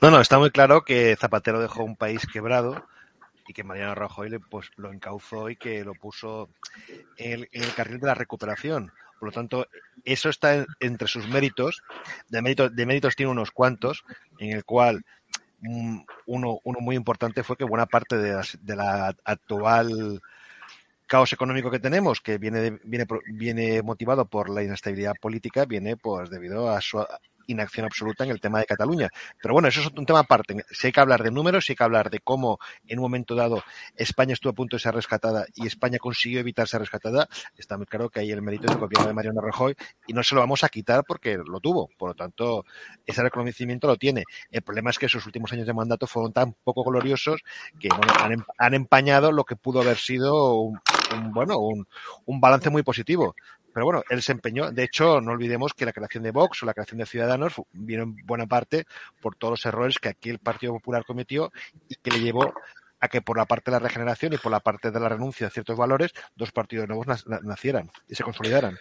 No, 0.00 0.10
no, 0.10 0.20
está 0.20 0.38
muy 0.38 0.50
claro 0.50 0.82
que 0.82 1.16
Zapatero 1.16 1.60
dejó 1.60 1.84
un 1.84 1.96
país 1.96 2.26
quebrado 2.26 2.84
y 3.46 3.52
que 3.52 3.64
Mariano 3.64 3.94
Rajoy 3.94 4.30
pues, 4.50 4.70
lo 4.76 4.92
encauzó 4.92 5.50
y 5.50 5.56
que 5.56 5.84
lo 5.84 5.94
puso 5.94 6.48
en 7.16 7.46
el 7.52 7.74
carril 7.74 8.00
de 8.00 8.06
la 8.06 8.14
recuperación. 8.14 8.92
Por 9.22 9.28
lo 9.28 9.34
tanto, 9.34 9.68
eso 10.04 10.30
está 10.30 10.66
entre 10.80 11.06
sus 11.06 11.28
méritos. 11.28 11.84
De, 12.28 12.42
méritos. 12.42 13.14
tiene 13.14 13.30
unos 13.30 13.52
cuantos, 13.52 14.02
en 14.40 14.50
el 14.50 14.64
cual 14.64 15.04
mm, 15.60 16.00
uno, 16.26 16.58
uno 16.64 16.80
muy 16.80 16.96
importante 16.96 17.44
fue 17.44 17.56
que 17.56 17.62
buena 17.62 17.86
parte 17.86 18.16
de 18.16 18.76
la 18.76 19.14
actual 19.22 20.20
caos 21.06 21.32
económico 21.32 21.70
que 21.70 21.78
tenemos, 21.78 22.20
que 22.20 22.38
viene, 22.38 22.80
viene, 22.82 23.06
viene 23.28 23.82
motivado 23.82 24.24
por 24.24 24.50
la 24.50 24.64
inestabilidad 24.64 25.14
política, 25.20 25.66
viene 25.66 25.96
pues 25.96 26.28
debido 26.28 26.68
a 26.68 26.80
su, 26.80 27.06
inacción 27.52 27.86
absoluta 27.86 28.24
en 28.24 28.30
el 28.30 28.40
tema 28.40 28.58
de 28.58 28.66
Cataluña. 28.66 29.08
Pero 29.40 29.54
bueno, 29.54 29.68
eso 29.68 29.80
es 29.80 29.86
un 29.86 30.06
tema 30.06 30.20
aparte. 30.20 30.64
Si 30.70 30.88
hay 30.88 30.92
que 30.92 31.00
hablar 31.00 31.22
de 31.22 31.30
números, 31.30 31.64
si 31.64 31.72
hay 31.72 31.76
que 31.76 31.84
hablar 31.84 32.10
de 32.10 32.20
cómo 32.20 32.58
en 32.86 32.98
un 32.98 33.02
momento 33.02 33.34
dado 33.34 33.62
España 33.96 34.32
estuvo 34.32 34.50
a 34.50 34.54
punto 34.54 34.76
de 34.76 34.80
ser 34.80 34.94
rescatada 34.94 35.46
y 35.54 35.66
España 35.66 35.98
consiguió 35.98 36.40
evitar 36.40 36.68
ser 36.68 36.80
rescatada, 36.80 37.28
está 37.56 37.76
muy 37.76 37.86
claro 37.86 38.10
que 38.10 38.20
hay 38.20 38.30
el 38.30 38.42
mérito 38.42 38.66
del 38.66 38.78
gobierno 38.78 39.08
de 39.08 39.14
Mariano 39.14 39.40
Rajoy 39.40 39.74
y 40.06 40.12
no 40.12 40.22
se 40.22 40.34
lo 40.34 40.40
vamos 40.40 40.64
a 40.64 40.68
quitar 40.68 41.04
porque 41.06 41.38
lo 41.38 41.60
tuvo. 41.60 41.88
Por 41.96 42.10
lo 42.10 42.14
tanto, 42.14 42.64
ese 43.06 43.22
reconocimiento 43.22 43.86
lo 43.86 43.96
tiene. 43.96 44.24
El 44.50 44.62
problema 44.62 44.90
es 44.90 44.98
que 44.98 45.06
esos 45.06 45.24
últimos 45.26 45.52
años 45.52 45.66
de 45.66 45.74
mandato 45.74 46.06
fueron 46.06 46.32
tan 46.32 46.54
poco 46.64 46.84
gloriosos 46.84 47.42
que 47.78 47.88
han, 48.18 48.32
em, 48.32 48.44
empañado 48.74 49.32
lo 49.32 49.44
que 49.44 49.56
pudo 49.56 49.80
haber 49.80 49.96
sido 49.96 50.54
un, 50.54 50.80
bueno, 51.32 51.58
un, 51.58 51.86
un 52.26 52.40
balance 52.40 52.70
muy 52.70 52.82
positivo. 52.82 53.34
Pero 53.72 53.86
bueno, 53.86 54.02
él 54.10 54.22
se 54.22 54.32
empeñó. 54.32 54.70
De 54.70 54.84
hecho, 54.84 55.20
no 55.20 55.32
olvidemos 55.32 55.74
que 55.74 55.84
la 55.84 55.92
creación 55.92 56.22
de 56.22 56.30
Vox 56.30 56.62
o 56.62 56.66
la 56.66 56.74
creación 56.74 56.98
de 56.98 57.06
Ciudadanos 57.06 57.54
vino 57.72 58.02
en 58.02 58.16
buena 58.24 58.46
parte 58.46 58.86
por 59.20 59.36
todos 59.36 59.52
los 59.52 59.66
errores 59.66 59.98
que 59.98 60.10
aquí 60.10 60.30
el 60.30 60.38
Partido 60.38 60.72
Popular 60.74 61.04
cometió 61.04 61.52
y 61.88 61.94
que 61.96 62.10
le 62.10 62.20
llevó 62.20 62.52
a 63.00 63.08
que 63.08 63.20
por 63.20 63.36
la 63.36 63.46
parte 63.46 63.70
de 63.70 63.76
la 63.76 63.80
regeneración 63.80 64.32
y 64.32 64.38
por 64.38 64.52
la 64.52 64.60
parte 64.60 64.90
de 64.90 65.00
la 65.00 65.08
renuncia 65.08 65.48
a 65.48 65.50
ciertos 65.50 65.76
valores, 65.76 66.12
dos 66.36 66.52
partidos 66.52 66.88
nuevos 66.88 67.06
nacieran 67.42 67.90
y 68.08 68.14
se 68.14 68.22
consolidaran. 68.22 68.78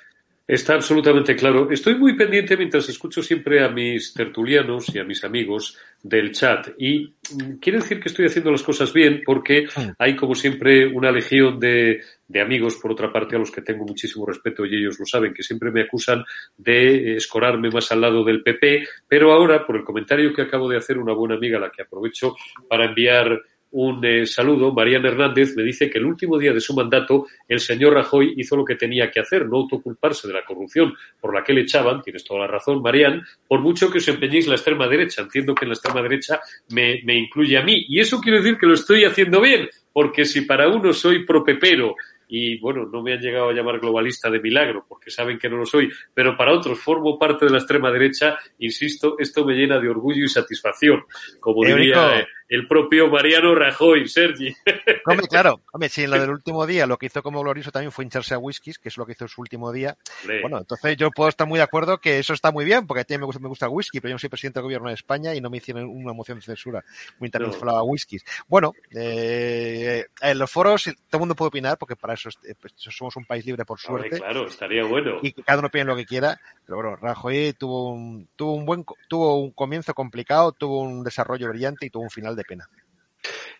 Está 0.48 0.74
absolutamente 0.74 1.36
claro. 1.36 1.72
Estoy 1.72 1.96
muy 1.96 2.16
pendiente 2.16 2.58
mientras 2.58 2.90
escucho 2.90 3.22
siempre 3.22 3.64
a 3.64 3.70
mis 3.70 4.14
tertulianos 4.14 4.94
y 4.94 5.00
a 5.00 5.04
mis 5.04 5.24
amigos 5.24 5.78
del 6.04 6.32
chat. 6.32 6.70
Y 6.78 7.06
mm, 7.06 7.60
quiere 7.62 7.80
decir 7.80 8.00
que 8.00 8.10
estoy 8.10 8.26
haciendo 8.26 8.52
las 8.52 8.64
cosas 8.64 8.92
bien 8.92 9.22
porque 9.26 9.68
hay, 9.98 10.16
como 10.16 10.36
siempre, 10.36 10.88
una 10.88 11.12
legión 11.12 11.60
de, 11.60 12.02
de, 12.28 12.42
amigos, 12.42 12.76
por 12.82 12.92
otra 12.92 13.14
parte, 13.14 13.36
a 13.36 13.40
los 13.40 13.52
que 13.52 13.62
tengo 13.62 13.86
muchísimo 13.86 14.26
respeto 14.26 14.66
y 14.66 14.76
ellos 14.76 15.00
lo 15.00 15.06
saben, 15.06 15.34
que 15.34 15.44
siempre 15.44 15.72
me 15.72 15.84
acusan 15.84 16.24
de 16.58 17.16
escorarme 17.16 17.70
más 17.70 17.92
al 17.92 18.02
lado 18.02 18.24
del 18.24 18.44
PP. 18.44 18.84
Pero 19.08 19.32
ahora, 19.32 19.66
por 19.66 19.78
el 19.78 19.84
comentario 19.84 20.34
que 20.34 20.42
acabo 20.42 20.68
de 20.68 20.78
hacer 20.78 20.98
una 20.98 21.14
buena 21.14 21.36
amiga, 21.36 21.60
a 21.60 21.62
la 21.62 21.72
que 21.72 21.84
aprovecho 21.84 22.36
para 22.68 22.86
enviar 22.86 23.40
un 23.72 24.04
eh, 24.06 24.26
saludo. 24.26 24.74
Mariana 24.74 25.10
Hernández 25.10 25.56
me 25.56 25.64
dice 25.64 25.90
que 25.90 25.98
el 25.98 26.06
último 26.06 26.38
día 26.38 26.54
de 26.54 26.62
su 26.62 26.74
mandato 26.74 27.28
el 27.48 27.60
señor 27.60 27.94
Rajoy 27.94 28.34
hizo 28.38 28.56
lo 28.56 28.66
que 28.66 28.76
tenía 28.76 29.10
que 29.10 29.20
hacer, 29.20 29.48
no 29.48 29.58
autoculparse 29.58 30.28
de 30.28 30.34
la 30.34 30.46
corrupción 30.46 30.94
por 31.20 31.34
la 31.34 31.44
que 31.44 31.54
le 31.54 31.62
echaban, 31.62 32.02
tienes 32.02 32.24
toda 32.24 32.42
la 32.42 32.48
razón, 32.48 32.82
Marian, 32.82 33.24
por 33.48 33.62
mucho 33.62 33.90
que 33.90 34.00
os 34.00 34.08
empeñéis 34.08 34.48
la 34.48 34.56
extrema 34.56 34.88
derecha. 34.88 35.22
Entiendo 35.22 35.56
que 35.56 35.66
en 35.66 35.70
la 35.70 35.76
extrema 35.76 36.02
derecha 36.02 36.40
me, 36.70 37.02
me 37.04 37.18
incluye 37.18 37.58
a 37.58 37.64
mí. 37.64 37.86
Y 37.88 38.00
eso 38.00 38.20
quiere 38.20 38.40
decir 38.40 38.58
que 38.58 38.68
lo 38.68 38.74
estoy 38.74 39.06
haciendo 39.06 39.42
bien, 39.42 39.70
porque 39.94 40.26
si 40.26 40.42
para 40.42 40.68
uno 40.68 40.94
soy 40.94 41.26
propepero 41.26 41.96
y 42.34 42.58
bueno, 42.60 42.86
no 42.86 43.04
me 43.04 43.12
han 43.12 43.20
llegado 43.20 43.50
a 43.50 43.54
llamar 43.54 43.82
globalista 43.82 44.30
de 44.30 44.40
milagro 44.40 44.86
porque 44.88 45.12
saben 45.12 45.38
que 45.38 45.50
no 45.50 45.58
lo 45.58 45.66
soy, 45.66 45.92
pero 46.14 46.38
para 46.38 46.54
otros 46.54 46.80
formo 46.80 47.20
parte 47.20 47.44
de 47.44 47.52
la 47.52 47.58
extrema 47.58 47.92
derecha, 47.92 48.40
insisto, 48.60 49.18
esto 49.20 49.44
me 49.44 49.54
llena 49.54 49.80
de 49.80 49.90
orgullo 49.90 50.24
y 50.24 50.30
satisfacción, 50.30 51.04
como 51.42 51.66
diría 51.66 52.26
el 52.52 52.68
propio 52.68 53.08
Mariano 53.08 53.56
Rajoy, 53.56 54.10
Sergi. 54.10 54.54
Hombre, 55.06 55.26
claro, 55.28 55.62
hombre, 55.72 55.88
si 55.88 56.04
en 56.04 56.12
lo 56.12 56.20
del 56.20 56.32
último 56.32 56.68
día 56.68 56.86
lo 56.86 56.98
que 56.98 57.06
hizo 57.06 57.24
como 57.24 57.42
glorioso 57.42 57.72
también 57.72 57.94
fue 57.94 58.04
hincharse 58.04 58.34
a 58.34 58.38
whiskies, 58.38 58.78
que 58.78 58.90
es 58.90 58.98
lo 58.98 59.06
que 59.06 59.14
hizo 59.14 59.24
en 59.24 59.30
su 59.30 59.40
último 59.40 59.72
día. 59.72 59.96
Bueno, 60.42 60.58
entonces 60.58 60.98
yo 60.98 61.12
puedo 61.12 61.30
estar 61.30 61.48
muy 61.48 61.58
de 61.58 61.64
acuerdo 61.64 62.00
que 62.00 62.20
eso 62.20 62.34
está 62.34 62.52
muy 62.52 62.66
bien, 62.66 62.86
porque 62.86 63.02
a 63.02 63.04
ti 63.06 63.18
me 63.18 63.24
gusta, 63.24 63.42
me 63.42 63.48
gusta 63.48 63.68
el 63.68 63.72
whisky, 63.72 64.02
pero 64.02 64.10
yo 64.10 64.16
no 64.16 64.20
soy 64.20 64.30
presidente 64.30 64.60
del 64.60 64.66
gobierno 64.66 64.90
de 64.90 64.96
España 64.96 65.34
y 65.34 65.40
no 65.40 65.50
me 65.50 65.58
hicieron 65.58 65.86
una 65.86 66.12
moción 66.12 66.40
de 66.40 66.44
censura 66.44 66.84
mientras 67.20 67.48
no. 67.48 67.54
falaba 67.54 67.84
whiskies. 67.84 68.26
Bueno, 68.50 68.74
eh, 68.94 70.08
en 70.22 70.38
los 70.38 70.52
foros 70.52 70.84
todo 70.84 70.94
el 71.14 71.20
mundo 71.20 71.36
puede 71.36 71.48
opinar, 71.48 71.78
porque 71.78 71.96
para 71.96 72.16
eso 72.16 72.30
eh, 72.44 72.54
pues, 72.60 72.74
somos 72.76 73.16
un 73.16 73.24
país 73.24 73.46
libre 73.46 73.64
por 73.64 73.80
suerte. 73.80 74.18
claro, 74.18 74.48
estaría 74.48 74.84
bueno. 74.84 75.20
Y 75.22 75.32
que 75.32 75.42
cada 75.42 75.60
uno 75.60 75.68
opine 75.70 75.86
lo 75.86 75.96
que 75.96 76.06
quiera, 76.06 76.38
pero 76.66 76.82
bueno, 76.82 76.98
Rajoy 76.98 77.54
tuvo 77.54 77.94
un, 77.94 78.28
tuvo 78.36 78.56
un 78.56 78.66
buen, 78.66 78.86
tuvo 79.08 79.38
un 79.38 79.52
comienzo 79.52 79.94
complicado, 79.94 80.52
tuvo 80.52 80.82
un 80.82 81.02
desarrollo 81.02 81.48
brillante 81.48 81.86
y 81.86 81.90
tuvo 81.90 82.04
un 82.04 82.10
final 82.10 82.36
de 82.36 82.41
pena. 82.44 82.68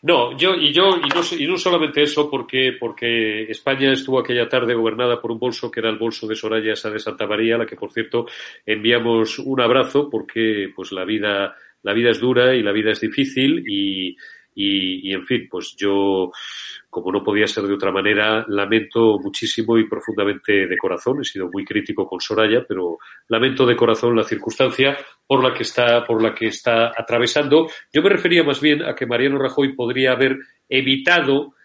No, 0.04 0.36
yo 0.36 0.56
y 0.56 0.74
yo 0.74 0.98
y 0.98 1.10
no, 1.10 1.22
y 1.38 1.48
no 1.48 1.58
solamente 1.58 2.02
eso 2.02 2.30
porque 2.30 2.76
porque 2.80 3.44
España 3.44 3.94
estuvo 3.94 4.20
aquella 4.20 4.50
tarde 4.50 4.74
gobernada 4.74 5.22
por 5.22 5.32
un 5.32 5.38
bolso 5.38 5.70
que 5.70 5.80
era 5.80 5.90
el 5.90 6.00
bolso 6.00 6.28
de 6.28 6.36
Soraya 6.36 6.76
Sá 6.76 6.90
de 6.90 7.00
Santa 7.00 7.28
María, 7.28 7.56
a 7.56 7.58
la 7.60 7.66
que 7.68 7.76
por 7.76 7.92
cierto 7.92 8.26
enviamos 8.66 9.38
un 9.38 9.62
abrazo 9.62 10.10
porque 10.10 10.72
pues 10.76 10.92
la 10.92 11.06
vida 11.06 11.56
la 11.84 11.94
vida 11.94 12.10
es 12.10 12.20
dura 12.20 12.56
y 12.56 12.64
la 12.64 12.72
vida 12.72 12.92
es 12.92 13.02
difícil 13.02 13.64
y 13.68 14.16
y, 14.56 15.10
y 15.10 15.14
en 15.14 15.26
fin, 15.26 15.48
pues 15.50 15.76
yo 15.78 16.32
como 16.92 17.10
no 17.10 17.24
podía 17.24 17.48
ser 17.48 17.64
de 17.64 17.74
otra 17.74 17.90
manera, 17.90 18.46
lamento 18.50 19.18
muchísimo 19.18 19.78
y 19.78 19.88
profundamente 19.88 20.68
de 20.68 20.78
corazón. 20.78 21.22
He 21.22 21.24
sido 21.24 21.50
muy 21.50 21.64
crítico 21.64 22.06
con 22.06 22.20
Soraya, 22.20 22.66
pero 22.68 22.98
lamento 23.30 23.66
de 23.66 23.78
corazón 23.78 24.14
la 24.14 24.26
circunstancia 24.26 24.98
por 25.26 25.42
la 25.42 25.54
que 25.54 25.64
está, 25.64 26.04
por 26.04 26.22
la 26.22 26.36
que 26.36 26.48
está 26.48 26.88
atravesando. 26.88 27.70
Yo 27.94 28.02
me 28.02 28.10
refería 28.10 28.44
más 28.44 28.60
bien 28.60 28.84
a 28.84 28.94
que 28.94 29.06
Mariano 29.06 29.40
Rajoy 29.40 29.74
podría 29.74 30.12
haber 30.12 30.38
evitado 30.68 31.56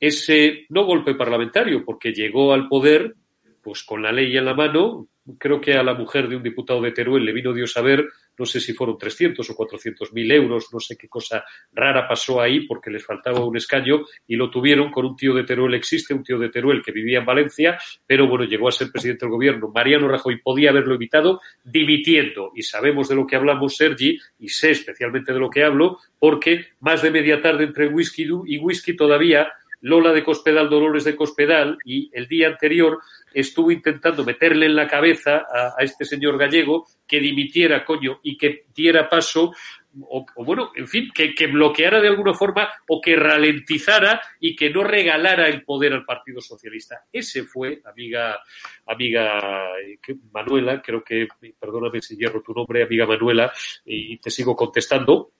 ese 0.00 0.66
no 0.70 0.84
golpe 0.84 1.14
parlamentario, 1.14 1.84
porque 1.84 2.12
llegó 2.12 2.52
al 2.52 2.66
poder 2.66 3.14
pues 3.62 3.84
con 3.84 4.02
la 4.02 4.12
ley 4.12 4.36
en 4.36 4.44
la 4.44 4.54
mano, 4.54 5.08
creo 5.38 5.60
que 5.60 5.74
a 5.74 5.82
la 5.82 5.94
mujer 5.94 6.28
de 6.28 6.36
un 6.36 6.42
diputado 6.42 6.80
de 6.80 6.92
Teruel 6.92 7.24
le 7.24 7.32
vino 7.32 7.52
Dios 7.52 7.76
a 7.76 7.82
ver, 7.82 8.04
no 8.38 8.46
sé 8.46 8.60
si 8.60 8.72
fueron 8.72 8.98
300 8.98 9.48
o 9.48 9.54
400 9.54 10.12
mil 10.12 10.30
euros, 10.30 10.68
no 10.72 10.80
sé 10.80 10.96
qué 10.96 11.08
cosa 11.08 11.44
rara 11.72 12.06
pasó 12.06 12.40
ahí 12.40 12.66
porque 12.66 12.90
les 12.90 13.04
faltaba 13.04 13.44
un 13.44 13.56
escaño 13.56 14.04
y 14.26 14.36
lo 14.36 14.50
tuvieron 14.50 14.90
con 14.90 15.06
un 15.06 15.16
tío 15.16 15.34
de 15.34 15.44
Teruel, 15.44 15.74
existe 15.74 16.14
un 16.14 16.22
tío 16.22 16.38
de 16.38 16.48
Teruel 16.48 16.82
que 16.82 16.92
vivía 16.92 17.18
en 17.18 17.26
Valencia, 17.26 17.78
pero 18.06 18.26
bueno, 18.28 18.44
llegó 18.44 18.68
a 18.68 18.72
ser 18.72 18.90
presidente 18.90 19.26
del 19.26 19.32
gobierno. 19.32 19.70
Mariano 19.74 20.08
Rajoy 20.08 20.40
podía 20.40 20.70
haberlo 20.70 20.94
evitado 20.94 21.40
dimitiendo 21.64 22.52
y 22.54 22.62
sabemos 22.62 23.08
de 23.08 23.14
lo 23.14 23.26
que 23.26 23.36
hablamos, 23.36 23.76
Sergi, 23.76 24.18
y 24.38 24.48
sé 24.48 24.70
especialmente 24.70 25.32
de 25.32 25.38
lo 25.38 25.50
que 25.50 25.64
hablo, 25.64 25.98
porque 26.18 26.66
más 26.80 27.02
de 27.02 27.10
media 27.10 27.40
tarde 27.40 27.64
entre 27.64 27.88
whisky 27.88 28.26
y 28.46 28.58
whisky 28.58 28.96
todavía 28.96 29.52
Lola 29.86 30.12
de 30.12 30.24
Cospedal, 30.24 30.68
Dolores 30.68 31.04
de 31.04 31.14
Cospedal, 31.14 31.78
y 31.84 32.10
el 32.12 32.26
día 32.26 32.48
anterior 32.48 32.98
estuvo 33.32 33.70
intentando 33.70 34.24
meterle 34.24 34.66
en 34.66 34.74
la 34.74 34.88
cabeza 34.88 35.46
a, 35.48 35.80
este 35.80 36.04
señor 36.04 36.36
gallego 36.38 36.88
que 37.06 37.20
dimitiera, 37.20 37.84
coño, 37.84 38.18
y 38.24 38.36
que 38.36 38.64
diera 38.74 39.08
paso 39.08 39.52
o, 40.00 40.26
o, 40.34 40.44
bueno, 40.44 40.72
en 40.74 40.88
fin, 40.88 41.08
que, 41.14 41.34
que, 41.34 41.46
bloqueara 41.46 42.00
de 42.00 42.08
alguna 42.08 42.34
forma 42.34 42.68
o 42.88 43.00
que 43.00 43.14
ralentizara 43.14 44.20
y 44.40 44.56
que 44.56 44.70
no 44.70 44.82
regalara 44.82 45.46
el 45.48 45.62
poder 45.62 45.92
al 45.92 46.04
Partido 46.04 46.40
Socialista. 46.40 47.04
Ese 47.12 47.44
fue, 47.44 47.80
amiga, 47.84 48.40
amiga 48.86 49.70
Manuela, 50.32 50.82
creo 50.82 51.02
que, 51.02 51.28
perdóname 51.58 52.02
si 52.02 52.16
hierro 52.16 52.42
tu 52.42 52.52
nombre, 52.52 52.82
amiga 52.82 53.06
Manuela, 53.06 53.52
y 53.84 54.18
te 54.18 54.30
sigo 54.30 54.56
contestando, 54.56 55.30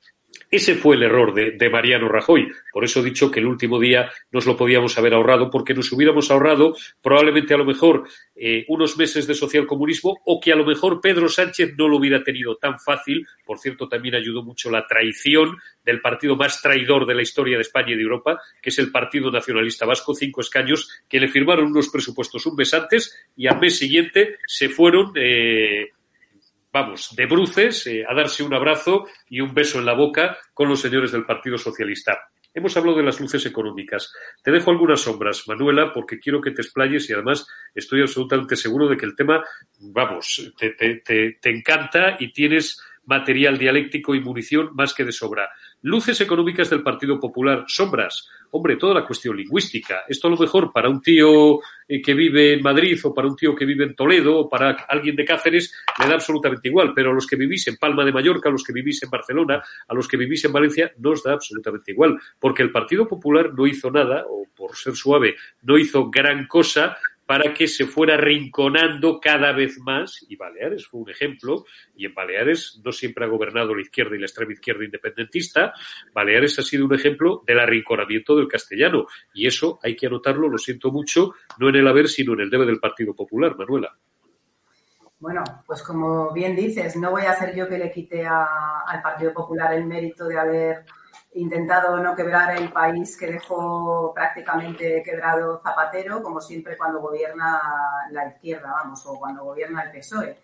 ese 0.51 0.75
fue 0.75 0.96
el 0.96 1.03
error 1.03 1.35
de, 1.35 1.70
Mariano 1.70 2.09
Rajoy. 2.09 2.49
Por 2.72 2.85
eso 2.85 3.01
he 3.01 3.05
dicho 3.05 3.31
que 3.31 3.40
el 3.40 3.46
último 3.46 3.79
día 3.79 4.11
nos 4.31 4.46
lo 4.46 4.57
podíamos 4.57 4.96
haber 4.99 5.14
ahorrado, 5.14 5.51
porque 5.51 5.75
nos 5.75 5.90
hubiéramos 5.92 6.31
ahorrado 6.31 6.75
probablemente 7.03 7.55
a 7.55 7.57
lo 7.57 7.64
mejor 7.64 8.09
eh, 8.35 8.64
unos 8.68 8.96
meses 8.96 9.27
de 9.27 9.35
socialcomunismo 9.35 10.18
o 10.25 10.40
que 10.40 10.53
a 10.53 10.57
lo 10.57 10.64
mejor 10.64 11.01
Pedro 11.01 11.29
Sánchez 11.29 11.75
no 11.77 11.88
lo 11.88 11.99
hubiera 11.99 12.22
tenido 12.22 12.57
tan 12.57 12.79
fácil. 12.79 13.27
Por 13.44 13.59
cierto, 13.59 13.88
también 13.88 14.14
ayudó 14.14 14.42
mucho 14.42 14.70
la 14.70 14.87
traición 14.87 15.57
del 15.85 16.01
partido 16.01 16.37
más 16.37 16.62
traidor 16.62 17.07
de 17.07 17.14
la 17.14 17.22
historia 17.22 17.57
de 17.57 17.62
España 17.62 17.92
y 17.92 17.96
de 17.96 18.03
Europa, 18.03 18.40
que 18.62 18.70
es 18.70 18.79
el 18.79 18.90
Partido 18.90 19.31
Nacionalista 19.31 19.87
Vasco, 19.87 20.14
cinco 20.14 20.40
escaños 20.40 20.88
que 21.09 21.20
le 21.20 21.29
firmaron 21.29 21.66
unos 21.66 21.88
presupuestos 21.88 22.46
un 22.46 22.57
mes 22.57 22.72
antes 22.75 23.29
y 23.37 23.46
al 23.46 23.61
mes 23.61 23.79
siguiente 23.79 24.38
se 24.46 24.68
fueron. 24.68 25.12
Eh, 25.16 25.90
vamos, 26.72 27.14
de 27.16 27.26
bruces, 27.26 27.87
eh, 27.87 28.05
a 28.09 28.14
darse 28.14 28.42
un 28.42 28.55
abrazo 28.55 29.07
y 29.29 29.40
un 29.40 29.55
beso 29.55 29.79
en 29.79 29.87
la 29.87 29.94
boca 29.94 30.37
con 30.52 30.68
los 30.68 30.81
señores 30.81 31.12
del 31.12 31.24
Partido 31.24 31.59
Socialista. 31.59 32.31
Hemos 32.52 32.74
hablado 32.76 32.96
de 32.96 33.05
las 33.05 33.20
luces 33.20 33.44
económicas. 33.44 34.12
Te 34.42 34.50
dejo 34.50 34.70
algunas 34.70 35.02
sombras, 35.02 35.46
Manuela, 35.46 35.92
porque 35.92 36.18
quiero 36.18 36.40
que 36.40 36.52
te 36.52 36.62
explayes 36.62 37.11
y 37.11 37.12
además 37.12 37.46
estoy 37.74 38.00
absolutamente 38.00 38.57
seguro 38.57 38.88
de 38.88 38.96
que 38.96 39.05
el 39.05 39.14
tema, 39.14 39.44
vamos, 39.79 40.55
te, 40.57 40.70
te, 40.70 41.02
te, 41.05 41.38
te 41.40 41.50
encanta 41.50 42.16
y 42.18 42.33
tienes 42.33 42.81
material 43.07 43.59
dialéctico 43.59 44.14
y 44.14 44.20
munición 44.20 44.70
más 44.74 44.94
que 44.94 45.05
de 45.05 45.12
sobra. 45.12 45.50
Luces 45.87 46.20
económicas 46.20 46.68
del 46.68 46.83
Partido 46.83 47.20
Popular, 47.20 47.62
sombras. 47.68 48.29
Hombre, 48.51 48.75
toda 48.75 48.92
la 48.92 49.07
cuestión 49.07 49.37
lingüística. 49.37 50.03
Esto 50.09 50.27
a 50.27 50.33
lo 50.33 50.37
mejor 50.37 50.72
para 50.72 50.88
un 50.88 51.01
tío 51.01 51.61
eh, 51.87 52.03
que 52.03 52.12
vive 52.12 52.55
en 52.55 52.62
Madrid 52.62 52.99
o 53.05 53.14
para 53.14 53.29
un 53.29 53.37
tío 53.37 53.55
que 53.55 53.64
vive 53.64 53.85
en 53.85 53.94
Toledo 53.94 54.37
o 54.37 54.49
para 54.49 54.70
alguien 54.88 55.14
de 55.14 55.25
Cáceres 55.25 55.72
le 56.01 56.09
da 56.09 56.14
absolutamente 56.14 56.66
igual, 56.66 56.92
pero 56.92 57.12
a 57.12 57.14
los 57.14 57.25
que 57.25 57.37
vivís 57.37 57.68
en 57.68 57.77
Palma 57.77 58.05
de 58.05 58.11
Mallorca, 58.11 58.49
a 58.49 58.53
los 58.53 58.64
que 58.64 58.72
vivís 58.72 59.01
en 59.05 59.11
Barcelona, 59.11 59.62
a 59.87 59.94
los 59.94 60.09
que 60.09 60.16
vivís 60.16 60.44
en 60.44 60.53
Valencia, 60.53 60.90
no 60.99 61.11
os 61.11 61.22
da 61.22 61.35
absolutamente 61.35 61.92
igual, 61.92 62.18
porque 62.40 62.64
el 62.64 62.72
Partido 62.72 63.07
Popular 63.07 63.55
no 63.55 63.64
hizo 63.64 63.88
nada, 63.88 64.25
o 64.29 64.42
por 64.57 64.75
ser 64.75 64.96
suave, 64.96 65.37
no 65.62 65.79
hizo 65.79 66.11
gran 66.11 66.49
cosa 66.49 66.96
para 67.26 67.52
que 67.52 67.66
se 67.66 67.86
fuera 67.86 68.16
rinconando 68.16 69.18
cada 69.20 69.52
vez 69.52 69.78
más, 69.80 70.24
y 70.28 70.36
Baleares 70.36 70.86
fue 70.86 71.00
un 71.00 71.10
ejemplo, 71.10 71.64
y 71.96 72.06
en 72.06 72.14
Baleares 72.14 72.80
no 72.84 72.92
siempre 72.92 73.24
ha 73.24 73.28
gobernado 73.28 73.74
la 73.74 73.82
izquierda 73.82 74.16
y 74.16 74.20
la 74.20 74.26
extrema 74.26 74.52
izquierda 74.52 74.84
independentista, 74.84 75.72
Baleares 76.14 76.58
ha 76.58 76.62
sido 76.62 76.86
un 76.86 76.94
ejemplo 76.94 77.42
del 77.46 77.58
arrinconamiento 77.58 78.36
del 78.36 78.48
castellano, 78.48 79.06
y 79.34 79.46
eso 79.46 79.80
hay 79.82 79.96
que 79.96 80.06
anotarlo, 80.06 80.48
lo 80.48 80.58
siento 80.58 80.92
mucho, 80.92 81.34
no 81.58 81.68
en 81.68 81.76
el 81.76 81.88
haber, 81.88 82.08
sino 82.08 82.34
en 82.34 82.40
el 82.40 82.50
debe 82.50 82.64
del 82.64 82.78
Partido 82.78 83.14
Popular, 83.14 83.56
Manuela. 83.56 83.96
Bueno, 85.18 85.42
pues 85.66 85.82
como 85.82 86.30
bien 86.32 86.54
dices, 86.54 86.94
no 86.96 87.10
voy 87.10 87.22
a 87.22 87.34
ser 87.34 87.56
yo 87.56 87.66
que 87.66 87.78
le 87.78 87.90
quite 87.90 88.24
a, 88.26 88.82
al 88.86 89.02
Partido 89.02 89.32
Popular 89.32 89.72
el 89.74 89.86
mérito 89.86 90.26
de 90.26 90.38
haber 90.38 90.84
intentado 91.37 91.99
no 91.99 92.14
quebrar 92.14 92.57
el 92.57 92.72
país 92.72 93.16
que 93.16 93.27
dejó 93.27 94.12
prácticamente 94.14 95.03
quebrado 95.05 95.61
Zapatero, 95.62 96.22
como 96.22 96.40
siempre 96.40 96.77
cuando 96.77 97.01
gobierna 97.01 97.61
la 98.11 98.29
izquierda, 98.29 98.72
vamos, 98.72 99.05
o 99.07 99.18
cuando 99.18 99.44
gobierna 99.44 99.85
el 99.85 99.92
PSOE. 99.92 100.38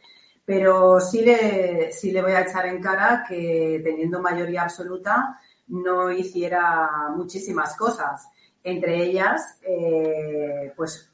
Pero 0.44 1.00
sí 1.00 1.22
le, 1.22 1.92
sí 1.92 2.11
le 2.11 2.22
voy 2.22 2.33
a 2.33 2.42
echar 2.42 2.66
en 2.66 2.83
cara 2.83 3.24
que 3.26 3.81
teniendo 3.83 4.20
mayoría 4.20 4.62
absoluta 4.62 5.38
no 5.68 6.11
hiciera 6.11 7.09
muchísimas 7.16 7.76
cosas. 7.76 8.28
Entre 8.62 9.02
ellas, 9.02 9.59
eh, 9.62 10.72
pues 10.76 11.12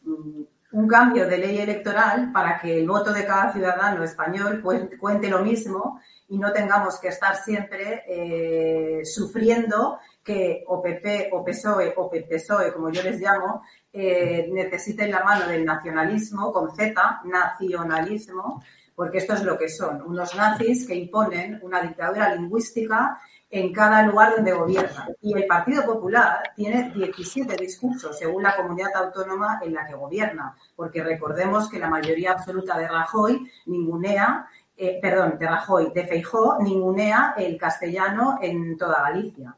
un 0.73 0.87
cambio 0.87 1.27
de 1.27 1.39
ley 1.39 1.59
electoral 1.59 2.31
para 2.33 2.59
que 2.59 2.79
el 2.79 2.87
voto 2.87 3.13
de 3.13 3.25
cada 3.25 3.53
ciudadano 3.53 4.05
español 4.05 4.61
cuente 4.63 5.29
lo 5.29 5.43
mismo 5.43 6.01
y 6.29 6.39
no 6.39 6.53
tengamos 6.53 6.99
que 6.99 7.09
estar 7.09 7.37
siempre 7.37 8.05
eh, 8.07 9.05
sufriendo 9.05 9.99
que 10.23 10.65
o 10.67 10.83
PP 10.83 11.31
o 11.33 11.45
PSOE 11.45 11.95
o 11.97 12.11
PSOE, 12.11 12.73
como 12.73 12.91
yo 12.91 13.03
les 13.03 13.19
llamo, 13.19 13.63
eh, 13.93 14.49
necesiten 14.53 15.11
la 15.11 15.25
mano 15.25 15.49
del 15.49 15.65
nacionalismo, 15.65 16.53
con 16.53 16.71
Z, 16.75 17.23
nacionalismo, 17.25 18.63
porque 18.95 19.19
esto 19.19 19.35
es 19.35 19.43
lo 19.43 19.57
que 19.57 19.69
son, 19.69 20.03
unos 20.03 20.35
nazis 20.35 20.87
que 20.87 20.95
imponen 20.95 21.61
una 21.63 21.81
dictadura 21.81 22.35
lingüística 22.35 23.19
en 23.51 23.73
cada 23.73 24.03
lugar 24.03 24.35
donde 24.37 24.53
gobiernan. 24.53 25.15
Y 25.23 25.35
el 25.35 25.47
Partido 25.47 25.85
Popular 25.85 26.43
tiene 26.55 26.91
17 26.95 27.57
discursos 27.57 28.19
según 28.19 28.43
la 28.43 28.57
comunidad 28.57 28.95
autónoma 28.97 29.61
en 29.63 29.75
la 29.75 29.87
que 29.87 29.95
gobierna, 29.95 30.55
porque 30.77 31.03
recordemos 31.03 31.71
que 31.71 31.79
la 31.79 31.89
mayoría 31.89 32.33
absoluta 32.33 32.77
de 32.77 32.89
Rajoy 32.89 33.51
ningunea, 33.67 34.47
eh, 34.79 34.99
perdón, 35.03 35.37
de 35.39 35.47
Rajoy, 35.47 35.91
de 35.93 36.07
Feijó, 36.07 36.59
ningunea 36.61 37.35
el 37.37 37.59
castellano 37.59 38.39
en 38.41 38.79
toda 38.79 39.03
Galicia. 39.03 39.57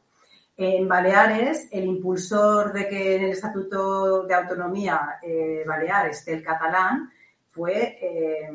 En 0.57 0.87
Baleares, 0.87 1.69
el 1.71 1.85
impulsor 1.85 2.73
de 2.73 2.87
que 2.87 3.15
en 3.15 3.23
el 3.23 3.31
Estatuto 3.31 4.23
de 4.23 4.33
Autonomía 4.33 5.19
eh, 5.21 5.63
esté 6.09 6.33
el 6.33 6.43
catalán 6.43 7.11
fue 7.51 7.97
eh, 8.01 8.49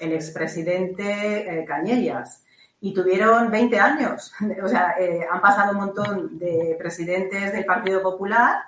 el 0.00 0.12
expresidente 0.12 1.60
eh, 1.60 1.64
Cañellas 1.64 2.44
y 2.80 2.92
tuvieron 2.92 3.50
20 3.50 3.78
años. 3.78 4.32
O 4.62 4.68
sea, 4.68 4.94
eh, 4.98 5.26
han 5.30 5.40
pasado 5.40 5.72
un 5.72 5.78
montón 5.78 6.38
de 6.38 6.76
presidentes 6.78 7.52
del 7.52 7.64
Partido 7.64 8.02
Popular 8.02 8.62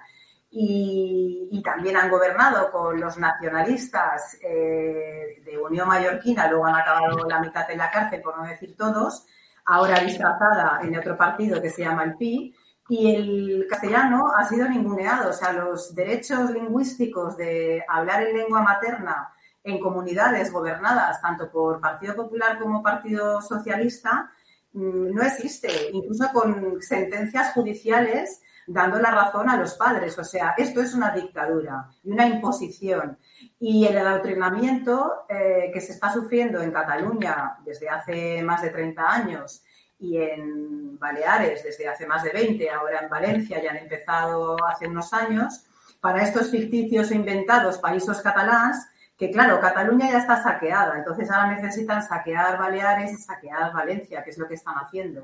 y, 0.57 1.61
también 1.65 1.97
han 1.97 2.11
gobernado 2.11 2.71
con 2.71 3.01
los 3.01 3.17
nacionalistas 3.19 4.37
eh, 4.43 5.43
de 5.45 5.59
Unión 5.59 5.89
Mallorquina, 5.89 6.49
luego 6.49 6.67
han 6.67 6.77
acabado 6.77 7.27
la 7.27 7.41
mitad 7.41 7.69
en 7.71 7.79
la 7.79 7.91
cárcel, 7.91 8.21
por 8.21 8.37
no 8.37 8.45
decir 8.45 8.77
todos, 8.77 9.27
ahora 9.65 9.99
disfrazada 10.01 10.81
en 10.83 10.97
otro 10.97 11.17
partido 11.17 11.61
que 11.61 11.71
se 11.71 11.83
llama 11.83 12.05
el 12.05 12.17
PI. 12.17 12.55
Y 12.89 13.15
el 13.15 13.67
castellano 13.69 14.31
ha 14.37 14.45
sido 14.45 14.69
ninguneado, 14.69 15.31
o 15.31 15.33
sea, 15.33 15.53
los 15.53 15.95
derechos 15.95 16.51
lingüísticos 16.51 17.37
de 17.37 17.83
hablar 17.89 18.23
en 18.23 18.37
lengua 18.37 18.63
materna 18.63 19.33
en 19.65 19.81
comunidades 19.81 20.53
gobernadas 20.53 21.21
tanto 21.23 21.51
por 21.51 21.81
Partido 21.81 22.15
Popular 22.15 22.59
como 22.59 22.83
Partido 22.83 23.41
Socialista 23.41 24.31
mm, 24.75 25.15
no 25.15 25.23
existe, 25.23 25.91
incluso 25.93 26.29
con 26.33 26.83
sentencias 26.83 27.55
judiciales 27.55 28.43
dando 28.67 28.99
la 28.99 29.11
razón 29.11 29.49
a 29.49 29.57
los 29.57 29.75
padres. 29.75 30.19
O 30.19 30.25
sea, 30.25 30.55
esto 30.57 30.81
es 30.81 30.95
una 30.95 31.11
dictadura 31.11 31.89
y 32.03 32.11
una 32.11 32.27
imposición. 32.27 33.19
Y 33.59 33.87
el 33.87 33.99
adoctrinamiento 33.99 35.27
eh, 35.29 35.71
que 35.73 35.81
se 35.81 35.93
está 35.93 36.13
sufriendo 36.13 36.61
en 36.61 36.73
Cataluña 36.73 37.57
desde 37.65 37.89
hace 37.89 38.43
más 38.43 38.63
de 38.63 38.71
30 38.71 39.07
años 39.07 39.65
y 39.99 40.19
en 40.19 40.99
Baleares 40.99 41.63
desde 41.63 41.89
hace 41.89 42.07
más 42.07 42.23
de 42.23 42.31
20, 42.31 42.71
ahora 42.71 43.01
en 43.01 43.09
Valencia 43.09 43.63
ya 43.63 43.71
han 43.71 43.79
empezado 43.79 44.57
hace 44.67 44.87
unos 44.87 45.13
años, 45.13 45.65
para 46.01 46.23
estos 46.23 46.51
ficticios 46.51 47.11
e 47.11 47.15
inventados 47.15 47.79
países 47.79 48.21
catalanes, 48.21 48.77
que 49.17 49.31
claro, 49.31 49.61
Cataluña 49.61 50.11
ya 50.11 50.19
está 50.19 50.43
saqueada, 50.43 50.99
entonces 50.99 51.31
ahora 51.31 51.55
necesitan 51.55 52.03
saquear 52.03 52.59
Baleares 52.59 53.13
y 53.13 53.17
saquear 53.17 53.73
Valencia, 53.73 54.23
que 54.23 54.31
es 54.31 54.39
lo 54.39 54.47
que 54.47 54.55
están 54.55 54.75
haciendo. 54.75 55.23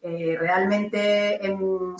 Eh, 0.00 0.36
realmente 0.38 1.44
en, 1.44 1.96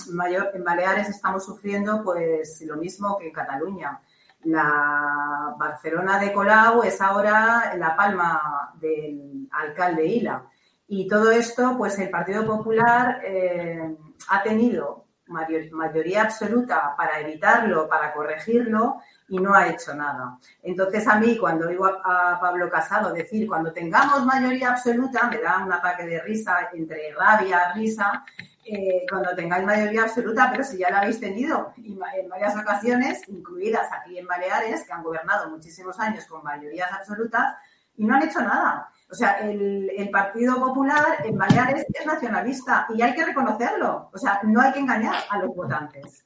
Baleares 0.65 1.09
estamos 1.09 1.45
sufriendo 1.45 2.03
pues 2.05 2.63
lo 2.67 2.77
mismo 2.77 3.19
que 3.19 3.29
en 3.29 3.33
Cataluña. 3.33 4.01
La 4.45 5.55
Barcelona 5.59 6.19
de 6.21 6.33
Colau 6.33 6.83
es 6.85 7.01
ahora 7.01 7.75
la 7.77 7.97
palma 7.97 8.73
del 8.81 9.49
alcalde 9.51 10.07
Ila. 10.07 10.45
Y 10.87 11.09
todo 11.09 11.31
esto, 11.31 11.77
pues 11.77 11.99
el 11.99 12.09
Partido 12.09 12.47
Popular 12.47 13.21
eh, 13.25 13.97
ha 14.29 14.43
tenido 14.43 15.07
mayoría 15.27 16.23
absoluta 16.23 16.95
para 16.97 17.21
evitarlo, 17.21 17.89
para 17.89 18.15
corregirlo, 18.15 19.01
y 19.29 19.39
no 19.39 19.55
ha 19.55 19.69
hecho 19.69 19.95
nada. 19.95 20.39
Entonces 20.63 21.07
a 21.07 21.17
mí 21.17 21.37
cuando 21.37 21.69
oigo 21.69 21.87
a, 21.87 22.39
Pablo 22.41 22.71
Casado 22.71 23.13
decir 23.13 23.47
cuando 23.47 23.73
tengamos 23.73 24.25
mayoría 24.25 24.71
absoluta 24.71 25.29
me 25.29 25.39
da 25.39 25.65
un 25.65 25.73
ataque 25.73 26.07
de 26.07 26.21
risa 26.21 26.71
entre 26.73 27.13
rabia, 27.13 27.73
risa, 27.75 28.25
eh, 28.65 29.07
cuando 29.09 29.35
tengáis 29.35 29.65
mayoría 29.65 30.03
absoluta, 30.03 30.49
pero 30.51 30.63
si 30.63 30.79
ya 30.79 30.91
la 30.91 31.01
habéis 31.01 31.21
tenido 31.21 31.73
en 31.77 32.29
varias 32.29 32.55
ocasiones, 32.57 33.27
incluidas 33.29 33.89
aquí 33.93 34.19
en 34.19 34.27
Baleares, 34.27 34.85
que 34.85 34.93
han 34.93 35.03
gobernado 35.03 35.49
muchísimos 35.49 35.99
años 35.99 36.27
con 36.27 36.43
mayorías 36.45 36.93
absolutas 36.93 37.55
y 37.97 38.05
no 38.05 38.15
han 38.15 38.23
hecho 38.23 38.41
nada. 38.41 38.91
O 39.11 39.15
sea, 39.15 39.39
el, 39.39 39.91
el, 39.97 40.11
Partido 40.11 40.57
Popular 40.57 41.25
en 41.25 41.39
Baleares 41.39 41.87
es 41.95 42.07
nacionalista 42.07 42.87
y 42.95 43.01
hay 43.01 43.15
que 43.15 43.25
reconocerlo. 43.25 44.11
O 44.13 44.19
sea, 44.19 44.41
no 44.45 44.61
hay 44.61 44.73
que 44.73 44.81
engañar 44.81 45.15
a 45.31 45.39
los 45.39 45.55
votantes. 45.55 46.23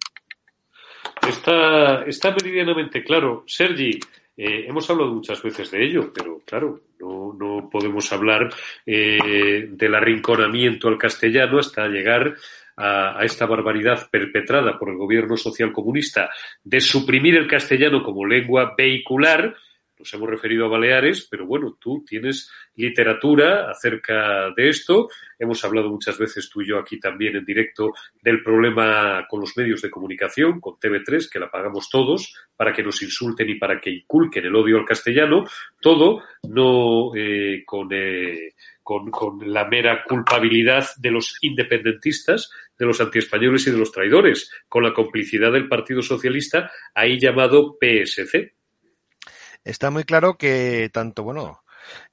Está, 1.28 2.02
está 2.04 2.30
meridianamente 2.32 3.02
claro. 3.04 3.44
Sergi, 3.46 3.98
eh, 4.36 4.64
hemos 4.66 4.88
hablado 4.90 5.12
muchas 5.12 5.42
veces 5.42 5.70
de 5.70 5.84
ello, 5.84 6.12
pero 6.12 6.40
claro, 6.44 6.80
no, 6.98 7.32
no 7.32 7.70
podemos 7.70 8.12
hablar 8.12 8.52
eh, 8.84 9.68
del 9.70 9.94
arrinconamiento 9.94 10.88
al 10.88 10.98
castellano 10.98 11.58
hasta 11.58 11.86
llegar 11.86 12.34
a, 12.76 13.20
a, 13.20 13.24
esta 13.24 13.46
barbaridad 13.46 14.08
perpetrada 14.10 14.78
por 14.78 14.90
el 14.90 14.96
gobierno 14.96 15.36
social 15.36 15.72
comunista 15.72 16.30
de 16.64 16.80
suprimir 16.80 17.36
el 17.36 17.46
castellano 17.46 18.02
como 18.02 18.26
lengua 18.26 18.74
vehicular 18.76 19.54
nos 20.02 20.14
hemos 20.14 20.28
referido 20.28 20.66
a 20.66 20.68
Baleares, 20.68 21.28
pero 21.30 21.46
bueno, 21.46 21.78
tú 21.80 22.04
tienes 22.04 22.50
literatura 22.74 23.70
acerca 23.70 24.50
de 24.56 24.68
esto. 24.68 25.08
Hemos 25.38 25.64
hablado 25.64 25.90
muchas 25.90 26.18
veces 26.18 26.50
tú 26.50 26.60
y 26.60 26.66
yo 26.66 26.78
aquí 26.80 26.98
también 26.98 27.36
en 27.36 27.44
directo 27.44 27.92
del 28.20 28.42
problema 28.42 29.24
con 29.28 29.38
los 29.38 29.56
medios 29.56 29.80
de 29.80 29.90
comunicación, 29.90 30.60
con 30.60 30.74
TV3, 30.74 31.30
que 31.30 31.38
la 31.38 31.52
pagamos 31.52 31.88
todos 31.88 32.34
para 32.56 32.72
que 32.72 32.82
nos 32.82 33.00
insulten 33.00 33.48
y 33.48 33.54
para 33.54 33.80
que 33.80 33.90
inculquen 33.90 34.44
el 34.44 34.56
odio 34.56 34.76
al 34.76 34.84
castellano. 34.84 35.44
Todo 35.80 36.24
no 36.48 37.14
eh, 37.14 37.62
con, 37.64 37.88
eh, 37.92 38.54
con, 38.82 39.08
con 39.08 39.52
la 39.52 39.68
mera 39.68 40.02
culpabilidad 40.02 40.84
de 40.98 41.12
los 41.12 41.38
independentistas, 41.42 42.50
de 42.76 42.86
los 42.86 43.00
antiespañoles 43.00 43.68
y 43.68 43.70
de 43.70 43.78
los 43.78 43.92
traidores, 43.92 44.50
con 44.68 44.82
la 44.82 44.92
complicidad 44.92 45.52
del 45.52 45.68
Partido 45.68 46.02
Socialista, 46.02 46.72
ahí 46.92 47.20
llamado 47.20 47.78
PSC 47.80 48.56
está 49.64 49.90
muy 49.90 50.04
claro 50.04 50.36
que 50.36 50.90
tanto, 50.92 51.22
bueno, 51.22 51.62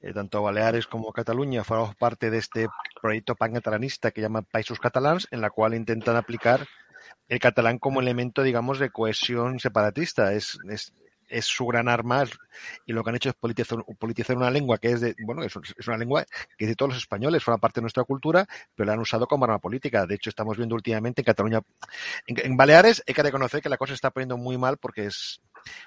eh, 0.01 0.13
tanto 0.13 0.41
Baleares 0.41 0.87
como 0.87 1.13
Cataluña 1.13 1.63
fueron 1.63 1.93
parte 1.95 2.29
de 2.29 2.37
este 2.37 2.67
proyecto 3.01 3.35
pan-catalanista 3.35 4.11
que 4.11 4.21
llama 4.21 4.41
Països 4.41 4.79
Catalans, 4.79 5.27
en 5.31 5.41
la 5.41 5.49
cual 5.49 5.73
intentan 5.73 6.15
aplicar 6.15 6.67
el 7.27 7.39
catalán 7.39 7.77
como 7.77 8.01
elemento, 8.01 8.43
digamos, 8.43 8.79
de 8.79 8.89
cohesión 8.89 9.59
separatista. 9.59 10.33
Es, 10.33 10.57
es, 10.69 10.93
es 11.29 11.45
su 11.45 11.65
gran 11.67 11.87
arma 11.87 12.25
y 12.85 12.93
lo 12.93 13.03
que 13.03 13.09
han 13.11 13.15
hecho 13.15 13.29
es 13.29 13.35
politizar, 13.35 13.79
politizar 13.99 14.35
una 14.35 14.49
lengua 14.49 14.79
que 14.79 14.91
es 14.91 15.01
de, 15.01 15.15
bueno, 15.23 15.43
es, 15.43 15.53
es, 15.77 15.87
una 15.87 15.97
lengua 15.97 16.25
que 16.57 16.65
es 16.65 16.69
de 16.69 16.75
todos 16.75 16.89
los 16.89 16.97
españoles, 16.97 17.43
forma 17.43 17.59
parte 17.59 17.79
de 17.79 17.83
nuestra 17.83 18.03
cultura, 18.03 18.47
pero 18.75 18.87
la 18.87 18.93
han 18.93 18.99
usado 18.99 19.27
como 19.27 19.45
arma 19.45 19.59
política. 19.59 20.05
De 20.05 20.15
hecho, 20.15 20.29
estamos 20.29 20.57
viendo 20.57 20.75
últimamente 20.75 21.21
en 21.21 21.25
Cataluña, 21.25 21.61
en, 22.25 22.37
en 22.43 22.57
Baleares 22.57 23.03
hay 23.07 23.13
que 23.13 23.23
reconocer 23.23 23.61
que 23.61 23.69
la 23.69 23.77
cosa 23.77 23.91
se 23.91 23.95
está 23.95 24.09
poniendo 24.09 24.37
muy 24.37 24.57
mal 24.57 24.77
porque 24.77 25.05
es, 25.05 25.39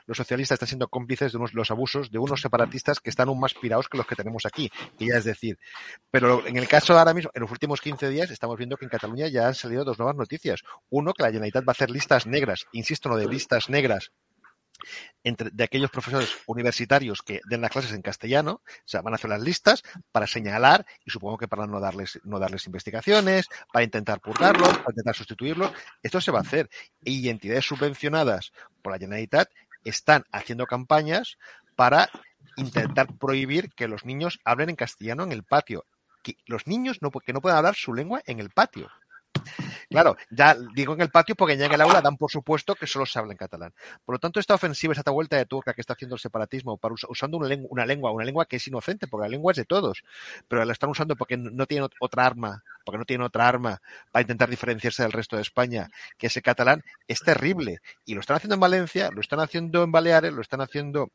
los 0.06 0.16
socialistas 0.16 0.56
están 0.56 0.68
siendo 0.68 0.88
cómplices 0.88 1.32
de 1.32 1.38
unos, 1.38 1.54
los 1.54 1.70
abusos 1.70 2.10
de 2.10 2.18
unos 2.18 2.40
separatistas 2.40 3.00
que 3.00 3.10
están 3.10 3.28
aún 3.28 3.40
más 3.40 3.54
pirados 3.54 3.88
que 3.88 3.96
los 3.96 4.06
que 4.06 4.16
tenemos 4.16 4.46
aquí, 4.46 4.70
que 4.98 5.06
ya 5.06 5.18
es 5.18 5.24
decir. 5.24 5.58
Pero 6.10 6.46
en 6.46 6.56
el 6.56 6.68
caso 6.68 6.92
de 6.92 6.98
ahora 6.98 7.14
mismo, 7.14 7.30
en 7.34 7.42
los 7.42 7.50
últimos 7.50 7.80
15 7.80 8.08
días, 8.08 8.30
estamos 8.30 8.56
viendo 8.56 8.76
que 8.76 8.84
en 8.84 8.90
Cataluña 8.90 9.28
ya 9.28 9.48
han 9.48 9.54
salido 9.54 9.84
dos 9.84 9.98
nuevas 9.98 10.16
noticias. 10.16 10.62
Uno, 10.90 11.12
que 11.12 11.22
la 11.22 11.28
Generalitat 11.28 11.66
va 11.66 11.70
a 11.70 11.72
hacer 11.72 11.90
listas 11.90 12.26
negras, 12.26 12.66
insisto, 12.72 13.08
no 13.08 13.16
de 13.16 13.28
listas 13.28 13.68
negras, 13.68 14.12
entre, 15.24 15.50
de 15.50 15.64
aquellos 15.64 15.90
profesores 15.90 16.36
universitarios 16.46 17.22
que 17.22 17.40
den 17.48 17.60
las 17.60 17.70
clases 17.70 17.92
en 17.92 18.02
castellano, 18.02 18.62
o 18.64 18.82
sea, 18.84 19.02
van 19.02 19.14
a 19.14 19.16
hacer 19.16 19.30
las 19.30 19.40
listas 19.40 19.82
para 20.10 20.26
señalar 20.26 20.86
y 21.04 21.10
supongo 21.10 21.38
que 21.38 21.48
para 21.48 21.66
no 21.66 21.80
darles, 21.80 22.20
no 22.24 22.38
darles 22.38 22.66
investigaciones, 22.66 23.48
para 23.72 23.84
intentar 23.84 24.20
purgarlos, 24.20 24.78
para 24.78 24.90
intentar 24.90 25.14
sustituirlos. 25.14 25.72
Esto 26.02 26.20
se 26.20 26.30
va 26.30 26.38
a 26.38 26.42
hacer. 26.42 26.68
Y 27.04 27.28
entidades 27.28 27.66
subvencionadas 27.66 28.52
por 28.82 28.92
la 28.92 28.98
Generalitat 28.98 29.48
están 29.84 30.24
haciendo 30.32 30.66
campañas 30.66 31.38
para 31.76 32.08
intentar 32.56 33.08
prohibir 33.18 33.70
que 33.70 33.88
los 33.88 34.04
niños 34.04 34.40
hablen 34.44 34.70
en 34.70 34.76
castellano 34.76 35.24
en 35.24 35.32
el 35.32 35.42
patio. 35.42 35.84
Que 36.22 36.36
los 36.46 36.66
niños 36.66 37.02
no, 37.02 37.10
que 37.10 37.32
no 37.32 37.40
puedan 37.40 37.58
hablar 37.58 37.74
su 37.74 37.94
lengua 37.94 38.22
en 38.26 38.38
el 38.38 38.50
patio. 38.50 38.90
Claro, 39.88 40.16
ya 40.30 40.56
digo 40.74 40.94
en 40.94 41.02
el 41.02 41.10
patio 41.10 41.34
porque 41.34 41.56
ya 41.56 41.66
en 41.66 41.72
el 41.72 41.80
aula 41.80 42.00
dan 42.00 42.16
por 42.16 42.30
supuesto 42.30 42.74
que 42.74 42.86
solo 42.86 43.06
se 43.06 43.18
habla 43.18 43.32
en 43.32 43.38
catalán. 43.38 43.74
Por 44.04 44.14
lo 44.14 44.18
tanto, 44.18 44.40
esta 44.40 44.54
ofensiva, 44.54 44.94
esta 44.94 45.10
vuelta 45.10 45.36
de 45.36 45.46
turca 45.46 45.74
que 45.74 45.80
está 45.82 45.92
haciendo 45.92 46.14
el 46.16 46.20
separatismo 46.20 46.78
para 46.78 46.94
usando 47.08 47.36
una 47.36 47.48
lengua, 47.48 48.10
una 48.10 48.24
lengua, 48.24 48.46
que 48.46 48.56
es 48.56 48.66
inocente, 48.66 49.06
porque 49.06 49.24
la 49.26 49.28
lengua 49.28 49.52
es 49.52 49.58
de 49.58 49.64
todos, 49.64 50.02
pero 50.48 50.64
la 50.64 50.72
están 50.72 50.90
usando 50.90 51.16
porque 51.16 51.36
no 51.36 51.66
tienen 51.66 51.88
otra 52.00 52.24
arma, 52.24 52.62
porque 52.84 52.98
no 52.98 53.04
tienen 53.04 53.26
otra 53.26 53.48
arma 53.48 53.80
para 54.10 54.22
intentar 54.22 54.48
diferenciarse 54.48 55.02
del 55.02 55.12
resto 55.12 55.36
de 55.36 55.42
España, 55.42 55.88
que 56.18 56.28
ese 56.28 56.42
catalán 56.42 56.82
es 57.06 57.20
terrible. 57.20 57.80
Y 58.04 58.14
lo 58.14 58.20
están 58.20 58.36
haciendo 58.36 58.54
en 58.54 58.60
Valencia, 58.60 59.10
lo 59.12 59.20
están 59.20 59.40
haciendo 59.40 59.82
en 59.82 59.92
Baleares, 59.92 60.32
lo 60.32 60.40
están 60.40 60.60
haciendo 60.60 61.10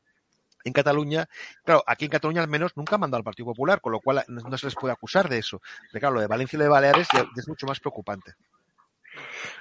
en 0.67 0.73
Cataluña, 0.73 1.27
claro, 1.63 1.83
aquí 1.87 2.05
en 2.05 2.11
Cataluña 2.11 2.41
al 2.41 2.47
menos 2.47 2.75
nunca 2.75 2.95
han 2.95 3.01
mandado 3.01 3.19
al 3.19 3.23
Partido 3.23 3.47
Popular, 3.47 3.81
con 3.81 3.91
lo 3.93 3.99
cual 3.99 4.23
no, 4.27 4.57
se 4.57 4.67
les 4.67 4.75
puede 4.75 4.93
acusar 4.93 5.29
de 5.29 5.39
eso. 5.39 5.61
Pero 5.91 5.99
claro, 5.99 6.15
lo 6.15 6.21
de 6.21 6.27
Valencia 6.27 6.57
y 6.57 6.61
de 6.61 6.69
Baleares 6.69 7.07
es 7.35 7.47
mucho 7.47 7.65
más 7.65 7.79
preocupante. 7.79 8.33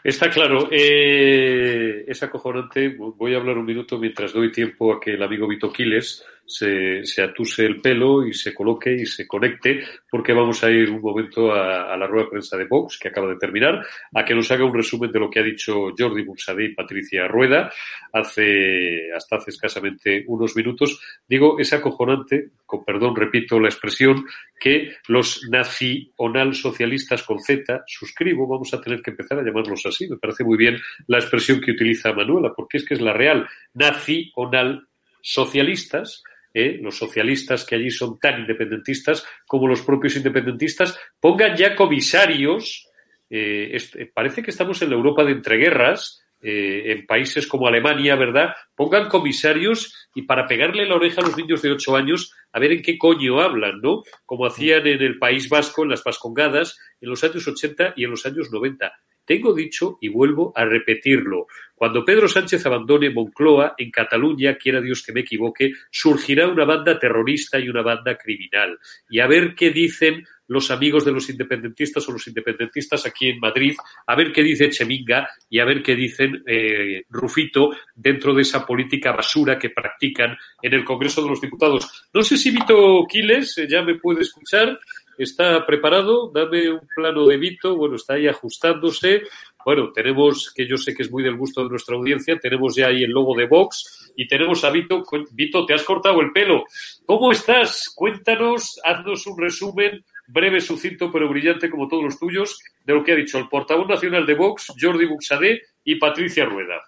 Está 0.04 0.30
claro. 0.30 0.68
Eh, 0.70 2.04
es 2.06 2.22
acojonante. 2.22 2.96
Voy 2.96 3.34
a 3.34 3.38
hablar 3.38 3.58
un 3.58 3.64
minuto 3.64 3.98
mientras 3.98 4.32
doy 4.32 4.52
tiempo 4.52 4.92
a 4.92 5.00
que 5.00 5.14
el 5.14 5.22
amigo 5.22 5.48
Vito 5.48 5.72
Quiles 5.72 6.24
se, 6.46 7.04
se 7.04 7.22
atuse 7.22 7.64
el 7.64 7.80
pelo 7.80 8.26
y 8.26 8.32
se 8.32 8.54
coloque 8.54 8.92
y 8.92 9.06
se 9.06 9.26
conecte, 9.26 9.82
porque 10.10 10.32
vamos 10.32 10.62
a 10.62 10.70
ir 10.70 10.90
un 10.90 11.00
momento 11.00 11.52
a, 11.52 11.96
la 11.96 12.06
rueda 12.06 12.24
de 12.24 12.30
prensa 12.30 12.56
de 12.56 12.64
Vox, 12.64 12.98
que 12.98 13.08
acaba 13.08 13.28
de 13.28 13.36
terminar, 13.36 13.84
a 14.14 14.24
que 14.24 14.34
nos 14.34 14.50
haga 14.50 14.64
un 14.64 14.74
resumen 14.74 15.10
de 15.10 15.18
lo 15.18 15.30
que 15.30 15.40
ha 15.40 15.42
dicho 15.42 15.92
Jordi 15.96 16.22
Buxadé 16.22 16.66
y 16.66 16.74
Patricia 16.74 17.26
Rueda 17.26 17.72
hace, 18.12 19.12
hasta 19.14 19.36
hace 19.36 19.50
escasamente 19.50 20.24
unos 20.26 20.54
minutos. 20.56 21.00
Digo, 21.26 21.58
es 21.58 21.72
acojonante, 21.72 22.50
con 22.64 22.84
perdón, 22.84 23.16
repito 23.16 23.58
la 23.60 23.68
expresión, 23.68 24.24
que 24.58 24.96
los 25.08 25.42
nacional 25.50 26.54
socialistas 26.54 27.22
con 27.22 27.40
Z, 27.40 27.84
suscribo, 27.86 28.46
vamos 28.46 28.72
a 28.72 28.80
tener 28.80 29.02
que 29.02 29.10
empezar 29.10 29.38
a 29.38 29.42
llamarlos 29.42 29.84
así, 29.86 30.08
me 30.08 30.16
parece 30.16 30.44
muy 30.44 30.56
bien 30.56 30.78
la 31.06 31.18
expresión 31.18 31.60
que 31.60 31.72
utiliza 31.72 32.12
Manuela, 32.12 32.52
porque 32.54 32.78
es 32.78 32.84
que 32.84 32.94
es 32.94 33.00
la 33.00 33.12
real, 33.12 33.46
nacional 33.74 34.86
socialistas, 35.26 36.22
¿eh? 36.56 36.78
los 36.80 36.96
socialistas 36.96 37.66
que 37.66 37.74
allí 37.74 37.90
son 37.90 38.18
tan 38.18 38.40
independentistas 38.40 39.26
como 39.46 39.68
los 39.68 39.82
propios 39.82 40.16
independentistas, 40.16 40.98
pongan 41.20 41.54
ya 41.54 41.76
comisarios. 41.76 42.88
Eh, 43.28 43.70
este, 43.72 44.06
parece 44.06 44.42
que 44.42 44.50
estamos 44.50 44.80
en 44.80 44.88
la 44.88 44.96
Europa 44.96 45.22
de 45.22 45.32
entreguerras, 45.32 46.22
eh, 46.40 46.92
en 46.92 47.06
países 47.06 47.46
como 47.46 47.66
Alemania, 47.66 48.16
¿verdad? 48.16 48.54
Pongan 48.74 49.08
comisarios 49.08 50.08
y 50.14 50.22
para 50.22 50.46
pegarle 50.46 50.86
la 50.86 50.94
oreja 50.94 51.20
a 51.20 51.24
los 51.24 51.36
niños 51.36 51.60
de 51.60 51.72
ocho 51.72 51.94
años 51.94 52.32
a 52.52 52.58
ver 52.58 52.72
en 52.72 52.82
qué 52.82 52.96
coño 52.96 53.40
hablan, 53.40 53.80
¿no? 53.82 54.02
Como 54.24 54.46
hacían 54.46 54.86
en 54.86 55.02
el 55.02 55.18
País 55.18 55.50
Vasco, 55.50 55.82
en 55.82 55.90
las 55.90 56.04
Vascongadas, 56.04 56.78
en 57.02 57.10
los 57.10 57.22
años 57.22 57.46
80 57.46 57.94
y 57.96 58.04
en 58.04 58.10
los 58.10 58.24
años 58.24 58.50
90. 58.50 58.92
Tengo 59.26 59.52
dicho 59.52 59.98
y 60.00 60.08
vuelvo 60.08 60.52
a 60.54 60.64
repetirlo. 60.64 61.46
Cuando 61.74 62.04
Pedro 62.04 62.26
Sánchez 62.26 62.64
abandone 62.64 63.10
Moncloa, 63.10 63.74
en 63.76 63.90
Cataluña, 63.90 64.56
quiera 64.56 64.80
Dios 64.80 65.02
que 65.02 65.12
me 65.12 65.20
equivoque, 65.20 65.72
surgirá 65.90 66.48
una 66.48 66.64
banda 66.64 66.98
terrorista 66.98 67.58
y 67.58 67.68
una 67.68 67.82
banda 67.82 68.16
criminal. 68.16 68.78
Y 69.10 69.20
a 69.20 69.26
ver 69.26 69.54
qué 69.54 69.70
dicen 69.70 70.24
los 70.48 70.70
amigos 70.70 71.04
de 71.04 71.12
los 71.12 71.28
independentistas 71.28 72.08
o 72.08 72.12
los 72.12 72.26
independentistas 72.28 73.04
aquí 73.04 73.28
en 73.28 73.40
Madrid, 73.40 73.74
a 74.06 74.14
ver 74.14 74.32
qué 74.32 74.42
dice 74.42 74.70
Cheminga 74.70 75.28
y 75.50 75.58
a 75.58 75.64
ver 75.64 75.82
qué 75.82 75.94
dicen 75.94 76.42
eh, 76.46 77.04
Rufito 77.10 77.70
dentro 77.94 78.32
de 78.32 78.42
esa 78.42 78.64
política 78.64 79.12
basura 79.12 79.58
que 79.58 79.70
practican 79.70 80.36
en 80.62 80.72
el 80.72 80.84
Congreso 80.84 81.22
de 81.22 81.30
los 81.30 81.40
Diputados. 81.40 82.08
No 82.14 82.22
sé 82.22 82.36
si 82.36 82.50
Vito 82.50 83.04
Quiles 83.08 83.58
eh, 83.58 83.66
ya 83.68 83.82
me 83.82 83.96
puede 83.96 84.22
escuchar. 84.22 84.78
¿Está 85.18 85.64
preparado? 85.66 86.30
Dame 86.32 86.70
un 86.70 86.88
plano 86.94 87.26
de 87.26 87.36
Vito. 87.36 87.76
Bueno, 87.76 87.96
está 87.96 88.14
ahí 88.14 88.26
ajustándose. 88.26 89.22
Bueno, 89.64 89.90
tenemos, 89.92 90.52
que 90.54 90.66
yo 90.66 90.76
sé 90.76 90.94
que 90.94 91.02
es 91.02 91.10
muy 91.10 91.22
del 91.22 91.36
gusto 91.36 91.64
de 91.64 91.70
nuestra 91.70 91.96
audiencia, 91.96 92.38
tenemos 92.38 92.76
ya 92.76 92.86
ahí 92.86 93.02
el 93.02 93.10
logo 93.10 93.36
de 93.36 93.46
Vox 93.46 94.12
y 94.16 94.28
tenemos 94.28 94.62
a 94.64 94.70
Vito. 94.70 95.02
Vito, 95.32 95.66
te 95.66 95.74
has 95.74 95.82
cortado 95.82 96.20
el 96.20 96.32
pelo. 96.32 96.64
¿Cómo 97.04 97.32
estás? 97.32 97.92
Cuéntanos, 97.94 98.80
haznos 98.84 99.26
un 99.26 99.38
resumen 99.38 100.04
breve, 100.28 100.60
sucinto, 100.60 101.10
pero 101.10 101.28
brillante 101.28 101.70
como 101.70 101.88
todos 101.88 102.04
los 102.04 102.18
tuyos, 102.18 102.60
de 102.84 102.94
lo 102.94 103.04
que 103.04 103.12
ha 103.12 103.16
dicho 103.16 103.38
el 103.38 103.48
portavoz 103.48 103.88
nacional 103.88 104.26
de 104.26 104.34
Vox, 104.34 104.72
Jordi 104.80 105.06
Buxadé 105.06 105.62
y 105.84 105.96
Patricia 105.96 106.44
Rueda. 106.44 106.82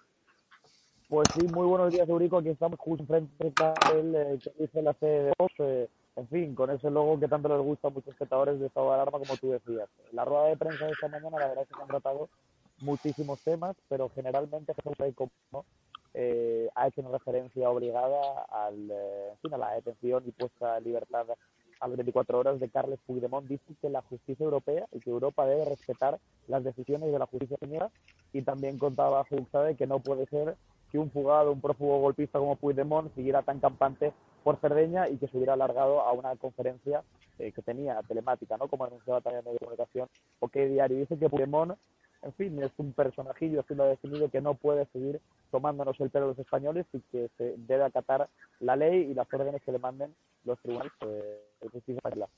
Pues 1.08 1.26
sí, 1.34 1.46
muy 1.46 1.66
buenos 1.66 1.92
días, 1.92 2.08
Eurico. 2.08 2.38
Aquí 2.38 2.50
estamos 2.50 2.78
justo 2.78 3.04
frente 3.06 3.32
del 3.42 4.14
eh, 4.14 4.38
que 4.42 4.50
dice 4.58 4.82
la 4.82 4.94
de 5.00 5.32
Vox. 5.38 5.54
Eh, 5.60 5.88
en 6.18 6.28
fin, 6.28 6.54
con 6.54 6.70
ese 6.70 6.90
logo 6.90 7.18
que 7.20 7.28
tanto 7.28 7.48
les 7.48 7.64
gusta 7.64 7.88
a 7.88 7.90
muchos 7.90 8.12
espectadores 8.12 8.58
de 8.58 8.66
estado 8.66 8.88
de 8.88 8.94
alarma, 8.94 9.20
como 9.20 9.36
tú 9.36 9.52
decías. 9.52 9.88
La 10.12 10.24
rueda 10.24 10.46
de 10.46 10.56
prensa 10.56 10.86
de 10.86 10.92
esta 10.92 11.06
mañana, 11.06 11.38
la 11.38 11.48
verdad 11.48 11.62
es 11.62 11.68
que 11.68 11.76
se 11.76 11.82
han 11.82 11.88
tratado 11.88 12.28
muchísimos 12.80 13.40
temas, 13.42 13.76
pero 13.88 14.10
generalmente 14.14 14.72
¿no? 15.52 15.64
eh, 16.14 16.68
ha 16.74 16.88
hecho 16.88 17.02
una 17.02 17.10
referencia 17.10 17.70
obligada 17.70 18.42
al, 18.50 18.90
eh, 18.90 19.28
en 19.30 19.38
fin, 19.38 19.54
a 19.54 19.58
la 19.58 19.74
detención 19.74 20.24
y 20.26 20.32
puesta 20.32 20.78
en 20.78 20.84
libertad 20.84 21.26
a 21.80 21.86
las 21.86 21.96
24 21.96 22.38
horas 22.38 22.58
de 22.58 22.68
Carles 22.68 22.98
Puigdemont. 23.06 23.46
Dice 23.46 23.74
que 23.80 23.88
la 23.88 24.02
justicia 24.02 24.42
europea 24.42 24.86
y 24.90 24.98
que 24.98 25.10
Europa 25.10 25.46
debe 25.46 25.66
respetar 25.66 26.18
las 26.48 26.64
decisiones 26.64 27.12
de 27.12 27.18
la 27.18 27.26
justicia 27.26 27.54
española 27.54 27.90
y 28.32 28.42
también 28.42 28.78
contaba 28.78 29.24
de 29.30 29.76
que 29.76 29.86
no 29.86 30.00
puede 30.00 30.26
ser 30.26 30.56
que 30.90 30.98
un 30.98 31.10
fugado, 31.10 31.52
un 31.52 31.60
prófugo 31.60 32.00
golpista 32.00 32.38
como 32.40 32.56
Puigdemont 32.56 33.14
siguiera 33.14 33.42
tan 33.42 33.60
campante 33.60 34.12
por 34.48 34.58
Cerdeña 34.60 35.10
y 35.10 35.18
que 35.18 35.28
se 35.28 35.36
hubiera 35.36 35.52
alargado 35.52 36.00
a 36.00 36.12
una 36.12 36.34
conferencia 36.36 37.02
eh, 37.38 37.52
que 37.52 37.60
tenía 37.60 38.00
telemática, 38.08 38.56
¿no? 38.56 38.66
Como 38.66 38.86
anunciaba 38.86 39.20
también 39.20 39.44
de 39.44 39.58
comunicación 39.58 40.08
o 40.40 40.48
que 40.48 40.66
diario. 40.66 40.96
Dice 40.96 41.18
que 41.18 41.28
Puigdemont, 41.28 41.78
en 42.22 42.32
fin, 42.32 42.62
es 42.62 42.72
un 42.78 42.94
personajillo, 42.94 43.60
así 43.60 43.74
lo 43.74 43.84
ha 43.84 43.88
definido, 43.88 44.30
que 44.30 44.40
no 44.40 44.54
puede 44.54 44.86
seguir 44.86 45.20
tomándonos 45.50 46.00
el 46.00 46.08
pelo 46.08 46.24
a 46.24 46.28
los 46.28 46.38
españoles 46.38 46.86
y 46.94 47.00
que 47.12 47.28
se 47.36 47.56
debe 47.58 47.84
acatar 47.84 48.30
la 48.60 48.74
ley 48.74 49.10
y 49.10 49.12
las 49.12 49.30
órdenes 49.30 49.60
que 49.62 49.72
le 49.72 49.80
manden 49.80 50.14
los 50.46 50.58
tribunales 50.60 50.92
de 51.02 51.68
justicia 51.68 51.96
española. 51.96 52.28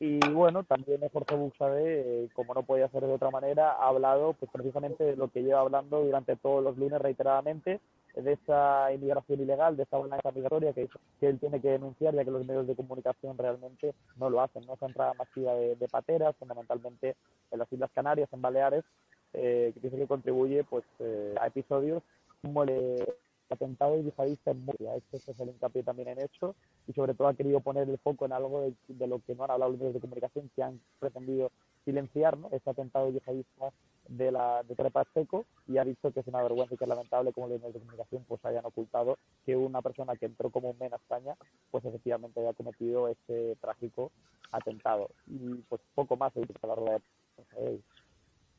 Y 0.00 0.20
bueno, 0.30 0.62
también 0.62 1.02
Jorge 1.12 1.34
Buxade, 1.34 2.24
eh, 2.24 2.28
como 2.32 2.54
no 2.54 2.62
podía 2.62 2.88
ser 2.88 3.02
de 3.02 3.12
otra 3.12 3.30
manera, 3.30 3.72
ha 3.72 3.88
hablado 3.88 4.32
pues 4.32 4.50
precisamente 4.50 5.04
de 5.04 5.16
lo 5.16 5.28
que 5.28 5.42
lleva 5.42 5.60
hablando 5.60 6.02
durante 6.02 6.34
todos 6.36 6.64
los 6.64 6.78
lunes 6.78 6.98
reiteradamente, 6.98 7.80
de 8.22 8.32
esa 8.32 8.92
inmigración 8.92 9.40
ilegal, 9.40 9.76
de 9.76 9.84
esa 9.84 9.98
balanza 9.98 10.32
migratoria 10.32 10.72
que, 10.72 10.88
que 11.20 11.28
él 11.28 11.38
tiene 11.38 11.60
que 11.60 11.70
denunciar, 11.70 12.14
ya 12.14 12.24
que 12.24 12.30
los 12.30 12.46
medios 12.46 12.66
de 12.66 12.74
comunicación 12.74 13.38
realmente 13.38 13.94
no 14.16 14.28
lo 14.28 14.40
hacen. 14.40 14.66
¿no? 14.66 14.74
Esa 14.74 14.86
entrada 14.86 15.14
masiva 15.14 15.54
de, 15.54 15.76
de 15.76 15.88
pateras, 15.88 16.34
fundamentalmente 16.36 17.16
en 17.50 17.58
las 17.58 17.72
Islas 17.72 17.90
Canarias, 17.94 18.28
en 18.32 18.42
Baleares, 18.42 18.84
eh, 19.34 19.72
que 19.74 19.80
dice 19.80 19.96
que 19.96 20.06
contribuye 20.06 20.64
pues 20.64 20.84
eh, 21.00 21.34
a 21.40 21.46
episodios 21.46 22.02
como 22.42 22.62
el 22.62 23.04
atentado 23.50 24.00
yihadista 24.00 24.50
en 24.50 24.64
Murcia. 24.64 24.96
Este 24.96 25.18
es 25.18 25.40
el 25.40 25.50
hincapié 25.50 25.82
también 25.82 26.08
en 26.08 26.20
hecho 26.20 26.54
y 26.86 26.92
sobre 26.92 27.14
todo 27.14 27.28
ha 27.28 27.34
querido 27.34 27.60
poner 27.60 27.88
el 27.88 27.98
foco 27.98 28.26
en 28.26 28.32
algo 28.32 28.62
de, 28.62 28.74
de, 28.88 29.06
lo 29.06 29.20
que 29.20 29.34
no 29.34 29.44
han 29.44 29.50
hablado 29.50 29.72
los 29.72 29.80
medios 29.80 29.94
de 29.94 30.00
comunicación 30.00 30.50
que 30.54 30.62
han 30.62 30.80
pretendido 30.98 31.50
silenciar, 31.88 32.36
¿no? 32.36 32.50
Este 32.52 32.68
atentado 32.68 33.10
yihadista 33.10 33.72
de 34.08 34.30
la 34.30 34.62
de 34.62 34.74
Trepacheco 34.74 35.46
y 35.66 35.78
ha 35.78 35.84
dicho 35.84 36.12
que 36.12 36.20
es 36.20 36.26
una 36.26 36.42
vergüenza 36.42 36.74
y 36.74 36.76
que 36.76 36.84
es 36.84 36.88
lamentable 36.88 37.32
como 37.32 37.48
los 37.48 37.58
medios 37.58 37.74
de 37.74 37.80
comunicación 37.80 38.24
pues 38.28 38.44
hayan 38.44 38.64
ocultado 38.64 39.18
que 39.46 39.56
una 39.56 39.80
persona 39.80 40.16
que 40.16 40.26
entró 40.26 40.50
como 40.50 40.70
un 40.70 40.78
men 40.78 40.92
a 40.92 40.96
España 40.96 41.34
pues 41.70 41.84
efectivamente 41.84 42.40
haya 42.40 42.52
cometido 42.52 43.08
este 43.08 43.56
trágico 43.56 44.12
atentado. 44.52 45.10
Y 45.26 45.54
pues 45.68 45.80
poco 45.94 46.16
más 46.16 46.36
he 46.36 46.40
dicho 46.40 46.54
la 46.66 46.74
rueda 46.74 47.00
de 47.56 47.80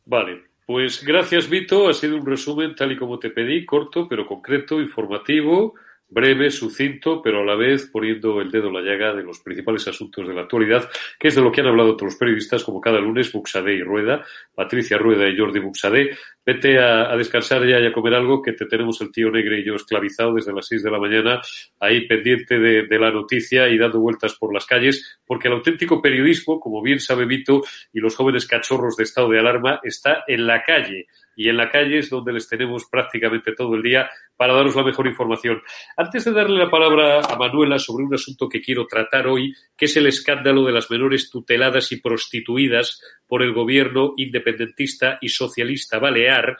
Vale, 0.05 0.41
pues 0.65 1.03
gracias 1.03 1.47
Vito, 1.47 1.87
ha 1.87 1.93
sido 1.93 2.15
un 2.15 2.25
resumen 2.25 2.73
tal 2.75 2.91
y 2.91 2.97
como 2.97 3.19
te 3.19 3.29
pedí, 3.29 3.63
corto 3.63 4.07
pero 4.07 4.25
concreto, 4.25 4.81
informativo, 4.81 5.75
breve, 6.09 6.49
sucinto, 6.49 7.21
pero 7.21 7.41
a 7.41 7.45
la 7.45 7.55
vez 7.55 7.89
poniendo 7.91 8.41
el 8.41 8.51
dedo 8.51 8.67
en 8.67 8.73
la 8.73 8.81
llaga 8.81 9.13
de 9.13 9.23
los 9.23 9.39
principales 9.39 9.87
asuntos 9.87 10.27
de 10.27 10.33
la 10.33 10.41
actualidad, 10.41 10.89
que 11.19 11.27
es 11.27 11.35
de 11.35 11.41
lo 11.41 11.51
que 11.51 11.61
han 11.61 11.67
hablado 11.67 11.95
los 12.01 12.15
periodistas, 12.15 12.63
como 12.63 12.81
cada 12.81 12.99
lunes, 12.99 13.31
Buxadé 13.31 13.75
y 13.75 13.83
Rueda, 13.83 14.25
Patricia 14.53 14.97
Rueda 14.97 15.27
y 15.27 15.37
Jordi 15.37 15.59
Buxadé. 15.59 16.17
Vete 16.45 16.79
a, 16.79 17.15
descansar 17.15 17.65
ya 17.67 17.79
y 17.79 17.85
a 17.85 17.93
comer 17.93 18.15
algo, 18.15 18.41
que 18.41 18.53
te 18.53 18.65
tenemos 18.65 18.99
el 19.01 19.11
tío 19.11 19.29
negro 19.29 19.55
y 19.55 19.63
yo 19.63 19.75
esclavizado 19.75 20.33
desde 20.33 20.53
las 20.53 20.65
seis 20.65 20.81
de 20.81 20.89
la 20.89 20.99
mañana, 20.99 21.41
ahí 21.79 22.07
pendiente 22.07 22.57
de, 22.57 22.87
de, 22.87 22.99
la 22.99 23.11
noticia 23.11 23.69
y 23.69 23.77
dando 23.77 23.99
vueltas 23.99 24.35
por 24.35 24.53
las 24.53 24.65
calles, 24.65 25.19
porque 25.25 25.47
el 25.47 25.55
auténtico 25.55 26.01
periodismo, 26.01 26.59
como 26.59 26.81
bien 26.81 26.99
sabe 26.99 27.25
Vito, 27.25 27.61
y 27.93 27.99
los 27.99 28.15
jóvenes 28.15 28.47
cachorros 28.47 28.95
de 28.95 29.03
estado 29.03 29.29
de 29.29 29.39
alarma, 29.39 29.79
está 29.83 30.23
en 30.27 30.47
la 30.47 30.63
calle 30.63 31.07
y 31.39 31.47
en 31.47 31.55
la 31.55 31.71
calle 31.71 31.99
es 31.99 32.09
donde 32.09 32.33
les 32.33 32.49
tenemos 32.49 32.85
prácticamente 32.91 33.53
todo 33.53 33.73
el 33.73 33.81
día 33.81 34.09
para 34.35 34.53
daros 34.53 34.75
la 34.75 34.83
mejor 34.83 35.07
información. 35.07 35.61
Antes 35.95 36.25
de 36.25 36.33
darle 36.33 36.57
la 36.57 36.69
palabra 36.69 37.21
a 37.21 37.37
Manuela 37.37 37.79
sobre 37.79 38.03
un 38.03 38.13
asunto 38.13 38.49
que 38.49 38.59
quiero 38.59 38.85
tratar 38.85 39.25
hoy, 39.25 39.53
que 39.77 39.85
es 39.85 39.95
el 39.95 40.07
escándalo 40.07 40.65
de 40.65 40.73
las 40.73 40.91
menores 40.91 41.29
tuteladas 41.29 41.93
y 41.93 42.01
prostituidas 42.01 43.01
por 43.25 43.41
el 43.41 43.53
gobierno 43.53 44.11
independentista 44.17 45.17
y 45.21 45.29
socialista 45.29 45.97
balear, 45.97 46.57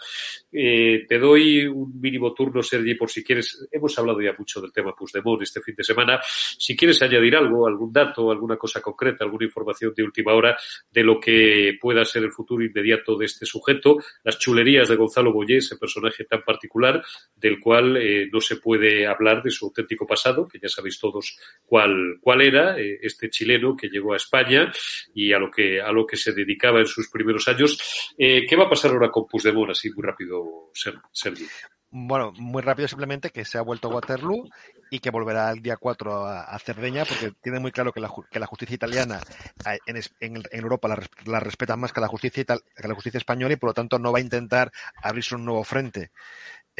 eh, 0.52 1.06
te 1.08 1.20
doy 1.20 1.66
un 1.66 2.00
mínimo 2.00 2.34
turno, 2.34 2.64
Sergi, 2.64 2.96
por 2.96 3.10
si 3.10 3.24
quieres. 3.24 3.68
Hemos 3.72 3.98
hablado 4.00 4.22
ya 4.22 4.34
mucho 4.38 4.62
del 4.62 4.72
tema 4.72 4.96
Puigdemont 4.96 5.42
este 5.42 5.62
fin 5.62 5.76
de 5.76 5.84
semana. 5.84 6.20
Si 6.24 6.76
quieres 6.76 7.02
añadir 7.02 7.36
algo, 7.36 7.68
algún 7.68 7.92
dato, 7.92 8.32
alguna 8.32 8.58
cosa 8.58 8.82
concreta, 8.82 9.24
alguna 9.24 9.46
información 9.46 9.94
de 9.96 10.04
última 10.04 10.34
hora 10.34 10.58
de 10.92 11.04
lo 11.04 11.20
que 11.20 11.78
pueda 11.80 12.04
ser 12.06 12.24
el 12.24 12.32
futuro 12.32 12.64
inmediato 12.64 13.18
de 13.18 13.26
este 13.26 13.46
sujeto, 13.46 13.98
las 14.24 14.40
chulerías 14.40 14.90
de 14.90 14.96
Gonzalo 14.96 15.32
Boyé, 15.32 15.58
ese 15.58 15.78
personaje 15.78 16.26
tan 16.26 16.44
particular, 16.44 17.04
del 17.36 17.60
cual 17.60 17.98
eh, 17.98 18.30
no 18.32 18.42
se 18.42 18.58
puede 18.58 19.06
hablar 19.06 19.44
de 19.44 19.52
su 19.52 19.66
auténtico 19.66 20.06
pasado, 20.06 20.48
que 20.48 20.60
ya 20.60 20.68
sabéis 20.68 21.00
todos 21.00 21.38
cuál, 21.66 22.18
cuál 22.22 22.42
era, 22.42 22.80
eh, 22.80 23.00
este 23.02 23.30
chileno 23.30 23.76
que 23.76 23.90
llegó 23.90 24.14
a 24.14 24.18
España 24.18 24.72
y 25.14 25.34
a 25.34 25.40
lo 25.40 25.50
que, 25.52 25.82
a 25.82 25.92
lo 25.92 26.06
que 26.06 26.18
se 26.18 26.34
dedicaba 26.34 26.80
en 26.80 26.88
sus 26.88 27.10
primeros 27.10 27.48
años. 27.48 28.14
Eh, 28.18 28.46
¿Qué 28.48 28.56
va 28.56 28.66
a 28.66 28.70
pasar 28.70 28.92
ahora 28.92 29.12
con 29.12 29.28
Puigdemont? 29.28 29.72
Así 29.72 29.90
muy 29.92 30.04
rápido, 30.04 30.39
Sergi. 31.14 31.48
Bueno, 31.92 32.32
muy 32.38 32.62
rápido 32.62 32.88
simplemente 32.88 33.32
que 33.32 33.46
se 33.46 33.58
ha 33.58 33.62
vuelto 33.62 33.88
a 33.88 33.96
Waterloo 33.96 34.48
y 34.92 35.00
que 35.00 35.10
volverá 35.10 35.50
el 35.52 35.62
día 35.62 35.76
4 35.76 36.26
a, 36.26 36.60
Cerdeña 36.60 37.04
porque 37.04 37.32
tiene 37.42 37.60
muy 37.60 37.72
claro 37.72 37.92
que 37.92 38.00
la, 38.00 38.12
que 38.30 38.40
la 38.40 38.46
justicia 38.46 38.76
italiana 38.76 39.20
en, 39.86 40.44
Europa 40.52 40.88
la, 40.88 41.00
la, 41.26 41.40
respeta 41.40 41.76
más 41.76 41.92
que 41.92 42.02
la, 42.02 42.08
justicia 42.08 42.44
que 42.44 42.88
la 42.88 42.94
justicia 42.94 43.18
española 43.18 43.54
y 43.54 43.58
por 43.58 43.72
lo 43.72 43.74
tanto 43.74 43.98
no 43.98 44.12
va 44.12 44.20
a 44.20 44.22
intentar 44.22 44.72
abrirse 45.02 45.34
un 45.34 45.46
nuevo 45.46 45.64
frente. 45.64 46.12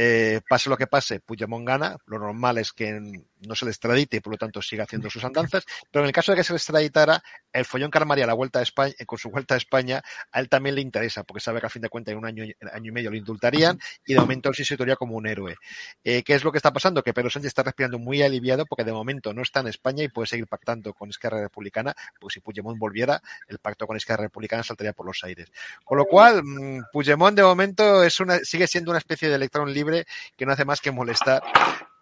Eh, 0.02 0.40
pase 0.48 0.70
lo 0.70 0.78
que 0.78 0.88
pase, 0.88 1.20
Puigdemont 1.20 1.68
gana. 1.68 1.98
Lo 2.06 2.18
normal 2.20 2.58
es 2.58 2.72
que 2.72 3.02
no 3.02 3.54
se 3.54 3.66
le 3.66 3.72
extradite 3.72 4.16
y 4.16 4.20
por 4.22 4.32
lo 4.32 4.38
tanto 4.38 4.62
siga 4.62 4.86
haciendo 4.86 5.10
sus 5.10 5.26
andanzas. 5.26 5.66
Pero 5.92 6.06
en 6.06 6.08
el 6.08 6.14
caso 6.14 6.32
de 6.32 6.38
que 6.38 6.46
se 6.46 6.54
le 6.54 6.58
extraditara, 6.58 7.22
el 7.52 7.66
follón 7.66 7.92
que 7.92 7.98
armaría 7.98 8.26
la 8.26 8.34
vuelta 8.34 8.60
a 8.60 8.62
España, 8.62 8.94
con 9.06 9.20
su 9.20 9.30
vuelta 9.30 9.56
a 9.56 9.58
España, 9.58 10.02
a 10.32 10.40
él 10.40 10.48
también 10.48 10.76
le 10.76 10.82
interesa, 10.82 11.24
porque 11.26 11.42
sabe 11.42 11.60
que 11.60 11.66
a 11.66 11.70
fin 11.70 11.82
de 11.82 11.90
cuentas 11.90 12.14
en 12.14 12.18
un 12.20 12.26
año, 12.26 12.46
año 12.72 12.90
y 12.90 12.92
medio 12.94 13.12
lo 13.12 13.18
indultarían 13.18 13.78
y 14.06 14.14
de 14.14 14.20
momento 14.22 14.48
él 14.48 14.56
sí 14.56 14.64
se 14.64 14.76
situaría 14.76 14.96
como 15.00 15.16
un 15.16 15.26
héroe. 15.26 15.56
Eh, 16.04 16.22
¿Qué 16.24 16.36
es 16.36 16.44
lo 16.44 16.52
que 16.52 16.58
está 16.58 16.72
pasando? 16.72 17.02
Que 17.02 17.14
Pedro 17.14 17.30
Sánchez 17.30 17.48
está 17.48 17.64
respirando 17.64 17.98
muy 17.98 18.22
aliviado 18.22 18.66
porque 18.66 18.84
de 18.84 18.92
momento 18.92 19.34
no 19.34 19.42
está 19.42 19.62
en 19.62 19.68
España 19.68 20.04
y 20.04 20.10
puede 20.10 20.28
seguir 20.28 20.46
pactando 20.46 20.94
con 20.94 21.10
Esquerra 21.10 21.40
Republicana, 21.40 21.96
pues 22.20 22.34
si 22.34 22.42
Puigdemont 22.42 22.78
volviera, 22.78 23.22
el 23.48 23.60
pacto 23.60 23.88
con 23.88 23.96
Esquerra 23.96 24.24
Republicana 24.24 24.62
saltaría 24.62 24.94
por 24.94 25.06
los 25.06 25.24
aires. 25.24 25.52
Con 25.86 25.98
lo 25.98 26.06
cual, 26.06 26.44
mmm, 26.44 26.82
Puigdemont 26.92 27.36
de 27.36 27.44
momento 27.44 28.04
es 28.04 28.20
una, 28.20 28.40
sigue 28.40 28.68
siendo 28.68 28.92
una 28.92 29.00
especie 29.00 29.30
de 29.30 29.36
electrón 29.36 29.74
libre 29.74 30.06
que 30.36 30.46
no 30.46 30.52
hace 30.52 30.66
más 30.66 30.82
que 30.82 30.92
molestar, 30.92 31.42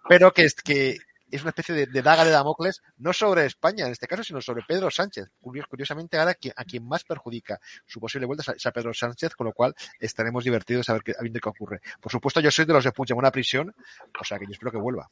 pero 0.09 0.33
que 0.33 0.47
que 0.63 0.97
es 1.31 1.41
una 1.41 1.49
especie 1.49 1.75
de, 1.75 2.01
daga 2.01 2.23
de 2.23 2.31
Damocles, 2.31 2.81
no 2.97 3.13
sobre 3.13 3.45
España 3.45 3.85
en 3.85 3.91
este 3.91 4.07
caso, 4.07 4.23
sino 4.23 4.41
sobre 4.41 4.63
Pedro 4.67 4.89
Sánchez. 4.89 5.29
Curiosamente, 5.39 6.17
ahora 6.17 6.35
a 6.55 6.63
quien 6.65 6.87
más 6.87 7.03
perjudica 7.03 7.59
su 7.85 7.99
posible 7.99 8.25
vuelta 8.27 8.53
es 8.55 8.65
a 8.65 8.71
Pedro 8.71 8.93
Sánchez, 8.93 9.35
con 9.35 9.45
lo 9.47 9.53
cual 9.53 9.73
estaremos 9.99 10.43
divertidos 10.43 10.89
a 10.89 10.93
ver 10.93 11.03
qué, 11.03 11.13
qué 11.13 11.49
ocurre. 11.49 11.81
Por 12.01 12.11
supuesto, 12.11 12.39
yo 12.39 12.51
soy 12.51 12.65
de 12.65 12.73
los 12.73 12.83
de 12.83 12.91
Puigdemont 12.91 13.27
a 13.27 13.31
prisión, 13.31 13.73
o 14.19 14.23
sea 14.23 14.39
que 14.39 14.45
yo 14.45 14.51
espero 14.51 14.71
que 14.71 14.77
vuelva. 14.77 15.09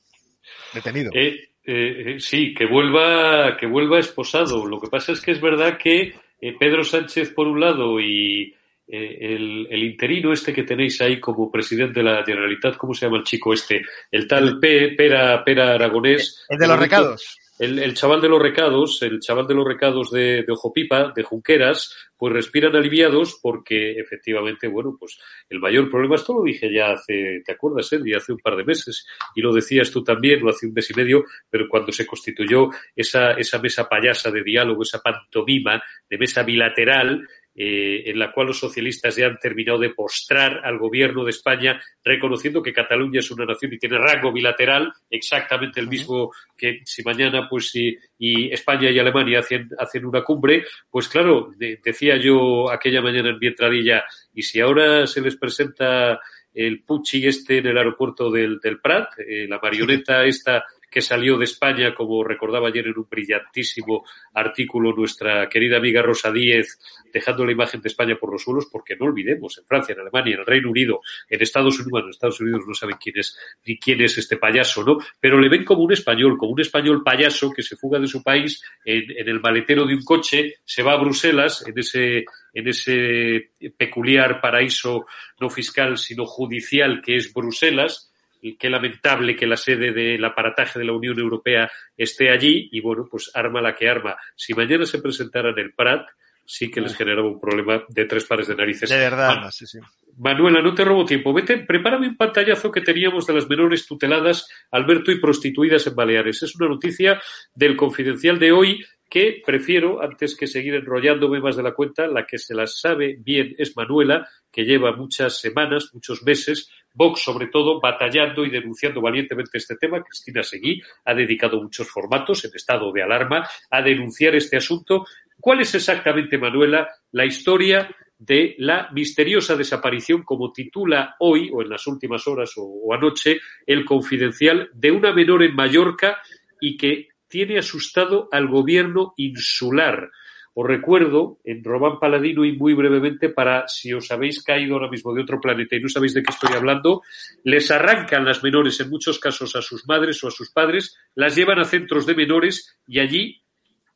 Detenido. 0.74 1.12
Eh, 1.14 1.50
eh, 1.64 2.16
sí, 2.20 2.54
que 2.54 2.66
vuelva, 2.66 3.58
que 3.58 3.66
vuelva 3.66 4.00
esposado. 4.00 4.66
Lo 4.66 4.80
que 4.80 4.90
pasa 4.90 5.12
es 5.12 5.22
que 5.22 5.32
es 5.32 5.42
verdad 5.42 5.78
que 5.78 6.14
eh, 6.40 6.56
Pedro 6.60 6.84
Sánchez, 6.84 7.32
por 7.32 7.48
un 7.48 7.60
lado, 7.60 8.00
y 8.00 8.56
eh, 8.88 9.18
el, 9.20 9.68
el, 9.70 9.84
interino 9.84 10.32
este 10.32 10.54
que 10.54 10.64
tenéis 10.64 11.02
ahí 11.02 11.20
como 11.20 11.52
presidente 11.52 12.02
de 12.02 12.04
la 12.04 12.24
Generalitat, 12.24 12.78
¿cómo 12.78 12.94
se 12.94 13.06
llama 13.06 13.18
el 13.18 13.24
chico 13.24 13.52
este? 13.54 13.82
El 14.12 14.28
tal 14.28 14.60
P, 14.60 14.90
Pera, 14.96 15.44
Pera 15.44 15.74
Aragonés. 15.74 16.46
El 16.50 16.60
de 16.60 16.68
los 16.68 16.80
recados. 16.80 17.40
El, 17.58 17.80
el, 17.80 17.94
chaval 17.94 18.22
de 18.22 18.30
los 18.30 18.42
recados, 18.42 19.02
el 19.02 19.20
chaval 19.22 19.48
de 19.48 19.54
los 19.54 19.66
recados 19.66 20.12
de, 20.12 20.44
de 20.44 20.52
Ojo 20.52 20.74
Pipa, 20.74 21.14
de 21.16 21.24
Junqueras, 21.24 21.96
pues 22.18 22.34
respiran 22.34 22.76
aliviados 22.76 23.40
porque 23.42 23.92
efectivamente, 24.00 24.68
bueno, 24.68 24.96
pues 25.00 25.18
el 25.50 25.60
mayor 25.60 25.90
problema, 25.90 26.16
esto 26.16 26.34
lo 26.34 26.44
dije 26.44 26.72
ya 26.72 26.92
hace, 26.92 27.42
¿te 27.46 27.54
acuerdas, 27.54 27.92
Andy? 27.92 28.14
Hace 28.14 28.34
un 28.34 28.40
par 28.40 28.56
de 28.56 28.66
meses 28.66 29.06
y 29.36 29.42
lo 29.42 29.54
decías 29.54 29.90
tú 29.90 30.04
también, 30.04 30.42
lo 30.42 30.50
hace 30.50 30.68
un 30.68 30.74
mes 30.74 30.90
y 30.92 30.94
medio, 30.94 31.24
pero 31.50 31.68
cuando 31.70 31.92
se 31.92 32.06
constituyó 32.06 32.70
esa, 32.96 33.32
esa 33.32 33.60
mesa 33.60 33.88
payasa 33.88 34.32
de 34.32 34.44
diálogo, 34.44 34.84
esa 34.84 35.02
pantomima 35.02 35.82
de 36.10 36.18
mesa 36.18 36.44
bilateral, 36.44 37.26
eh, 37.56 38.04
en 38.06 38.20
la 38.20 38.32
cual 38.34 38.48
los 38.48 38.60
socialistas 38.60 39.16
ya 39.16 39.28
han 39.28 39.40
terminado 39.40 39.80
de 39.80 39.92
postrar 39.92 40.62
al 40.66 40.78
gobierno 40.78 41.24
de 41.24 41.30
España, 41.30 41.82
reconociendo 42.04 42.62
que 42.62 42.74
Cataluña 42.74 43.20
es 43.20 43.32
una 43.32 43.46
nación 43.46 43.74
y 43.74 43.80
tiene 43.80 43.98
rango 43.98 44.34
bilateral, 44.34 44.92
exactamente 45.10 45.80
el 45.80 45.88
mismo 45.88 46.32
que 46.58 46.82
si 46.84 47.02
mañana 47.04 47.48
pues 47.50 47.70
si, 47.70 47.98
y 48.18 48.52
España 48.52 48.90
y 48.92 49.00
Alemania 49.00 49.40
hacen, 49.40 49.70
hacen 49.80 50.06
una 50.06 50.22
cumbre, 50.22 50.66
pues 50.90 51.08
claro, 51.08 51.54
decía 51.58 52.18
yo 52.18 52.70
aquella 52.70 53.02
mañana 53.02 53.30
en 53.30 53.40
mi 53.40 53.48
entradilla, 53.48 54.04
y 54.34 54.42
si 54.42 54.60
ahora 54.60 55.08
se 55.08 55.22
les 55.22 55.38
presenta 55.38 56.20
el 56.56 56.84
Pucci 56.84 57.28
este 57.28 57.58
en 57.58 57.68
el 57.68 57.78
aeropuerto 57.78 58.32
del, 58.32 58.60
del 58.60 58.80
Prat, 58.80 59.10
eh, 59.20 59.46
la 59.48 59.60
marioneta 59.60 60.24
esta 60.26 60.66
que 60.90 61.02
salió 61.02 61.38
de 61.38 61.46
España, 61.46 61.94
como 61.94 62.24
recordaba 62.24 62.70
ayer 62.70 62.88
en 62.88 62.98
un 62.98 63.08
brillantísimo 63.10 64.06
artículo 64.34 64.94
nuestra 64.94 65.48
querida 65.50 65.78
amiga 65.78 66.02
Rosa 66.02 66.32
Díez, 66.32 66.80
dejando 67.14 67.46
la 67.46 67.52
imagen 67.52 67.82
de 67.82 67.90
España 67.90 68.16
por 68.16 68.32
los 68.32 68.44
suelos, 68.44 68.68
porque 68.72 68.96
no 68.96 69.06
olvidemos, 69.06 69.58
en 69.58 69.66
Francia, 69.66 69.94
en 69.94 70.02
Alemania, 70.02 70.34
en 70.34 70.40
el 70.42 70.46
Reino 70.46 70.70
Unido, 70.70 71.02
en 71.30 71.42
Estados 71.42 71.80
Unidos, 71.80 72.04
en 72.04 72.10
Estados 72.10 72.42
Unidos 72.42 72.64
no 72.68 72.74
saben 72.74 72.98
quién 73.00 73.18
es 73.20 73.38
ni 73.66 73.78
quién 73.78 74.02
es 74.02 74.18
este 74.18 74.38
payaso, 74.38 74.84
¿no? 74.84 74.98
Pero 75.20 75.40
le 75.40 75.50
ven 75.50 75.64
como 75.64 75.84
un 75.84 75.94
español, 75.94 76.38
como 76.38 76.54
un 76.54 76.62
español 76.62 77.04
payaso 77.04 77.52
que 77.52 77.64
se 77.64 77.76
fuga 77.76 78.00
de 78.00 78.08
su 78.08 78.24
país 78.24 78.62
en, 78.84 79.06
en 79.18 79.30
el 79.30 79.40
maletero 79.40 79.86
de 79.86 79.96
un 79.96 80.04
coche, 80.04 80.56
se 80.64 80.84
va 80.84 80.94
a 80.94 80.98
Bruselas, 80.98 81.66
en 81.68 81.78
ese 81.78 82.26
en 82.56 82.68
ese 82.70 83.52
peculiar 83.78 84.40
paraíso 84.42 85.06
no 85.40 85.50
fiscal 85.50 85.98
sino 85.98 86.26
judicial 86.26 87.02
que 87.04 87.18
es 87.18 87.32
Bruselas, 87.32 88.12
qué 88.54 88.70
lamentable 88.70 89.36
que 89.36 89.48
la 89.48 89.58
sede 89.58 89.92
del 89.92 90.24
aparataje 90.24 90.80
de 90.80 90.86
la 90.86 90.94
Unión 90.94 91.18
Europea 91.20 91.70
esté 91.98 92.30
allí 92.30 92.70
y 92.72 92.80
bueno, 92.80 93.08
pues 93.10 93.32
arma 93.34 93.62
la 93.62 93.74
que 93.74 93.90
arma. 93.90 94.16
Si 94.36 94.54
mañana 94.54 94.86
se 94.86 95.02
presentara 95.02 95.50
en 95.50 95.60
el 95.60 95.74
Prat, 95.74 96.08
sí 96.46 96.70
que 96.70 96.82
les 96.82 96.96
generaba 96.96 97.28
un 97.28 97.40
problema 97.40 97.84
de 97.90 98.06
tres 98.06 98.26
pares 98.26 98.48
de 98.48 98.56
narices. 98.56 98.90
De 98.90 98.98
verdad, 98.98 99.42
Man 99.42 99.52
sí, 99.52 99.66
sí. 99.66 99.80
Manuela, 100.18 100.62
no 100.62 100.74
te 100.74 100.86
robo 100.86 101.04
tiempo. 101.04 101.34
Vete, 101.34 101.58
prepárame 101.58 102.08
un 102.08 102.16
pantallazo 102.16 102.72
que 102.72 102.82
teníamos 102.82 103.28
de 103.28 103.34
las 103.34 103.50
menores 103.50 103.86
tuteladas 103.86 104.48
Alberto 104.72 105.12
y 105.12 105.20
prostituidas 105.20 105.88
en 105.88 105.96
Baleares. 105.96 106.44
Es 106.44 106.56
una 106.56 106.70
noticia 106.70 107.22
del 107.54 107.76
confidencial 107.76 108.40
de 108.40 108.52
hoy 108.52 108.86
que 109.10 109.42
prefiero, 109.46 110.02
antes 110.02 110.36
que 110.36 110.48
seguir 110.48 110.76
enrollándome 110.76 111.40
más 111.40 111.56
de 111.56 111.64
la 111.64 111.74
cuenta, 111.74 112.08
la 112.08 112.26
que 112.26 112.38
se 112.38 112.56
las 112.56 112.80
sabe 112.80 113.18
bien 113.20 113.56
es 113.58 113.76
Manuela, 113.76 114.28
que 114.52 114.64
lleva 114.64 114.96
muchas 114.96 115.40
semanas, 115.40 115.90
muchos 115.94 116.24
meses, 116.24 116.72
Vox 116.96 117.22
sobre 117.22 117.48
todo, 117.48 117.80
batallando 117.80 118.46
y 118.46 118.50
denunciando 118.50 119.02
valientemente 119.02 119.58
este 119.58 119.76
tema. 119.76 120.02
Cristina 120.02 120.42
Seguí 120.42 120.82
ha 121.04 121.14
dedicado 121.14 121.62
muchos 121.62 121.90
formatos 121.90 122.44
en 122.46 122.52
estado 122.56 122.92
de 122.92 123.04
alarma 123.04 123.48
a 123.70 123.82
denunciar 123.82 124.34
este 124.36 124.58
asunto. 124.58 125.06
¿Cuál 125.40 125.62
es 125.62 125.76
exactamente, 125.76 126.38
Manuela, 126.38 126.88
la 127.12 127.26
historia 127.26 127.94
de 128.18 128.56
la 128.60 128.90
misteriosa 128.94 129.56
desaparición, 129.56 130.24
como 130.24 130.54
titula 130.54 131.16
hoy 131.20 131.50
o 131.54 131.62
en 131.62 131.70
las 131.70 131.86
últimas 131.86 132.26
horas 132.28 132.54
o, 132.56 132.64
o 132.64 132.94
anoche, 132.94 133.42
el 133.68 133.84
confidencial 133.84 134.70
de 134.74 134.92
una 134.92 135.14
menor 135.14 135.44
en 135.44 135.54
Mallorca 135.54 136.20
y 136.62 136.78
que 136.78 137.10
tiene 137.28 137.60
asustado 137.60 138.30
al 138.32 138.48
gobierno 138.48 139.14
insular. 139.18 140.10
Os 140.58 140.66
recuerdo 140.66 141.38
en 141.44 141.62
Román 141.66 142.00
Paladino 142.00 142.46
y 142.46 142.54
muy 142.54 142.74
brevemente 142.74 143.28
para 143.28 143.68
si 143.68 143.92
os 143.92 144.10
habéis 144.10 144.42
caído 144.42 144.76
ahora 144.76 144.90
mismo 144.90 145.14
de 145.14 145.22
otro 145.22 145.42
planeta 145.42 145.76
y 145.76 145.82
no 145.82 145.90
sabéis 145.90 146.14
de 146.14 146.24
qué 146.24 146.32
estoy 146.32 146.56
hablando, 146.56 147.02
les 147.44 147.70
arrancan 147.72 148.24
las 148.24 148.42
menores 148.42 148.80
en 148.80 148.90
muchos 148.90 149.20
casos 149.20 149.54
a 149.58 149.62
sus 149.62 149.86
madres 149.86 150.24
o 150.24 150.30
a 150.30 150.32
sus 150.32 150.52
padres, 150.52 150.96
las 151.14 151.36
llevan 151.36 151.60
a 151.60 151.66
centros 151.66 152.06
de 152.06 152.16
menores 152.16 152.80
y 152.88 153.00
allí 153.00 153.44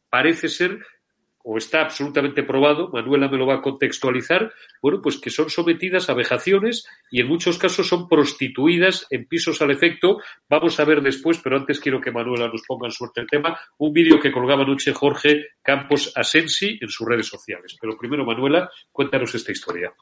parece 0.10 0.50
ser 0.50 0.80
o 1.44 1.58
está 1.58 1.82
absolutamente 1.82 2.44
probado, 2.44 2.90
Manuela 2.90 3.28
me 3.30 3.38
lo 3.38 3.48
va 3.48 3.56
a 3.56 3.62
contextualizar, 3.62 4.52
bueno, 4.82 5.02
pues 5.02 5.18
que 5.18 5.30
son 5.30 5.50
sometidas 5.50 6.10
a 6.10 6.14
vejaciones 6.14 6.86
y 7.10 7.22
en 7.22 7.28
muchos 7.28 7.58
casos 7.58 7.88
son 7.88 8.08
prostituidas 8.08 9.08
en 9.10 9.26
pisos 9.26 9.62
al 9.62 9.72
efecto. 9.72 10.18
Vamos 10.50 10.80
a 10.80 10.86
ver 10.86 11.02
después, 11.02 11.40
pero 11.44 11.58
antes 11.58 11.80
quiero 11.80 12.02
que 12.02 12.12
Manuela 12.12 12.48
nos 12.48 12.64
ponga 12.68 12.88
en 12.88 12.92
suerte 12.92 13.22
el 13.22 13.28
tema, 13.28 13.60
un 13.78 13.94
vídeo 13.94 14.20
que 14.20 14.32
colgaba 14.32 14.64
anoche 14.64 14.94
Jorge 14.94 15.48
Campos 15.62 16.12
Asensi 16.16 16.78
en 16.82 16.90
sus 16.90 17.08
redes 17.08 17.28
sociales. 17.28 17.78
Pero 17.80 17.98
primero, 17.98 18.26
Manuela, 18.26 18.70
cuéntanos 18.92 19.34
esta 19.34 19.52
historia. 19.52 19.94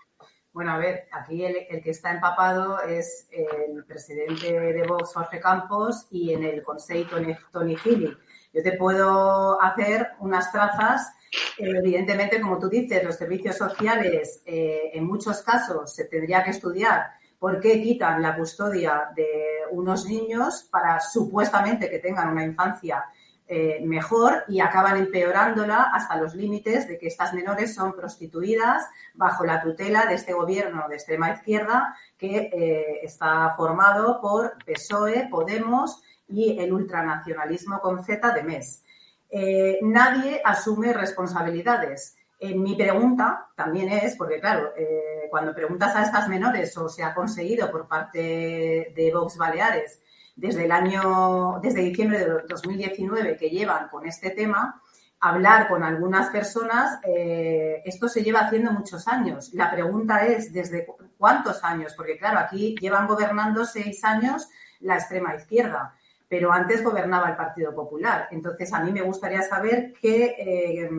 Bueno, 0.51 0.71
a 0.71 0.79
ver, 0.79 1.07
aquí 1.11 1.45
el, 1.45 1.83
que 1.83 1.91
está 1.91 2.11
empapado 2.11 2.81
es 2.81 3.27
el 3.31 3.85
presidente 3.85 4.51
de 4.51 4.87
Vox, 4.87 5.13
Jorge 5.13 5.39
Campos, 5.39 6.07
y 6.09 6.33
en 6.33 6.43
el 6.43 6.63
Consejo 6.63 7.11
Tony, 7.11 7.35
Tony 7.51 7.75
Gili. 7.75 8.17
Yo 8.53 8.63
te 8.63 8.71
puedo 8.71 9.61
hacer 9.61 10.07
unas 10.19 10.51
trazas 10.51 11.13
Evidentemente, 11.57 12.39
como 12.41 12.59
tú 12.59 12.69
dices, 12.69 13.03
los 13.03 13.15
servicios 13.15 13.57
sociales 13.57 14.41
eh, 14.45 14.91
en 14.93 15.05
muchos 15.05 15.41
casos 15.41 15.93
se 15.93 16.05
tendría 16.05 16.43
que 16.43 16.51
estudiar 16.51 17.11
por 17.39 17.59
qué 17.59 17.81
quitan 17.81 18.21
la 18.21 18.35
custodia 18.35 19.09
de 19.15 19.27
unos 19.71 20.05
niños 20.05 20.67
para 20.71 20.99
supuestamente 20.99 21.89
que 21.89 21.99
tengan 21.99 22.29
una 22.29 22.43
infancia 22.43 23.05
eh, 23.49 23.79
mejor 23.81 24.43
y 24.49 24.59
acaban 24.59 24.97
empeorándola 24.97 25.91
hasta 25.93 26.17
los 26.17 26.35
límites 26.35 26.87
de 26.87 26.97
que 26.97 27.07
estas 27.07 27.33
menores 27.33 27.73
son 27.73 27.93
prostituidas 27.93 28.85
bajo 29.13 29.45
la 29.45 29.61
tutela 29.61 30.05
de 30.05 30.15
este 30.15 30.33
gobierno 30.33 30.85
de 30.89 30.95
extrema 30.95 31.31
izquierda 31.31 31.95
que 32.17 32.49
eh, 32.51 32.99
está 33.03 33.53
formado 33.55 34.19
por 34.19 34.57
PSOE, 34.65 35.29
Podemos 35.31 36.03
y 36.27 36.59
el 36.59 36.73
ultranacionalismo 36.73 37.79
con 37.79 38.03
Z 38.03 38.33
de 38.33 38.43
MES 38.43 38.83
eh, 39.29 39.79
nadie 39.81 40.41
asume 40.43 40.93
responsabilidades. 40.93 42.15
Eh, 42.39 42.53
mi 42.55 42.75
pregunta 42.75 43.49
también 43.55 43.89
es, 43.89 44.15
porque 44.15 44.39
claro, 44.39 44.73
eh, 44.77 45.27
cuando 45.29 45.55
preguntas 45.55 45.95
a 45.95 46.03
estas 46.03 46.27
menores 46.27 46.77
o 46.77 46.87
se 46.87 47.03
ha 47.03 47.13
conseguido 47.13 47.71
por 47.71 47.87
parte 47.87 48.93
de 48.95 49.11
Vox 49.13 49.37
Baleares 49.37 50.01
desde 50.35 50.65
el 50.65 50.71
año, 50.71 51.59
desde 51.61 51.81
diciembre 51.81 52.19
de 52.19 52.43
2019 52.47 53.37
que 53.37 53.49
llevan 53.49 53.89
con 53.89 54.05
este 54.05 54.29
tema, 54.29 54.81
hablar 55.19 55.67
con 55.67 55.83
algunas 55.83 56.29
personas, 56.29 56.99
eh, 57.03 57.81
esto 57.85 58.07
se 58.07 58.23
lleva 58.23 58.41
haciendo 58.41 58.71
muchos 58.71 59.07
años. 59.07 59.51
La 59.53 59.71
pregunta 59.71 60.25
es, 60.25 60.53
¿desde 60.53 60.85
cuántos 61.17 61.63
años? 61.63 61.93
Porque 61.95 62.17
claro, 62.17 62.39
aquí 62.39 62.75
llevan 62.79 63.07
gobernando 63.07 63.65
seis 63.65 64.03
años 64.03 64.47
la 64.79 64.95
extrema 64.95 65.35
izquierda, 65.35 65.95
pero 66.27 66.51
antes 66.51 66.83
gobernaba 66.83 67.29
el 67.29 67.35
Partido 67.35 67.73
Popular. 67.73 68.27
Entonces, 68.31 68.73
a 68.73 68.81
mí 68.81 68.91
me 68.91 69.01
gustaría 69.01 69.41
saber 69.41 69.93
qué, 70.01 70.35
eh, 70.37 70.89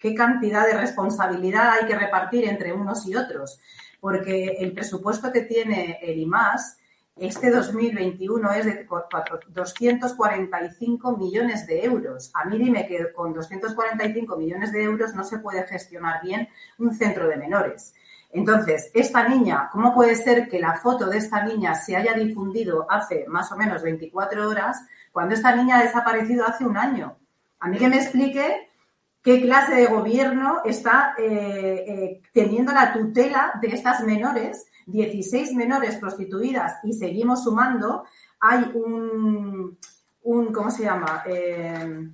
qué 0.00 0.14
cantidad 0.14 0.66
de 0.66 0.78
responsabilidad 0.78 1.70
hay 1.70 1.86
que 1.86 1.98
repartir 1.98 2.48
entre 2.48 2.72
unos 2.72 3.06
y 3.06 3.14
otros, 3.14 3.60
porque 4.00 4.56
el 4.60 4.72
presupuesto 4.72 5.32
que 5.32 5.42
tiene 5.42 5.98
el 6.02 6.18
IMAS 6.18 6.78
este 7.16 7.50
2021 7.50 8.52
es 8.52 8.66
de 8.66 8.86
245 9.48 11.16
millones 11.16 11.66
de 11.66 11.82
euros. 11.82 12.30
A 12.34 12.44
mí 12.44 12.58
dime 12.58 12.86
que 12.86 13.10
con 13.14 13.32
245 13.32 14.36
millones 14.36 14.70
de 14.70 14.82
euros 14.82 15.14
no 15.14 15.24
se 15.24 15.38
puede 15.38 15.66
gestionar 15.66 16.20
bien 16.22 16.46
un 16.78 16.94
centro 16.94 17.26
de 17.26 17.38
menores. 17.38 17.94
Entonces, 18.36 18.90
esta 18.92 19.26
niña, 19.28 19.68
¿cómo 19.72 19.94
puede 19.94 20.14
ser 20.14 20.48
que 20.48 20.60
la 20.60 20.74
foto 20.74 21.06
de 21.06 21.18
esta 21.18 21.42
niña 21.42 21.74
se 21.74 21.96
haya 21.96 22.12
difundido 22.12 22.86
hace 22.90 23.24
más 23.28 23.50
o 23.50 23.56
menos 23.56 23.82
24 23.82 24.48
horas 24.48 24.84
cuando 25.10 25.34
esta 25.34 25.56
niña 25.56 25.78
ha 25.78 25.82
desaparecido 25.82 26.46
hace 26.46 26.64
un 26.64 26.76
año? 26.76 27.16
A 27.60 27.68
mí 27.68 27.78
que 27.78 27.88
me 27.88 27.96
explique 27.96 28.70
qué 29.22 29.40
clase 29.40 29.74
de 29.74 29.86
gobierno 29.86 30.60
está 30.64 31.14
eh, 31.18 31.84
eh, 31.88 32.22
teniendo 32.32 32.72
la 32.72 32.92
tutela 32.92 33.58
de 33.60 33.68
estas 33.68 34.04
menores 34.04 34.66
16 34.86 35.54
menores 35.54 35.96
prostituidas 35.96 36.78
y 36.84 36.92
seguimos 36.92 37.42
sumando, 37.42 38.04
hay 38.38 38.70
un, 38.74 39.78
¿cómo 40.22 40.70
se 40.70 40.84
llama? 40.84 41.24
Eh, 41.26 42.10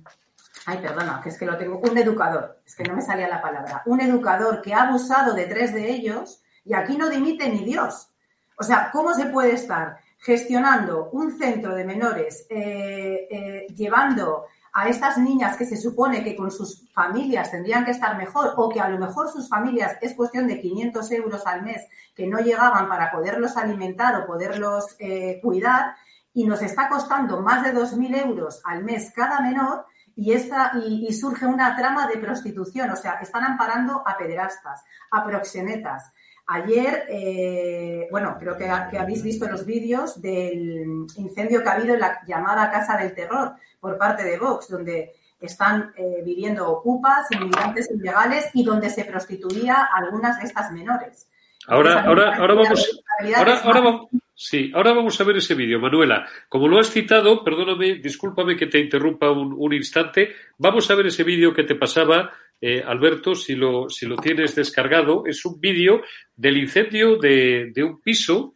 ay, 0.65 0.77
perdona, 0.77 1.19
que 1.21 1.29
es 1.29 1.37
que 1.37 1.45
lo 1.45 1.57
tengo, 1.57 1.79
un 1.79 1.97
educador, 1.97 2.61
es 2.65 2.75
que 2.75 2.83
no 2.83 2.95
me 2.95 3.01
salía 3.01 3.27
la 3.27 3.41
palabra, 3.41 3.83
un 3.85 4.01
educador 4.01 4.61
que 4.61 4.73
ha 4.73 4.83
abusado 4.83 5.33
de 5.33 5.45
tres 5.45 5.73
de 5.73 5.89
ellos 5.89 6.41
y 6.63 6.73
aquí 6.73 6.97
no 6.97 7.09
dimite 7.09 7.49
ni 7.49 7.63
Dios. 7.63 8.09
O 8.57 8.63
sea, 8.63 8.89
¿cómo 8.91 9.13
se 9.13 9.25
puede 9.25 9.53
estar 9.53 9.97
gestionando 10.23 11.09
un 11.11 11.37
centro 11.37 11.75
de 11.75 11.83
menores, 11.83 12.47
eh, 12.49 13.27
eh, 13.29 13.67
llevando 13.75 14.45
a 14.71 14.87
estas 14.87 15.17
niñas 15.17 15.57
que 15.57 15.65
se 15.65 15.75
supone 15.75 16.23
que 16.23 16.35
con 16.35 16.49
sus 16.49 16.89
familias 16.93 17.51
tendrían 17.51 17.83
que 17.83 17.91
estar 17.91 18.17
mejor 18.17 18.53
o 18.55 18.69
que 18.69 18.79
a 18.79 18.87
lo 18.87 18.97
mejor 18.97 19.29
sus 19.29 19.49
familias 19.49 19.97
es 20.01 20.15
cuestión 20.15 20.47
de 20.47 20.61
500 20.61 21.11
euros 21.11 21.45
al 21.45 21.63
mes 21.63 21.85
que 22.15 22.25
no 22.25 22.39
llegaban 22.39 22.87
para 22.87 23.11
poderlos 23.11 23.57
alimentar 23.57 24.15
o 24.15 24.25
poderlos 24.25 24.95
eh, 24.97 25.39
cuidar 25.43 25.95
y 26.33 26.45
nos 26.45 26.61
está 26.61 26.87
costando 26.87 27.41
más 27.41 27.63
de 27.63 27.73
2.000 27.73 28.25
euros 28.25 28.61
al 28.63 28.83
mes 28.83 29.11
cada 29.13 29.41
menor 29.41 29.85
y, 30.15 30.33
esta, 30.33 30.71
y, 30.85 31.11
surge 31.13 31.45
una 31.45 31.75
trama 31.75 32.07
de 32.07 32.17
prostitución. 32.17 32.89
O 32.91 32.95
sea, 32.95 33.19
están 33.21 33.43
amparando 33.43 34.03
a 34.05 34.17
pederastas, 34.17 34.83
a 35.11 35.25
proxenetas. 35.25 36.11
Ayer, 36.45 37.05
eh, 37.09 38.07
bueno, 38.11 38.35
creo 38.37 38.57
que, 38.57 38.69
que, 38.91 38.99
habéis 38.99 39.23
visto 39.23 39.47
los 39.47 39.65
vídeos 39.65 40.21
del 40.21 41.05
incendio 41.15 41.63
que 41.63 41.69
ha 41.69 41.73
habido 41.73 41.93
en 41.93 42.01
la 42.01 42.19
llamada 42.27 42.69
Casa 42.69 42.97
del 42.97 43.15
Terror, 43.15 43.53
por 43.79 43.97
parte 43.97 44.23
de 44.23 44.37
Vox, 44.37 44.69
donde 44.69 45.13
están 45.39 45.93
eh, 45.97 46.21
viviendo 46.23 46.69
ocupas, 46.69 47.29
inmigrantes 47.31 47.89
ilegales 47.91 48.49
y 48.53 48.63
donde 48.63 48.89
se 48.89 49.05
prostituía 49.05 49.75
a 49.75 49.97
algunas 49.97 50.39
de 50.39 50.45
estas 50.47 50.71
menores. 50.71 51.29
Ahora, 51.67 52.01
ahora, 52.03 52.35
ahora 52.35 52.53
vamos, 52.55 53.03
ahora, 53.35 53.61
ahora 53.63 53.81
vamos, 53.81 54.09
sí, 54.33 54.71
ahora 54.73 54.93
vamos 54.93 55.19
a 55.19 55.23
ver 55.23 55.37
ese 55.37 55.55
vídeo, 55.55 55.79
Manuela. 55.79 56.27
Como 56.49 56.67
lo 56.67 56.79
has 56.79 56.91
citado, 56.91 57.43
perdóname, 57.43 57.95
discúlpame 57.95 58.55
que 58.55 58.67
te 58.67 58.79
interrumpa 58.79 59.31
un, 59.31 59.73
instante. 59.73 60.33
Vamos 60.57 60.89
a 60.89 60.95
ver 60.95 61.07
ese 61.07 61.23
vídeo 61.23 61.53
que 61.53 61.63
te 61.63 61.75
pasaba, 61.75 62.31
eh, 62.59 62.81
Alberto, 62.85 63.35
si 63.35 63.55
lo, 63.55 63.89
si 63.89 64.05
lo 64.05 64.15
tienes 64.17 64.55
descargado. 64.55 65.23
Es 65.25 65.45
un 65.45 65.59
vídeo 65.59 66.01
del 66.35 66.57
incendio 66.57 67.17
de, 67.17 67.71
de 67.73 67.83
un 67.83 68.01
piso 68.01 68.55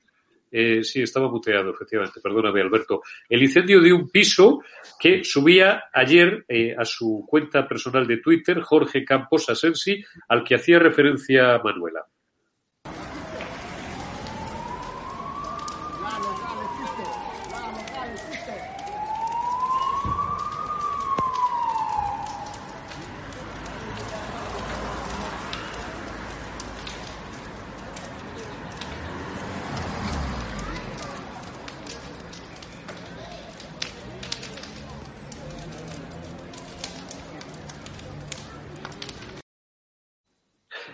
eh, 0.51 0.83
sí, 0.83 1.01
estaba 1.01 1.29
muteado, 1.29 1.71
efectivamente. 1.71 2.21
Perdóname, 2.21 2.61
Alberto. 2.61 3.01
El 3.29 3.43
incendio 3.43 3.81
de 3.81 3.93
un 3.93 4.09
piso 4.09 4.63
que 4.99 5.23
subía 5.23 5.85
ayer 5.93 6.45
eh, 6.47 6.75
a 6.77 6.85
su 6.85 7.25
cuenta 7.27 7.67
personal 7.67 8.07
de 8.07 8.17
Twitter 8.17 8.61
Jorge 8.61 9.03
Campos 9.03 9.49
Asensi, 9.49 10.03
al 10.29 10.43
que 10.43 10.55
hacía 10.55 10.79
referencia 10.79 11.59
Manuela. 11.63 12.05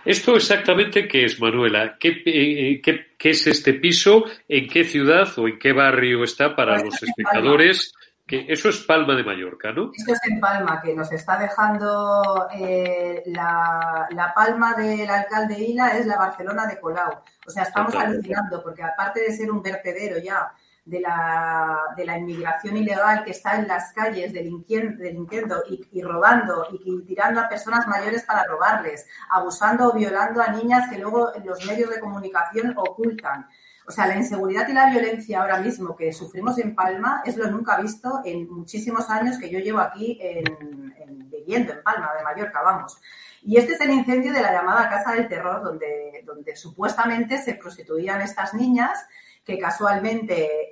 ¿Esto 0.04 0.36
exactamente 0.36 1.08
qué 1.08 1.24
es, 1.24 1.40
Manuela? 1.40 1.96
¿Qué, 1.98 2.22
eh, 2.26 2.80
qué, 2.82 3.16
qué 3.18 3.30
es 3.30 3.46
este 3.46 3.74
piso? 3.74 4.24
¿En 4.48 4.68
qué 4.68 4.84
ciudad 4.84 5.28
o 5.38 5.48
en 5.48 5.58
qué 5.58 5.72
barrio 5.72 6.24
está 6.24 6.54
para 6.54 6.78
los 6.82 7.02
espectadores? 7.02 7.94
Que 8.26 8.46
eso 8.48 8.70
es 8.70 8.78
Palma 8.78 9.14
de 9.14 9.22
Mallorca, 9.22 9.72
¿no? 9.72 9.90
Esto 9.94 10.12
es 10.12 10.20
en 10.30 10.40
Palma, 10.40 10.80
que 10.82 10.94
nos 10.94 11.12
está 11.12 11.38
dejando 11.38 12.48
eh, 12.58 13.22
la, 13.26 14.06
la, 14.10 14.32
palma 14.32 14.74
del 14.74 15.08
alcalde 15.08 15.58
Ila 15.58 15.98
es 15.98 16.06
la 16.06 16.16
Barcelona 16.16 16.66
de 16.66 16.80
Colau. 16.80 17.22
O 17.46 17.50
sea, 17.50 17.64
estamos 17.64 17.94
alucinando, 17.94 18.62
porque 18.62 18.82
aparte 18.82 19.20
de 19.20 19.32
ser 19.36 19.50
un 19.50 19.62
vertedero 19.62 20.18
ya 20.18 20.50
de 20.84 21.00
la, 21.00 21.80
de 21.96 22.04
la 22.04 22.18
inmigración 22.18 22.76
ilegal 22.76 23.24
que 23.24 23.30
está 23.30 23.56
en 23.56 23.66
las 23.66 23.92
calles 23.92 24.32
delinquiendo, 24.32 25.62
y, 25.68 25.88
y, 25.92 26.02
robando 26.02 26.66
y, 26.72 27.02
tirando 27.04 27.40
a 27.40 27.48
personas 27.48 27.86
mayores 27.86 28.22
para 28.24 28.44
robarles, 28.44 29.06
abusando 29.30 29.88
o 29.88 29.94
violando 29.94 30.42
a 30.42 30.48
niñas 30.48 30.90
que 30.90 30.98
luego 30.98 31.32
los 31.44 31.64
medios 31.66 31.90
de 31.90 32.00
comunicación 32.00 32.74
ocultan. 32.76 33.48
O 33.86 33.90
sea, 33.90 34.06
la 34.06 34.16
inseguridad 34.16 34.66
y 34.68 34.72
la 34.72 34.90
violencia 34.90 35.40
ahora 35.40 35.58
mismo 35.58 35.94
que 35.94 36.12
sufrimos 36.12 36.58
en 36.58 36.74
Palma 36.74 37.22
es 37.24 37.36
lo 37.36 37.50
nunca 37.50 37.78
visto 37.78 38.20
en 38.24 38.48
muchísimos 38.50 39.10
años 39.10 39.38
que 39.38 39.50
yo 39.50 39.58
llevo 39.58 39.80
aquí 39.80 40.18
en, 40.20 41.28
viviendo 41.30 41.72
en 41.72 41.82
Palma 41.82 42.10
de 42.16 42.24
Mallorca, 42.24 42.62
vamos. 42.62 42.98
Y 43.42 43.58
este 43.58 43.74
es 43.74 43.80
el 43.82 43.90
incendio 43.90 44.32
de 44.32 44.40
la 44.40 44.52
llamada 44.52 44.88
Casa 44.88 45.12
del 45.12 45.28
Terror, 45.28 45.62
donde, 45.62 46.22
donde 46.24 46.56
supuestamente 46.56 47.38
se 47.38 47.54
prostituían 47.54 48.22
estas 48.22 48.54
niñas 48.54 49.06
que 49.44 49.58
casualmente 49.58 50.70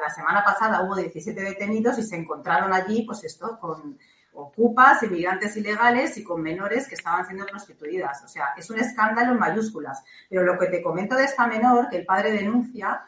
la 0.00 0.10
semana 0.10 0.44
pasada 0.44 0.82
hubo 0.82 0.94
17 0.94 1.40
detenidos 1.40 1.98
y 1.98 2.02
se 2.02 2.16
encontraron 2.16 2.72
allí, 2.72 3.02
pues 3.02 3.24
esto, 3.24 3.58
con 3.58 3.98
ocupas, 4.32 5.02
inmigrantes 5.02 5.56
ilegales 5.56 6.16
y 6.16 6.24
con 6.24 6.42
menores 6.42 6.86
que 6.86 6.94
estaban 6.94 7.26
siendo 7.26 7.46
prostituidas. 7.46 8.22
O 8.24 8.28
sea, 8.28 8.50
es 8.56 8.70
un 8.70 8.78
escándalo 8.78 9.32
en 9.32 9.38
mayúsculas. 9.38 10.02
Pero 10.28 10.42
lo 10.42 10.58
que 10.58 10.66
te 10.66 10.82
comento 10.82 11.16
de 11.16 11.24
esta 11.24 11.46
menor, 11.46 11.88
que 11.88 11.96
el 11.96 12.06
padre 12.06 12.32
denuncia, 12.32 13.02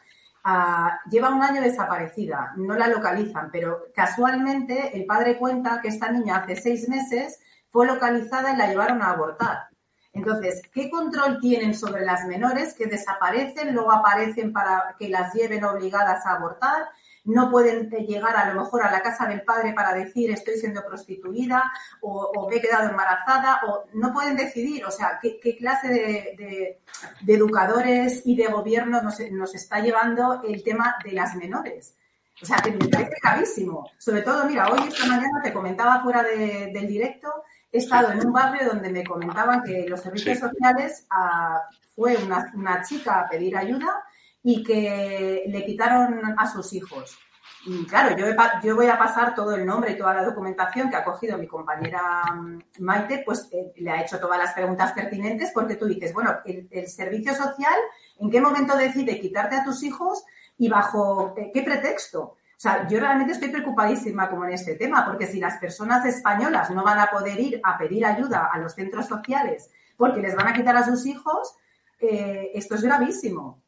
ah, 0.45 0.99
lleva 1.11 1.31
un 1.31 1.43
año 1.43 1.61
desaparecida, 1.61 2.53
no 2.57 2.75
la 2.75 2.89
localizan, 2.89 3.51
pero 3.51 3.85
casualmente 3.95 4.97
el 4.97 5.07
padre 5.07 5.39
cuenta 5.39 5.81
que 5.81 5.89
esta 5.89 6.11
niña 6.11 6.37
hace 6.37 6.57
seis 6.57 6.89
meses 6.89 7.41
fue 7.71 7.87
localizada 7.87 8.53
y 8.53 8.57
la 8.57 8.69
llevaron 8.69 9.03
a 9.03 9.11
abortar. 9.11 9.72
Entonces, 10.13 10.63
¿qué 10.73 10.91
control 10.91 11.41
tienen 11.41 11.75
sobre 11.75 12.05
las 12.05 12.27
menores 12.27 12.75
que 12.75 12.87
desaparecen, 12.87 13.73
luego 13.73 13.93
aparecen 13.93 14.53
para 14.53 14.95
que 14.99 15.09
las 15.09 15.33
lleven 15.33 15.65
obligadas 15.65 16.27
a 16.27 16.35
abortar? 16.35 16.89
No 17.25 17.51
pueden 17.51 17.89
llegar 17.89 18.37
a 18.37 18.53
lo 18.53 18.61
mejor 18.61 18.83
a 18.83 18.91
la 18.91 19.01
casa 19.01 19.27
del 19.27 19.43
padre 19.43 19.73
para 19.73 19.95
decir 19.95 20.31
estoy 20.31 20.57
siendo 20.57 20.85
prostituida 20.85 21.73
o, 22.01 22.49
me 22.51 22.57
he 22.57 22.61
quedado 22.61 22.91
embarazada 22.91 23.61
o 23.67 23.85
no 23.95 24.13
pueden 24.13 24.37
decidir. 24.37 24.85
O 24.85 24.91
sea, 24.91 25.19
¿qué, 25.23 25.57
clase 25.57 25.89
de, 25.89 26.81
educadores 27.27 28.23
y 28.27 28.37
de 28.37 28.49
gobierno 28.49 29.01
nos, 29.01 29.55
está 29.55 29.81
llevando 29.81 30.43
el 30.43 30.63
tema 30.63 30.97
de 31.05 31.13
las 31.13 31.37
menores? 31.37 31.97
O 32.43 32.45
sea, 32.45 32.57
que 32.59 32.73
me 32.73 32.89
parece 32.89 33.17
gravísimo. 33.23 33.89
Sobre 33.99 34.23
todo, 34.23 34.45
mira, 34.45 34.69
hoy 34.69 34.89
esta 34.89 35.07
mañana 35.07 35.41
te 35.43 35.53
comentaba 35.53 36.03
fuera 36.03 36.23
del 36.25 36.87
directo 36.89 37.33
he 37.73 37.79
estado 37.79 38.13
en 38.13 38.27
un 38.27 38.33
barrio 38.33 38.69
donde 38.69 38.91
me 38.91 39.03
comentaban 39.03 39.63
que 39.63 39.89
los 39.89 40.01
servicios 40.01 40.39
sociales 40.39 41.07
ah, 41.11 41.63
fue 41.97 42.17
una, 42.17 42.83
chica 42.83 43.21
a 43.21 43.29
pedir 43.29 43.57
ayuda 43.57 44.05
y 44.43 44.63
que 44.63 45.45
le 45.47 45.65
quitaron 45.65 46.21
a 46.37 46.47
sus 46.47 46.73
hijos. 46.75 47.19
Y 47.65 47.87
claro, 47.87 48.17
yo, 48.17 48.27
yo, 48.63 48.75
voy 48.75 48.89
a 48.89 48.99
pasar 48.99 49.37
todo 49.37 49.55
el 49.55 49.65
nombre 49.65 49.93
y 49.93 49.97
toda 49.97 50.15
la 50.15 50.25
documentación 50.25 50.91
que 50.91 50.97
ha 50.97 51.05
cogido 51.05 51.39
mi 51.39 51.47
compañera 51.47 52.25
mm, 52.35 52.59
Maite, 52.81 53.23
pues 53.25 53.49
eh, 53.53 53.73
le 53.77 53.91
ha 53.91 54.03
hecho 54.03 54.19
todas 54.19 54.37
las 54.37 54.53
preguntas 54.53 54.93
pertinentes 54.93 55.53
porque 55.55 55.77
tú 55.77 55.87
dices, 55.87 56.13
bueno, 56.13 56.39
el, 56.45 56.67
el, 56.73 56.89
servicio 56.89 57.35
social, 57.35 57.77
¿en 58.19 58.31
qué 58.31 58.41
momento 58.41 58.77
decide 58.77 59.21
quitarte 59.21 59.57
a 59.57 59.65
tus 59.65 59.85
hijos 59.85 60.25
y 60.59 60.69
bajo 60.69 61.35
eh, 61.37 61.53
qué 61.55 61.63
pretexto? 61.63 62.37
O 62.63 62.69
sea, 62.69 62.87
yo 62.89 63.01
realmente 63.01 63.33
estoy 63.33 63.49
preocupadísima 63.49 64.31
como 64.31 64.45
en 64.45 64.53
este 64.53 64.77
tema, 64.77 65.05
porque 65.05 65.27
si 65.27 65.41
las 65.41 65.59
personas 65.59 66.07
españolas 66.07 66.71
no 66.71 66.85
van 66.85 67.01
a 67.01 67.11
poder 67.11 67.41
ir 67.41 67.61
a 67.61 67.77
pedir 67.77 68.07
ayuda 68.07 68.51
a 68.53 68.59
los 68.61 68.73
centros 68.73 69.09
sociales 69.09 69.69
porque 69.97 70.21
les 70.21 70.37
van 70.37 70.47
a 70.47 70.53
quitar 70.53 70.77
a 70.77 70.85
sus 70.85 71.05
hijos, 71.05 71.57
eh, 71.99 72.53
esto 72.55 72.77
es 72.77 72.83
gravísimo. 72.83 73.61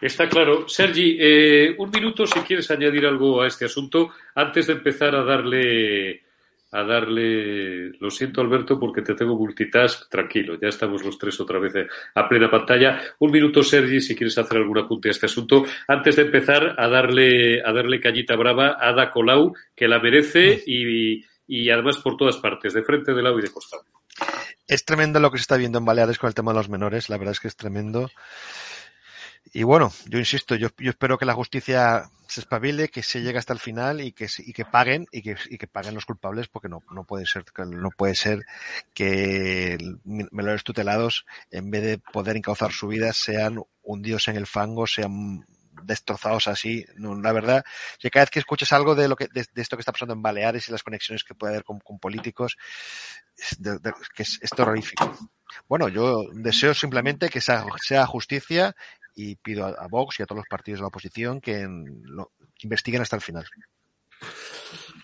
Está 0.00 0.28
claro. 0.28 0.68
Sergi, 0.68 1.18
eh, 1.20 1.74
un 1.78 1.90
minuto 1.90 2.28
si 2.28 2.38
quieres 2.42 2.70
añadir 2.70 3.04
algo 3.04 3.42
a 3.42 3.48
este 3.48 3.64
asunto 3.64 4.10
antes 4.36 4.68
de 4.68 4.74
empezar 4.74 5.16
a 5.16 5.24
darle 5.24 6.22
a 6.70 6.82
darle. 6.82 7.90
Lo 7.98 8.10
siento, 8.10 8.40
Alberto, 8.40 8.78
porque 8.78 9.02
te 9.02 9.14
tengo 9.14 9.36
multitask. 9.36 10.08
Tranquilo, 10.08 10.58
ya 10.60 10.68
estamos 10.68 11.04
los 11.04 11.18
tres 11.18 11.40
otra 11.40 11.58
vez 11.58 11.74
a 12.14 12.28
plena 12.28 12.50
pantalla. 12.50 13.00
Un 13.18 13.30
minuto, 13.30 13.62
Sergi, 13.62 14.00
si 14.00 14.14
quieres 14.14 14.36
hacer 14.38 14.58
algún 14.58 14.78
apunte 14.78 15.08
a 15.08 15.12
este 15.12 15.26
asunto. 15.26 15.64
Antes 15.86 16.16
de 16.16 16.22
empezar 16.22 16.74
a 16.78 16.88
darle, 16.88 17.62
a 17.62 17.72
darle 17.72 18.00
cañita 18.00 18.36
brava 18.36 18.76
a 18.78 18.90
Ada 18.90 19.10
Colau, 19.10 19.54
que 19.74 19.88
la 19.88 19.98
merece 19.98 20.62
y, 20.66 21.24
y 21.46 21.70
además 21.70 21.98
por 21.98 22.16
todas 22.16 22.36
partes, 22.36 22.74
de 22.74 22.82
frente, 22.82 23.14
de 23.14 23.22
lado 23.22 23.38
y 23.38 23.42
de 23.42 23.50
costado. 23.50 23.84
Es 24.66 24.84
tremendo 24.84 25.18
lo 25.18 25.30
que 25.30 25.38
se 25.38 25.42
está 25.42 25.56
viendo 25.56 25.78
en 25.78 25.86
Baleares 25.86 26.18
con 26.18 26.28
el 26.28 26.34
tema 26.34 26.52
de 26.52 26.58
los 26.58 26.68
menores. 26.68 27.08
La 27.08 27.16
verdad 27.16 27.32
es 27.32 27.40
que 27.40 27.48
es 27.48 27.56
tremendo. 27.56 28.10
Y 29.52 29.62
bueno, 29.62 29.92
yo 30.06 30.18
insisto, 30.18 30.54
yo, 30.54 30.68
espero 30.78 31.18
que 31.18 31.24
la 31.24 31.34
justicia 31.34 32.10
se 32.26 32.40
espabile, 32.40 32.88
que 32.88 33.02
se 33.02 33.22
llegue 33.22 33.38
hasta 33.38 33.52
el 33.52 33.58
final 33.58 34.00
y 34.00 34.12
que, 34.12 34.28
y 34.38 34.52
que 34.52 34.64
paguen 34.64 35.06
y 35.10 35.22
que, 35.22 35.36
y 35.48 35.56
que 35.56 35.66
paguen 35.66 35.94
los 35.94 36.04
culpables 36.04 36.48
porque 36.48 36.68
no, 36.68 36.82
no 36.90 37.04
puede 37.04 37.24
ser, 37.24 37.44
no 37.66 37.90
puede 37.90 38.14
ser 38.14 38.44
que 38.94 39.78
menores 40.04 40.64
tutelados, 40.64 41.24
en 41.50 41.70
vez 41.70 41.82
de 41.82 41.98
poder 41.98 42.36
encauzar 42.36 42.72
su 42.72 42.88
vida, 42.88 43.12
sean 43.12 43.62
hundidos 43.82 44.28
en 44.28 44.36
el 44.36 44.46
fango, 44.46 44.86
sean 44.86 45.46
destrozados 45.82 46.48
así. 46.48 46.84
No, 46.96 47.14
la 47.14 47.32
verdad, 47.32 47.64
que 47.98 48.10
cada 48.10 48.24
vez 48.24 48.30
que 48.30 48.40
escuchas 48.40 48.72
algo 48.72 48.94
de 48.94 49.08
lo 49.08 49.16
que, 49.16 49.28
de, 49.32 49.46
esto 49.56 49.76
que 49.76 49.80
está 49.80 49.92
pasando 49.92 50.14
en 50.14 50.22
Baleares 50.22 50.68
y 50.68 50.72
las 50.72 50.82
conexiones 50.82 51.24
que 51.24 51.34
puede 51.34 51.54
haber 51.54 51.64
con, 51.64 51.80
con 51.80 51.98
políticos, 51.98 52.56
es, 53.36 53.60
de, 53.60 53.78
que 54.14 54.22
es, 54.22 54.38
es, 54.42 54.50
terrorífico. 54.50 55.16
Bueno, 55.68 55.88
yo 55.88 56.24
deseo 56.32 56.74
simplemente 56.74 57.28
que 57.28 57.40
sea, 57.40 57.64
sea 57.82 58.06
justicia 58.06 58.74
y 59.18 59.34
pido 59.34 59.66
a, 59.66 59.88
Vox 59.88 60.20
y 60.20 60.22
a 60.22 60.26
todos 60.26 60.38
los 60.38 60.48
partidos 60.48 60.78
de 60.78 60.82
la 60.82 60.88
oposición 60.88 61.40
que, 61.40 61.60
en, 61.62 62.02
lo, 62.04 62.30
investiguen 62.62 63.02
hasta 63.02 63.16
el 63.16 63.22
final. 63.22 63.44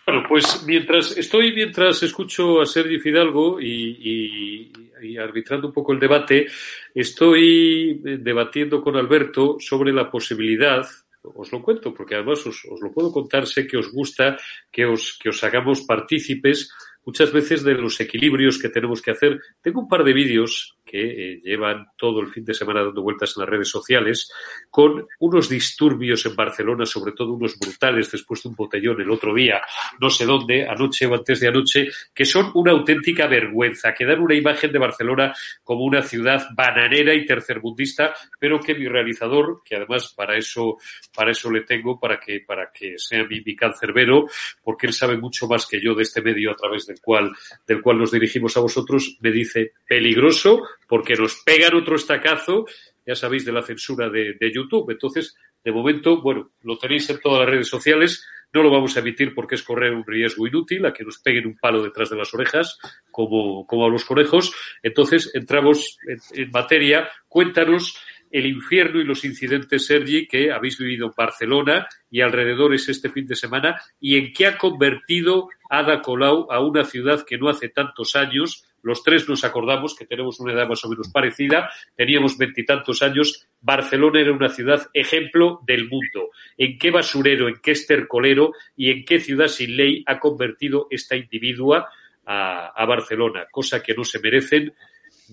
Bueno, 0.07 0.23
pues 0.29 0.65
mientras 0.65 1.17
estoy, 1.17 1.53
mientras 1.53 2.01
escucho 2.05 2.61
a 2.61 2.67
Sergi 2.67 3.01
Fidalgo 3.01 3.61
y, 3.61 4.73
arbitrando 5.21 5.69
un 5.69 5.73
poco 5.73 5.93
el 5.93 5.99
debate, 5.99 6.47
estoy 6.95 8.01
debatiendo 8.03 8.81
con 8.81 8.97
Alberto 8.97 9.57
sobre 9.59 9.93
la 9.93 10.09
posibilidad, 10.09 10.87
os 11.23 11.51
lo 11.51 11.61
cuento, 11.61 11.93
porque 11.93 12.15
además 12.15 12.47
os, 12.47 12.65
os 12.71 12.81
lo 12.81 12.93
puedo 12.93 13.11
contar, 13.11 13.47
sé 13.47 13.67
que 13.67 13.77
os 13.77 13.91
gusta 13.91 14.37
que 14.71 14.87
os, 14.87 15.19
que 15.21 15.31
os 15.31 15.43
hagamos 15.43 15.83
partícipes 15.83 16.71
muchas 17.05 17.33
veces 17.33 17.65
de 17.65 17.75
los 17.75 18.01
equilibrios 18.01 18.59
que 18.59 18.69
tenemos 18.69 19.03
que 19.03 19.11
hacer. 19.11 19.41
Tengo 19.61 19.81
un 19.81 19.89
par 19.89 20.05
de 20.05 20.12
vídeos 20.12 20.74
que 20.85 21.32
eh, 21.32 21.41
llevan 21.43 21.87
todo 21.97 22.20
el 22.20 22.28
fin 22.28 22.45
de 22.45 22.55
semana 22.55 22.82
dando 22.82 23.03
vueltas 23.03 23.35
en 23.37 23.41
las 23.41 23.49
redes 23.49 23.68
sociales 23.68 24.30
con 24.70 25.07
unos 25.18 25.49
disturbios 25.49 26.24
en 26.26 26.37
Barcelona, 26.37 26.87
sobre 26.87 27.12
todo 27.12 27.32
unos 27.32 27.59
brutales 27.59 28.11
después 28.11 28.43
de 28.43 28.51
un 28.51 28.55
botellón 28.55 29.01
el 29.01 29.11
otro 29.11 29.35
día, 29.35 29.62
no 30.01 30.11
sé 30.11 30.26
dónde, 30.26 30.68
anoche 30.68 31.07
o 31.07 31.14
antes 31.14 31.41
de 31.41 31.49
anoche, 31.49 31.89
que 32.14 32.24
son 32.24 32.51
una 32.55 32.72
auténtica 32.72 33.26
vergüenza, 33.26 33.95
que 33.95 34.05
dan 34.05 34.20
una 34.20 34.35
imagen 34.35 34.72
de 34.72 34.78
Barcelona 34.78 35.35
como 35.62 35.85
una 35.85 36.03
ciudad 36.03 36.47
bananera 36.55 37.14
y 37.14 37.26
tercermundista, 37.26 38.14
pero 38.39 38.61
que 38.61 38.74
mi 38.74 38.87
realizador, 38.87 39.62
que 39.64 39.76
además 39.76 40.12
para 40.14 40.37
eso, 40.37 40.78
para 41.14 41.30
eso 41.30 41.51
le 41.51 41.62
tengo, 41.62 41.99
para 41.99 42.18
que, 42.20 42.41
para 42.41 42.70
que 42.72 42.99
sea 42.99 43.24
mi, 43.24 43.41
mi 43.41 43.57
cancerbero, 43.57 44.26
porque 44.62 44.87
él 44.87 44.93
sabe 44.93 45.16
mucho 45.16 45.47
más 45.47 45.66
que 45.66 45.80
yo 45.80 45.95
de 45.95 46.03
este 46.03 46.22
medio 46.22 46.53
a 46.53 46.57
través 46.57 46.87
del 46.87 47.01
cual, 47.01 47.32
del 47.66 47.80
cual 47.80 47.99
nos 47.99 48.12
dirigimos 48.12 48.57
a 48.57 48.61
vosotros, 48.61 49.16
me 49.20 49.30
dice 49.30 49.72
peligroso, 49.87 50.62
porque 50.89 51.14
nos 51.14 51.43
pegan 51.45 51.74
otro 51.74 51.97
estacazo, 51.97 52.66
ya 53.07 53.14
sabéis, 53.14 53.45
de 53.45 53.53
la 53.53 53.62
censura 53.62 54.09
de, 54.09 54.53
YouTube. 54.53 54.91
Entonces, 54.91 55.37
de 55.62 55.72
momento, 55.72 56.20
bueno, 56.20 56.53
lo 56.62 56.78
tenéis 56.78 57.09
en 57.11 57.20
todas 57.20 57.41
las 57.41 57.49
redes 57.49 57.68
sociales, 57.68 58.26
no 58.53 58.62
lo 58.62 58.70
vamos 58.70 58.97
a 58.97 59.01
emitir 59.01 59.35
porque 59.35 59.57
es 59.57 59.62
correr 59.62 59.93
un 59.93 60.07
riesgo 60.07 60.47
inútil 60.47 60.87
a 60.87 60.93
que 60.93 61.03
nos 61.03 61.18
peguen 61.18 61.47
un 61.47 61.59
palo 61.59 61.82
detrás 61.82 62.11
de 62.11 62.16
las 62.16 62.32
orejas, 62.32 62.78
como, 63.11 63.66
como 63.66 63.87
a 63.87 63.89
los 63.89 64.05
conejos. 64.05 64.55
Entonces, 64.82 65.30
entramos 65.35 65.99
en, 66.07 66.18
en 66.41 66.51
materia. 66.51 67.11
Cuéntanos 67.26 67.99
el 68.35 68.47
infierno 68.47 69.01
y 69.01 69.05
los 69.05 69.24
incidentes, 69.24 69.87
Sergi, 69.87 70.26
que 70.26 70.51
habéis 70.51 70.76
vivido 70.76 71.07
en 71.07 71.12
Barcelona 71.16 71.87
y 72.11 72.20
alrededores 72.20 72.89
este 72.89 73.09
fin 73.09 73.28
de 73.28 73.37
semana, 73.37 73.80
y 74.01 74.18
en 74.18 74.32
qué 74.32 74.47
ha 74.47 74.59
convertido 74.59 75.49
Ada 75.70 76.03
Colau 76.03 76.51
a 76.51 76.59
una 76.59 76.85
ciudad 76.85 77.24
que 77.24 77.39
no 77.39 77.49
hace 77.49 77.68
tantos 77.68 78.16
años 78.16 78.64
los 78.82 79.03
tres 79.03 79.26
nos 79.30 79.45
acordamos 79.45 79.97
que 79.97 80.05
tenemos 80.05 80.41
una 80.41 80.53
edad 80.53 80.68
más 80.68 80.85
o 80.85 80.91
menos 80.91 81.09
parecida, 81.11 81.70
teníamos 81.97 82.37
veintitantos 82.37 83.03
años, 83.03 83.49
Barcelona 83.62 84.20
era 84.20 84.32
una 84.32 84.51
ciudad 84.51 84.89
ejemplo 84.93 85.61
del 85.66 85.89
mundo. 85.89 86.28
¿En 86.59 86.76
qué 86.76 86.91
basurero, 86.91 87.49
en 87.49 87.61
qué 87.62 87.70
estercolero 87.70 88.53
y 88.76 88.91
en 88.91 89.07
qué 89.07 89.20
ciudad 89.20 89.47
sin 89.47 89.78
ley 89.78 90.03
ha 90.07 90.20
convertido 90.20 90.87
esta 90.91 91.16
individua 91.16 91.89
a, 92.26 92.66
a 92.76 92.85
Barcelona? 92.85 93.47
Cosa 93.51 93.82
que 93.82 93.95
no 93.95 94.05
se 94.05 94.20
merecen 94.20 94.74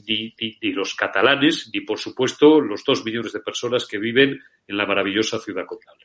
ni, 0.07 0.33
ni, 0.39 0.57
ni, 0.61 0.71
los 0.71 0.95
catalanes, 0.95 1.69
ni 1.73 1.81
por 1.81 1.99
supuesto 1.99 2.59
los 2.61 2.83
dos 2.85 3.03
millones 3.03 3.33
de 3.33 3.39
personas 3.39 3.85
que 3.85 3.97
viven 3.97 4.39
en 4.67 4.77
la 4.77 4.85
maravillosa 4.85 5.39
ciudad 5.39 5.65
condal. 5.65 5.95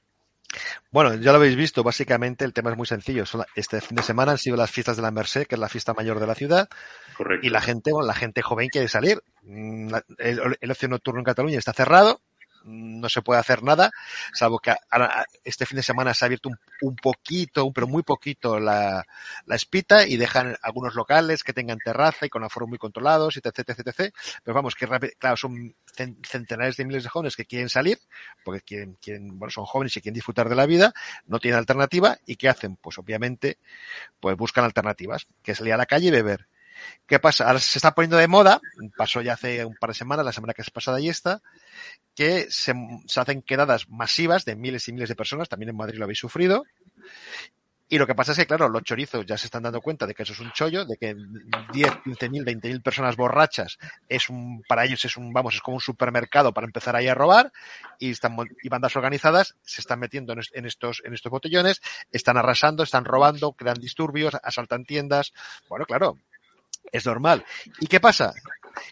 Bueno, 0.90 1.14
ya 1.16 1.32
lo 1.32 1.38
habéis 1.38 1.56
visto, 1.56 1.82
básicamente 1.82 2.44
el 2.44 2.52
tema 2.52 2.70
es 2.70 2.76
muy 2.76 2.86
sencillo. 2.86 3.24
Este 3.54 3.80
fin 3.80 3.96
de 3.96 4.02
semana 4.02 4.32
han 4.32 4.38
sido 4.38 4.56
las 4.56 4.70
fiestas 4.70 4.96
de 4.96 5.02
la 5.02 5.10
Merced, 5.10 5.46
que 5.46 5.56
es 5.56 5.60
la 5.60 5.68
fiesta 5.68 5.92
mayor 5.92 6.20
de 6.20 6.26
la 6.26 6.34
ciudad. 6.34 6.68
Correcto. 7.16 7.46
Y 7.46 7.50
la 7.50 7.60
gente, 7.60 7.92
bueno, 7.92 8.06
la 8.06 8.14
gente 8.14 8.42
joven 8.42 8.68
quiere 8.68 8.88
salir. 8.88 9.18
Mm, 9.42 9.94
el, 10.18 10.56
el 10.60 10.70
ocio 10.70 10.88
nocturno 10.88 11.20
en 11.20 11.24
Cataluña 11.24 11.58
está 11.58 11.72
cerrado, 11.72 12.22
no 12.66 13.08
se 13.08 13.22
puede 13.22 13.40
hacer 13.40 13.62
nada, 13.62 13.90
salvo 14.32 14.58
que 14.58 14.74
este 15.44 15.66
fin 15.66 15.76
de 15.76 15.82
semana 15.82 16.12
se 16.14 16.24
ha 16.24 16.26
abierto 16.26 16.48
un, 16.48 16.58
un 16.82 16.96
poquito, 16.96 17.70
pero 17.72 17.86
muy 17.86 18.02
poquito 18.02 18.58
la, 18.58 19.04
la, 19.46 19.56
espita 19.56 20.06
y 20.06 20.16
dejan 20.16 20.56
algunos 20.62 20.94
locales 20.94 21.42
que 21.42 21.52
tengan 21.52 21.78
terraza 21.78 22.26
y 22.26 22.28
con 22.28 22.44
aforos 22.44 22.68
muy 22.68 22.78
controlados, 22.78 23.36
etc, 23.36 23.58
etc, 23.58 23.80
etc. 23.86 24.14
Pero 24.42 24.54
vamos, 24.54 24.74
que 24.74 24.86
claro, 25.18 25.36
son 25.36 25.74
centenares 25.94 26.76
de 26.76 26.84
miles 26.84 27.04
de 27.04 27.08
jóvenes 27.08 27.36
que 27.36 27.46
quieren 27.46 27.68
salir, 27.68 27.98
porque 28.44 28.60
quieren, 28.60 28.98
quieren, 29.00 29.38
bueno, 29.38 29.50
son 29.50 29.64
jóvenes 29.64 29.96
y 29.96 30.00
quieren 30.00 30.14
disfrutar 30.14 30.48
de 30.48 30.56
la 30.56 30.66
vida, 30.66 30.92
no 31.26 31.38
tienen 31.38 31.58
alternativa 31.58 32.18
y 32.26 32.36
¿qué 32.36 32.48
hacen? 32.48 32.76
Pues 32.76 32.98
obviamente, 32.98 33.58
pues 34.20 34.36
buscan 34.36 34.64
alternativas, 34.64 35.26
que 35.42 35.54
salir 35.54 35.72
a 35.72 35.76
la 35.76 35.86
calle 35.86 36.08
y 36.08 36.10
beber. 36.10 36.46
¿Qué 37.06 37.18
pasa? 37.18 37.46
Ahora 37.46 37.58
se 37.58 37.78
está 37.78 37.94
poniendo 37.94 38.16
de 38.16 38.28
moda, 38.28 38.60
pasó 38.96 39.22
ya 39.22 39.34
hace 39.34 39.64
un 39.64 39.76
par 39.76 39.90
de 39.90 39.94
semanas, 39.94 40.24
la 40.24 40.32
semana 40.32 40.54
que 40.54 40.62
es 40.62 40.70
pasada 40.70 41.00
y 41.00 41.08
esta, 41.08 41.42
que 42.14 42.46
se, 42.50 42.74
se, 43.06 43.20
hacen 43.20 43.42
quedadas 43.42 43.88
masivas 43.88 44.44
de 44.44 44.56
miles 44.56 44.88
y 44.88 44.92
miles 44.92 45.08
de 45.08 45.16
personas, 45.16 45.48
también 45.48 45.70
en 45.70 45.76
Madrid 45.76 45.98
lo 45.98 46.04
habéis 46.04 46.18
sufrido, 46.18 46.64
y 47.88 47.98
lo 47.98 48.06
que 48.06 48.16
pasa 48.16 48.32
es 48.32 48.38
que, 48.38 48.46
claro, 48.46 48.68
los 48.68 48.82
chorizos 48.82 49.24
ya 49.26 49.38
se 49.38 49.46
están 49.46 49.62
dando 49.62 49.80
cuenta 49.80 50.08
de 50.08 50.14
que 50.14 50.24
eso 50.24 50.32
es 50.32 50.40
un 50.40 50.50
chollo, 50.50 50.84
de 50.84 50.96
que 50.96 51.14
10, 51.72 51.92
15 52.02 52.30
mil, 52.30 52.44
20 52.44 52.68
mil 52.68 52.82
personas 52.82 53.14
borrachas 53.14 53.78
es 54.08 54.28
un, 54.28 54.64
para 54.68 54.84
ellos 54.84 55.04
es 55.04 55.16
un, 55.16 55.32
vamos, 55.32 55.54
es 55.54 55.60
como 55.60 55.76
un 55.76 55.80
supermercado 55.80 56.52
para 56.52 56.66
empezar 56.66 56.96
ahí 56.96 57.06
a 57.06 57.14
robar 57.14 57.52
y 58.00 58.10
están, 58.10 58.36
y 58.60 58.68
bandas 58.68 58.96
organizadas 58.96 59.54
se 59.62 59.80
están 59.80 60.00
metiendo 60.00 60.32
en, 60.32 60.66
estos, 60.66 61.00
en 61.04 61.14
estos 61.14 61.30
botellones, 61.30 61.80
están 62.10 62.36
arrasando, 62.36 62.82
están 62.82 63.04
robando, 63.04 63.52
crean 63.52 63.78
disturbios, 63.78 64.34
asaltan 64.42 64.84
tiendas. 64.84 65.32
Bueno, 65.68 65.86
claro, 65.86 66.18
es 66.92 67.06
normal. 67.06 67.44
¿Y 67.80 67.86
qué 67.86 68.00
pasa? 68.00 68.32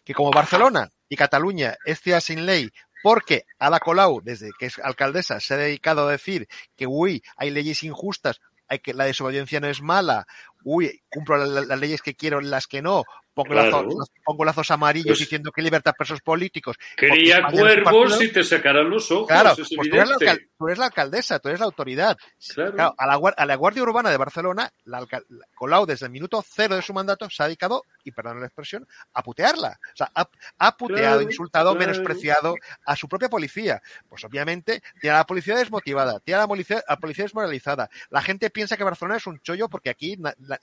Que 0.04 0.14
como 0.14 0.30
Barcelona 0.30 0.90
y 1.08 1.16
Cataluña 1.16 1.76
es 1.84 2.00
sin 2.24 2.46
ley, 2.46 2.70
porque 3.02 3.44
Ada 3.58 3.80
Colau, 3.80 4.22
desde 4.22 4.50
que 4.58 4.66
es 4.66 4.78
alcaldesa, 4.78 5.40
se 5.40 5.54
ha 5.54 5.58
dedicado 5.58 6.08
a 6.08 6.12
decir 6.12 6.48
que, 6.74 6.86
uy, 6.86 7.22
hay 7.36 7.50
leyes 7.50 7.82
injustas, 7.82 8.40
hay 8.66 8.78
que 8.78 8.94
la 8.94 9.04
desobediencia 9.04 9.60
no 9.60 9.68
es 9.68 9.82
mala, 9.82 10.26
uy, 10.64 11.02
cumplo 11.08 11.36
las, 11.36 11.66
las 11.66 11.78
leyes 11.78 12.02
que 12.02 12.14
quiero, 12.14 12.40
las 12.40 12.66
que 12.66 12.82
no, 12.82 13.04
pongo, 13.34 13.50
claro. 13.50 13.82
lazos, 13.82 14.10
pongo 14.24 14.44
lazos 14.44 14.70
amarillos 14.70 15.08
pues, 15.08 15.18
diciendo 15.18 15.50
que 15.52 15.60
libertad 15.60 15.92
presos 15.96 16.20
políticos. 16.20 16.76
Quería 16.96 17.42
cuervos 17.50 18.22
y 18.22 18.32
te 18.32 18.44
sacarán 18.44 18.88
los 18.88 19.10
ojos. 19.10 19.28
Claro, 19.28 19.50
es 19.50 19.56
pues 19.56 19.90
tú, 19.90 19.96
eres 19.96 20.08
la, 20.08 20.36
tú, 20.56 20.66
eres 20.66 20.78
la, 20.78 20.86
alcaldesa, 20.86 21.38
tú 21.40 21.48
eres 21.48 21.60
la 21.60 21.66
autoridad. 21.66 22.16
Claro. 22.54 22.72
claro 22.72 22.94
a, 22.96 23.06
la, 23.06 23.34
a, 23.36 23.46
la, 23.46 23.54
Guardia 23.56 23.82
Urbana 23.82 24.10
de 24.10 24.16
Barcelona, 24.16 24.70
la, 24.84 25.06
Colau 25.54 25.84
desde 25.84 26.06
el 26.06 26.12
minuto 26.12 26.42
cero 26.46 26.76
de 26.76 26.82
su 26.82 26.94
mandato 26.94 27.28
se 27.28 27.42
ha 27.42 27.46
dedicado, 27.46 27.82
y 28.04 28.12
perdón 28.12 28.40
la 28.40 28.46
expresión, 28.46 28.86
a 29.12 29.22
putearla. 29.22 29.78
O 29.92 29.96
sea, 29.96 30.10
ha, 30.14 30.28
ha 30.58 30.76
puteado, 30.76 31.20
insultado, 31.20 31.74
menospreciado 31.74 32.54
a 32.86 32.96
su 32.96 33.08
propia 33.08 33.28
policía. 33.28 33.82
Pues 34.08 34.24
obviamente 34.24 34.82
tiene 35.00 35.16
a 35.16 35.18
la 35.18 35.26
policía 35.26 35.56
desmotivada, 35.56 36.20
tiene 36.20 36.36
a 36.36 36.42
la 36.42 36.48
policía, 36.48 36.82
a 36.86 36.94
la 36.94 36.98
policía 36.98 37.24
desmoralizada. 37.24 37.90
La 38.10 38.22
gente 38.22 38.50
piensa 38.50 38.76
que 38.76 38.84
Barcelona 38.84 39.16
es 39.16 39.26
un 39.26 39.40
chollo 39.40 39.68
porque 39.68 39.90
aquí 39.90 40.16
la, 40.16 40.53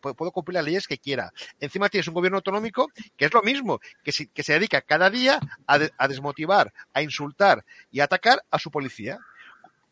puedo 0.00 0.32
cumplir 0.32 0.54
las 0.54 0.64
leyes 0.64 0.86
que 0.86 0.98
quiera. 0.98 1.32
Encima 1.60 1.88
tienes 1.88 2.08
un 2.08 2.14
gobierno 2.14 2.38
autonómico 2.38 2.90
que 3.16 3.26
es 3.26 3.34
lo 3.34 3.42
mismo, 3.42 3.80
que, 4.02 4.12
si, 4.12 4.26
que 4.28 4.42
se 4.42 4.54
dedica 4.54 4.80
cada 4.80 5.10
día 5.10 5.40
a, 5.66 5.78
a, 5.98 6.08
desmotivar, 6.08 6.72
a 6.92 7.02
insultar 7.02 7.64
y 7.90 8.00
a 8.00 8.04
atacar 8.04 8.42
a 8.50 8.58
su 8.58 8.70
policía. 8.70 9.18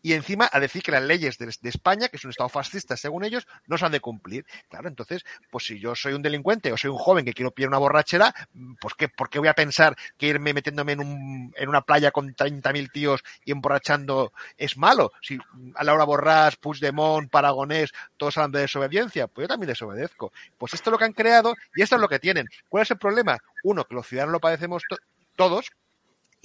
Y 0.04 0.12
encima 0.12 0.50
a 0.52 0.60
decir 0.60 0.82
que 0.82 0.92
las 0.92 1.02
leyes 1.02 1.38
de, 1.38 1.48
España, 1.62 2.10
que 2.10 2.18
es 2.18 2.24
un 2.24 2.30
Estado 2.30 2.50
fascista 2.50 2.94
según 2.94 3.24
ellos, 3.24 3.48
no 3.66 3.78
se 3.78 3.86
han 3.86 3.92
de 3.92 4.00
cumplir. 4.00 4.44
Claro, 4.68 4.86
entonces, 4.86 5.24
pues 5.50 5.64
si 5.64 5.80
yo 5.80 5.94
soy 5.94 6.12
un 6.12 6.20
delincuente 6.20 6.70
o 6.70 6.76
soy 6.76 6.90
un 6.90 6.98
joven 6.98 7.24
que 7.24 7.32
quiero 7.32 7.52
pillar 7.52 7.70
una 7.70 7.78
borrachera, 7.78 8.34
pues 8.82 8.92
¿qué, 8.98 9.08
¿por 9.08 9.30
qué 9.30 9.38
voy 9.38 9.48
a 9.48 9.54
pensar 9.54 9.96
que 10.18 10.26
irme 10.26 10.52
metiéndome 10.52 10.92
en, 10.92 11.00
un, 11.00 11.54
en 11.56 11.68
una 11.70 11.80
playa 11.80 12.10
con 12.10 12.36
30.000 12.36 12.92
tíos 12.92 13.24
y 13.46 13.52
emborrachando 13.52 14.34
es 14.58 14.76
malo? 14.76 15.10
Si 15.22 15.38
a 15.74 15.84
Laura 15.84 16.04
Borrás, 16.04 16.56
Puigdemont, 16.56 17.30
Paragonés, 17.30 17.90
todos 18.18 18.36
hablan 18.36 18.52
de 18.52 18.60
desobediencia, 18.60 19.26
pues 19.26 19.44
yo 19.44 19.48
también 19.48 19.68
desobedezco. 19.68 20.34
Pues 20.58 20.74
esto 20.74 20.90
es 20.90 20.92
lo 20.92 20.98
que 20.98 21.06
han 21.06 21.14
creado 21.14 21.54
y 21.74 21.80
esto 21.80 21.94
es 21.94 22.02
lo 22.02 22.08
que 22.08 22.18
tienen. 22.18 22.46
¿Cuál 22.68 22.82
es 22.82 22.90
el 22.90 22.98
problema? 22.98 23.38
Uno, 23.62 23.86
que 23.86 23.94
los 23.94 24.06
ciudadanos 24.06 24.34
lo 24.34 24.40
padecemos 24.40 24.82
to 24.86 24.98
todos, 25.34 25.72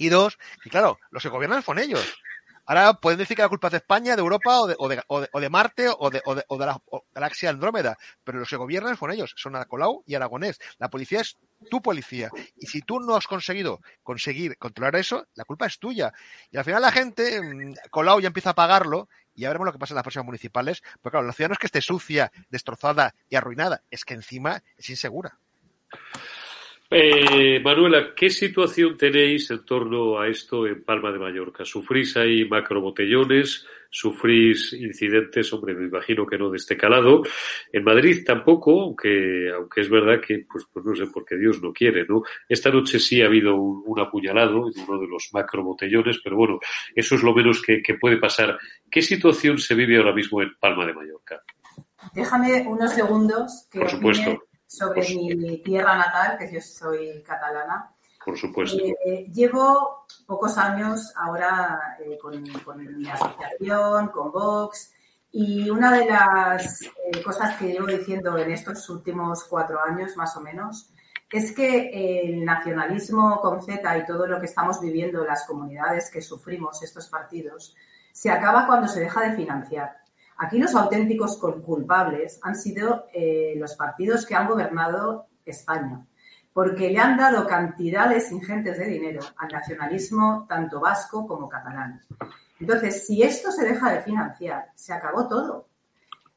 y 0.00 0.08
dos, 0.08 0.38
que 0.62 0.70
claro, 0.70 0.98
los 1.10 1.22
que 1.22 1.28
gobiernan 1.28 1.62
son 1.62 1.78
ellos. 1.78 2.02
Ahora 2.66 2.94
pueden 2.94 3.18
decir 3.18 3.36
que 3.36 3.42
la 3.42 3.48
culpa 3.48 3.68
es 3.68 3.72
de 3.72 3.76
España, 3.78 4.14
de 4.16 4.20
Europa 4.20 4.60
o 4.60 4.66
de, 4.66 4.76
o 4.78 4.88
de, 4.88 5.02
o 5.08 5.20
de, 5.20 5.28
o 5.32 5.40
de 5.40 5.50
Marte 5.50 5.86
o 5.88 6.10
de, 6.10 6.22
la 6.58 6.80
galaxia 7.12 7.50
Andrómeda, 7.50 7.98
pero 8.24 8.38
los 8.38 8.48
que 8.48 8.56
gobiernan 8.56 8.96
son 8.96 9.10
ellos, 9.10 9.34
son 9.36 9.54
Colau 9.64 10.02
y 10.06 10.14
Aragonés. 10.14 10.58
La 10.78 10.88
policía 10.88 11.20
es 11.20 11.36
tu 11.70 11.82
policía. 11.82 12.30
Y 12.56 12.66
si 12.66 12.82
tú 12.82 13.00
no 13.00 13.16
has 13.16 13.26
conseguido 13.26 13.80
conseguir 14.02 14.56
controlar 14.58 14.96
eso, 14.96 15.26
la 15.34 15.44
culpa 15.44 15.66
es 15.66 15.78
tuya. 15.78 16.12
Y 16.50 16.58
al 16.58 16.64
final 16.64 16.82
la 16.82 16.92
gente, 16.92 17.40
Colau 17.90 18.20
ya 18.20 18.28
empieza 18.28 18.50
a 18.50 18.54
pagarlo 18.54 19.08
y 19.34 19.42
ya 19.42 19.48
veremos 19.48 19.66
lo 19.66 19.72
que 19.72 19.78
pasa 19.78 19.94
en 19.94 19.96
las 19.96 20.04
próximas 20.04 20.26
municipales. 20.26 20.82
Porque 21.00 21.14
claro, 21.14 21.26
la 21.26 21.32
ciudad 21.32 21.48
no 21.48 21.54
es 21.54 21.58
que 21.58 21.66
esté 21.66 21.80
sucia, 21.80 22.30
destrozada 22.50 23.14
y 23.28 23.36
arruinada, 23.36 23.82
es 23.90 24.04
que 24.04 24.14
encima 24.14 24.62
es 24.76 24.90
insegura. 24.90 25.38
Eh, 26.92 27.60
Manuela, 27.60 28.16
¿qué 28.16 28.28
situación 28.30 28.96
tenéis 28.96 29.48
en 29.52 29.64
torno 29.64 30.18
a 30.18 30.26
esto 30.26 30.66
en 30.66 30.82
Palma 30.82 31.12
de 31.12 31.20
Mallorca? 31.20 31.64
¿Sufrís 31.64 32.16
ahí 32.16 32.44
macrobotellones? 32.48 33.64
¿Sufrís 33.88 34.72
incidentes? 34.72 35.52
Hombre, 35.52 35.74
me 35.74 35.86
imagino 35.86 36.26
que 36.26 36.36
no 36.36 36.50
de 36.50 36.56
este 36.56 36.76
calado. 36.76 37.22
En 37.72 37.84
Madrid 37.84 38.24
tampoco, 38.26 38.82
aunque, 38.82 39.52
aunque 39.54 39.82
es 39.82 39.88
verdad 39.88 40.20
que, 40.20 40.44
pues, 40.50 40.66
pues 40.72 40.84
no 40.84 40.96
sé, 40.96 41.04
porque 41.14 41.36
Dios 41.36 41.62
no 41.62 41.72
quiere, 41.72 42.04
¿no? 42.08 42.24
Esta 42.48 42.70
noche 42.70 42.98
sí 42.98 43.22
ha 43.22 43.26
habido 43.26 43.54
un, 43.54 43.84
un 43.86 44.00
apuñalado 44.00 44.66
en 44.66 44.82
uno 44.88 45.00
de 45.00 45.06
los 45.06 45.30
macrobotellones, 45.32 46.18
pero 46.24 46.36
bueno, 46.36 46.58
eso 46.92 47.14
es 47.14 47.22
lo 47.22 47.32
menos 47.32 47.62
que, 47.62 47.80
que 47.82 47.94
puede 47.94 48.16
pasar. 48.16 48.58
¿Qué 48.90 49.00
situación 49.00 49.58
se 49.58 49.76
vive 49.76 49.96
ahora 49.96 50.12
mismo 50.12 50.42
en 50.42 50.56
Palma 50.58 50.84
de 50.86 50.94
Mallorca? 50.94 51.40
Déjame 52.14 52.66
unos 52.66 52.92
segundos 52.92 53.68
que 53.70 53.78
Por 53.78 53.90
supuesto 53.90 54.49
sobre 54.70 55.02
mi 55.16 55.58
tierra 55.58 55.96
natal, 55.96 56.38
que 56.38 56.52
yo 56.52 56.60
soy 56.60 57.22
catalana. 57.24 57.90
Por 58.24 58.38
supuesto. 58.38 58.78
Eh, 59.04 59.26
llevo 59.32 60.06
pocos 60.26 60.56
años 60.58 61.12
ahora 61.16 61.96
eh, 61.98 62.16
con, 62.16 62.40
con, 62.64 62.78
mi 62.78 63.08
asociación, 63.08 64.08
con 64.08 64.30
Vox, 64.30 64.92
y 65.32 65.68
una 65.68 65.90
de 65.90 66.06
las 66.06 66.82
eh, 66.82 67.22
cosas 67.24 67.56
que 67.56 67.72
llevo 67.72 67.86
diciendo 67.86 68.38
en 68.38 68.52
estos 68.52 68.88
últimos 68.90 69.42
cuatro 69.44 69.82
años, 69.82 70.16
más 70.16 70.36
o 70.36 70.40
menos, 70.40 70.90
es 71.32 71.52
que 71.52 72.20
el 72.22 72.44
nacionalismo 72.44 73.40
con 73.40 73.62
Z 73.62 73.98
y 73.98 74.06
todo 74.06 74.28
lo 74.28 74.38
que 74.38 74.46
estamos 74.46 74.80
viviendo, 74.80 75.24
las 75.24 75.46
comunidades 75.46 76.10
que 76.10 76.22
sufrimos 76.22 76.80
estos 76.84 77.08
partidos, 77.08 77.74
se 78.12 78.30
acaba 78.30 78.68
cuando 78.68 78.86
se 78.86 79.00
deja 79.00 79.22
de 79.22 79.36
financiar. 79.36 79.96
Aquí 80.42 80.58
los 80.58 80.74
auténticos 80.74 81.36
culpables 81.36 82.40
han 82.42 82.56
sido 82.56 83.04
eh, 83.12 83.52
los 83.58 83.74
partidos 83.74 84.24
que 84.24 84.34
han 84.34 84.48
gobernado 84.48 85.26
España, 85.44 86.06
porque 86.54 86.88
le 86.88 86.98
han 86.98 87.18
dado 87.18 87.46
cantidades 87.46 88.32
ingentes 88.32 88.78
de 88.78 88.86
dinero 88.86 89.20
al 89.36 89.48
nacionalismo 89.48 90.46
tanto 90.48 90.80
vasco 90.80 91.26
como 91.26 91.46
catalán. 91.46 92.00
Entonces, 92.58 93.06
si 93.06 93.22
esto 93.22 93.52
se 93.52 93.66
deja 93.66 93.92
de 93.92 94.00
financiar, 94.00 94.70
se 94.74 94.94
acabó 94.94 95.28
todo. 95.28 95.68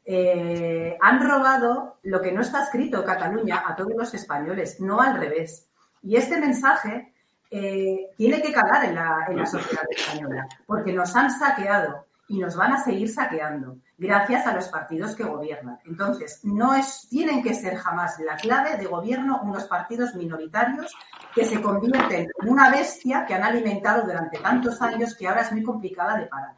Eh, 0.04 0.98
han 1.00 1.26
robado 1.26 2.00
lo 2.04 2.22
que 2.22 2.34
no 2.34 2.42
está 2.42 2.64
escrito 2.64 3.06
Cataluña 3.06 3.64
a 3.66 3.74
todos 3.74 3.94
los 3.96 4.14
españoles, 4.14 4.82
no 4.82 5.00
al 5.00 5.18
revés. 5.18 5.70
Y 6.02 6.18
este 6.18 6.38
mensaje 6.42 7.14
eh, 7.50 8.10
tiene 8.18 8.42
que 8.42 8.52
calar 8.52 8.84
en 8.84 8.96
la, 8.96 9.28
en 9.30 9.38
la 9.38 9.46
sociedad 9.46 9.86
española, 9.90 10.46
porque 10.66 10.92
nos 10.92 11.16
han 11.16 11.32
saqueado 11.32 12.06
y 12.28 12.40
nos 12.40 12.56
van 12.56 12.74
a 12.74 12.84
seguir 12.84 13.10
saqueando 13.10 13.78
gracias 13.98 14.48
a 14.48 14.54
los 14.54 14.68
partidos 14.70 15.16
que 15.16 15.24
gobiernan. 15.24 15.80
Entonces, 15.86 16.40
no 16.44 16.74
es, 16.74 17.08
tienen 17.10 17.44
que 17.44 17.54
ser 17.54 17.76
jamás 17.76 18.18
la 18.20 18.36
clave 18.38 18.78
de 18.78 18.86
gobierno 18.86 19.42
unos 19.44 19.66
partidos 19.66 20.16
minoritarios 20.16 20.96
que 21.36 21.46
se 21.46 21.62
convierten 21.62 22.30
en 22.42 22.50
una 22.50 22.72
bestia 22.72 23.26
que 23.26 23.34
han 23.34 23.44
alimentado 23.44 24.04
durante 24.04 24.40
tantos 24.40 24.82
años 24.82 25.16
que 25.16 25.28
ahora 25.28 25.42
es 25.42 25.52
muy 25.52 25.64
complicada 25.64 26.18
de 26.18 26.28
parar. 26.28 26.56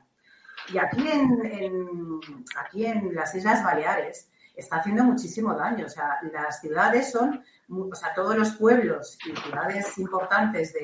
Y 0.74 0.78
aquí 0.78 1.08
en, 1.08 1.46
en 1.46 2.20
aquí 2.58 2.86
en 2.86 3.14
las 3.14 3.34
Islas 3.36 3.64
Baleares 3.64 4.30
está 4.56 4.78
haciendo 4.78 5.04
muchísimo 5.04 5.54
daño. 5.54 5.86
O 5.86 5.90
sea, 5.90 6.20
las 6.32 6.60
ciudades 6.62 7.12
son, 7.12 7.44
o 7.70 7.96
sea, 7.96 8.14
todos 8.14 8.36
los 8.36 8.52
pueblos 8.52 9.18
y 9.26 9.36
ciudades 9.36 9.98
importantes 9.98 10.74
de, 10.74 10.80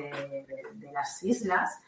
de, 0.48 0.66
de 0.74 0.92
las 0.92 1.22
islas 1.22 1.78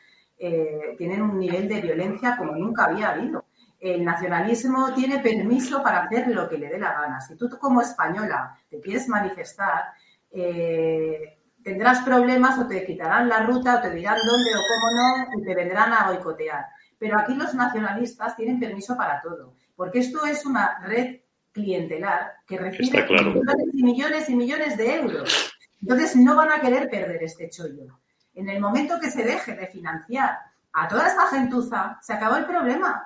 eh, 0.46 0.94
tienen 0.98 1.22
un 1.22 1.38
nivel 1.38 1.68
de 1.68 1.80
violencia 1.80 2.36
como 2.36 2.56
nunca 2.56 2.84
había 2.84 3.10
habido 3.10 3.44
el 3.84 4.02
nacionalismo 4.02 4.94
tiene 4.94 5.18
permiso 5.18 5.82
para 5.82 6.04
hacer 6.04 6.28
lo 6.28 6.48
que 6.48 6.56
le 6.56 6.68
dé 6.68 6.78
la 6.78 6.94
gana. 6.94 7.20
Si 7.20 7.36
tú 7.36 7.50
como 7.60 7.82
española 7.82 8.58
te 8.70 8.80
quieres 8.80 9.08
manifestar, 9.08 9.84
eh, 10.30 11.38
tendrás 11.62 12.00
problemas 12.02 12.58
o 12.58 12.66
te 12.66 12.86
quitarán 12.86 13.28
la 13.28 13.40
ruta 13.40 13.76
o 13.76 13.82
te 13.82 13.90
dirán 13.90 14.16
dónde 14.16 14.50
o 14.54 14.60
cómo 14.70 14.90
no 14.96 15.38
y 15.38 15.44
te 15.44 15.54
vendrán 15.54 15.92
a 15.92 16.10
boicotear. 16.10 16.64
Pero 16.98 17.18
aquí 17.18 17.34
los 17.34 17.52
nacionalistas 17.54 18.34
tienen 18.36 18.58
permiso 18.58 18.96
para 18.96 19.20
todo, 19.20 19.54
porque 19.76 19.98
esto 19.98 20.24
es 20.24 20.46
una 20.46 20.78
red 20.86 21.20
clientelar 21.52 22.36
que 22.46 22.56
recibe 22.56 23.06
claro. 23.06 23.34
millones 23.34 23.68
y 23.74 23.82
millones 23.82 24.28
y 24.30 24.34
millones 24.34 24.76
de 24.78 24.94
euros. 24.96 25.52
Entonces 25.82 26.16
no 26.16 26.34
van 26.36 26.52
a 26.52 26.60
querer 26.60 26.88
perder 26.88 27.22
este 27.22 27.50
chollo. 27.50 28.00
En 28.34 28.48
el 28.48 28.60
momento 28.60 28.98
que 29.00 29.10
se 29.10 29.22
deje 29.24 29.54
de 29.54 29.66
financiar 29.68 30.38
a 30.72 30.88
toda 30.88 31.06
esta 31.08 31.26
gentuza, 31.28 31.98
se 32.02 32.12
acabó 32.14 32.36
el 32.36 32.46
problema. 32.46 33.02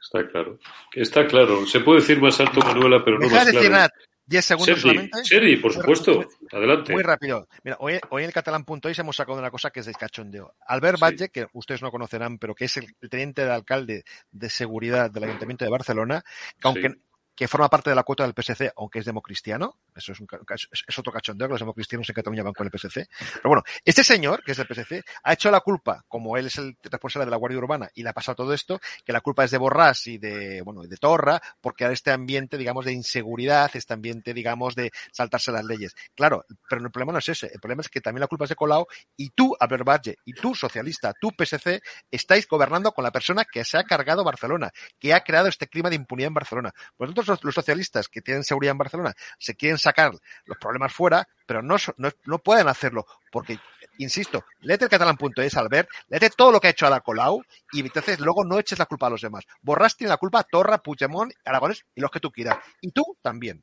Está 0.00 0.28
claro. 0.28 0.58
Está 0.92 1.26
claro. 1.26 1.66
Se 1.66 1.80
puede 1.80 2.00
decir 2.00 2.20
más 2.20 2.38
alto, 2.40 2.60
Manuela, 2.60 3.02
pero 3.04 3.18
no 3.18 3.24
Deja 3.24 3.36
más 3.36 3.46
de 3.46 3.52
decir 3.52 3.68
claro. 3.70 3.82
nada. 3.88 3.92
10 4.26 4.44
segundos 4.44 4.66
Sergi, 4.66 4.80
solamente. 4.82 5.24
Sergi, 5.24 5.56
por 5.56 5.72
Muy 5.72 5.80
supuesto. 5.80 6.12
rápido. 6.20 6.28
Adelante. 6.52 6.92
Muy 6.92 7.02
rápido. 7.02 7.48
Mira, 7.64 7.76
hoy, 7.80 7.98
hoy 8.10 8.22
en 8.22 8.26
el 8.28 8.34
catalán.es 8.34 8.98
hemos 8.98 9.16
sacado 9.16 9.38
una 9.38 9.50
cosa 9.50 9.70
que 9.70 9.80
es 9.80 9.86
de 9.86 9.94
cachondeo. 9.94 10.54
Albert 10.66 10.98
Sí. 11.18 11.28
Que 11.30 11.46
ustedes 11.54 11.80
no 11.80 11.90
conocerán, 11.90 12.36
pero 12.38 12.54
que 12.54 12.66
es 12.66 12.76
el, 12.76 12.88
el 13.00 13.08
teniente 13.08 13.42
de 13.46 13.50
alcalde 13.52 14.04
de 14.30 14.50
seguridad 14.50 15.10
del 15.10 15.24
Ayuntamiento 15.24 15.64
de 15.64 15.70
Barcelona, 15.70 16.22
que 16.60 16.68
aunque 16.68 16.90
Sí. 16.90 17.02
Que 17.38 17.46
forma 17.46 17.68
parte 17.68 17.88
de 17.88 17.94
la 17.94 18.02
cuota 18.02 18.24
del 18.24 18.34
PSC, 18.34 18.72
aunque 18.76 18.98
es 18.98 19.04
democristiano, 19.04 19.78
eso 19.94 20.10
es, 20.10 20.18
un, 20.18 20.26
es, 20.50 20.98
otro 20.98 21.12
cachondeo, 21.12 21.46
que 21.46 21.52
los 21.52 21.60
democristianos 21.60 22.08
en 22.08 22.14
Cataluña 22.16 22.42
van 22.42 22.52
con 22.52 22.66
el 22.66 22.76
PSC. 22.76 23.08
Pero 23.34 23.44
bueno, 23.44 23.62
este 23.84 24.02
señor, 24.02 24.42
que 24.42 24.50
es 24.50 24.58
del 24.58 24.66
PSC, 24.66 25.04
ha 25.22 25.34
hecho 25.34 25.48
la 25.48 25.60
culpa, 25.60 26.04
como 26.08 26.36
él 26.36 26.46
es 26.46 26.58
el 26.58 26.76
responsable 26.82 27.26
de 27.26 27.30
la 27.30 27.36
Guardia 27.36 27.58
Urbana 27.58 27.90
y 27.94 28.02
le 28.02 28.08
ha 28.08 28.12
pasado 28.12 28.34
todo 28.34 28.52
esto, 28.52 28.80
que 29.04 29.12
la 29.12 29.20
culpa 29.20 29.44
es 29.44 29.52
de 29.52 29.58
Borrás 29.58 30.08
y 30.08 30.18
de, 30.18 30.62
bueno, 30.62 30.82
de 30.82 30.96
Torra, 30.96 31.40
porque 31.60 31.84
ahora 31.84 31.94
este 31.94 32.10
ambiente, 32.10 32.58
digamos, 32.58 32.84
de 32.84 32.92
inseguridad, 32.92 33.70
este 33.72 33.94
ambiente, 33.94 34.34
digamos, 34.34 34.74
de 34.74 34.90
saltarse 35.12 35.52
las 35.52 35.64
leyes. 35.64 35.94
Claro, 36.16 36.44
pero 36.68 36.84
el 36.84 36.90
problema 36.90 37.12
no 37.12 37.20
es 37.20 37.28
ese, 37.28 37.46
el 37.54 37.60
problema 37.60 37.82
es 37.82 37.88
que 37.88 38.00
también 38.00 38.22
la 38.22 38.26
culpa 38.26 38.46
es 38.46 38.48
de 38.48 38.56
Colau 38.56 38.84
y 39.16 39.30
tú, 39.30 39.54
Albert 39.60 39.84
Batlle, 39.84 40.16
y 40.24 40.32
tú, 40.32 40.56
socialista, 40.56 41.14
tú, 41.20 41.30
PSC, 41.38 41.80
estáis 42.10 42.48
gobernando 42.48 42.90
con 42.90 43.04
la 43.04 43.12
persona 43.12 43.44
que 43.44 43.64
se 43.64 43.78
ha 43.78 43.84
cargado 43.84 44.24
Barcelona, 44.24 44.72
que 44.98 45.14
ha 45.14 45.20
creado 45.20 45.46
este 45.46 45.68
clima 45.68 45.88
de 45.88 45.94
impunidad 45.94 46.26
en 46.26 46.34
Barcelona. 46.34 46.74
Tanto, 46.98 47.27
los, 47.28 47.54
socialistas 47.54 48.08
que 48.08 48.20
tienen 48.20 48.44
seguridad 48.44 48.72
en 48.72 48.78
Barcelona 48.78 49.14
se 49.38 49.54
quieren 49.54 49.78
sacar 49.78 50.12
los 50.44 50.58
problemas 50.58 50.92
fuera, 50.92 51.28
pero 51.46 51.62
no, 51.62 51.76
no, 51.96 52.10
no 52.24 52.38
pueden 52.38 52.68
hacerlo, 52.68 53.06
porque, 53.30 53.58
insisto, 53.98 54.44
léete 54.60 54.84
el 54.84 54.90
catalán.es, 54.90 55.56
Albert, 55.56 55.88
léete 56.08 56.30
todo 56.30 56.52
lo 56.52 56.60
que 56.60 56.68
ha 56.68 56.70
hecho 56.70 56.86
Ada 56.86 57.00
Colau 57.00 57.42
y 57.72 57.80
entonces 57.80 58.20
luego 58.20 58.44
no 58.44 58.58
eches 58.58 58.78
la 58.78 58.86
culpa 58.86 59.06
a 59.06 59.10
los 59.10 59.20
demás. 59.20 59.44
Borrás 59.62 59.96
tiene 59.96 60.10
la 60.10 60.16
culpa 60.16 60.44
Torra, 60.44 60.78
Puigdemont, 60.78 61.32
Aragones 61.44 61.84
y 61.94 62.00
los 62.00 62.10
que 62.10 62.20
tú 62.20 62.30
quieras. 62.30 62.58
Y 62.80 62.90
tú 62.90 63.16
también. 63.22 63.62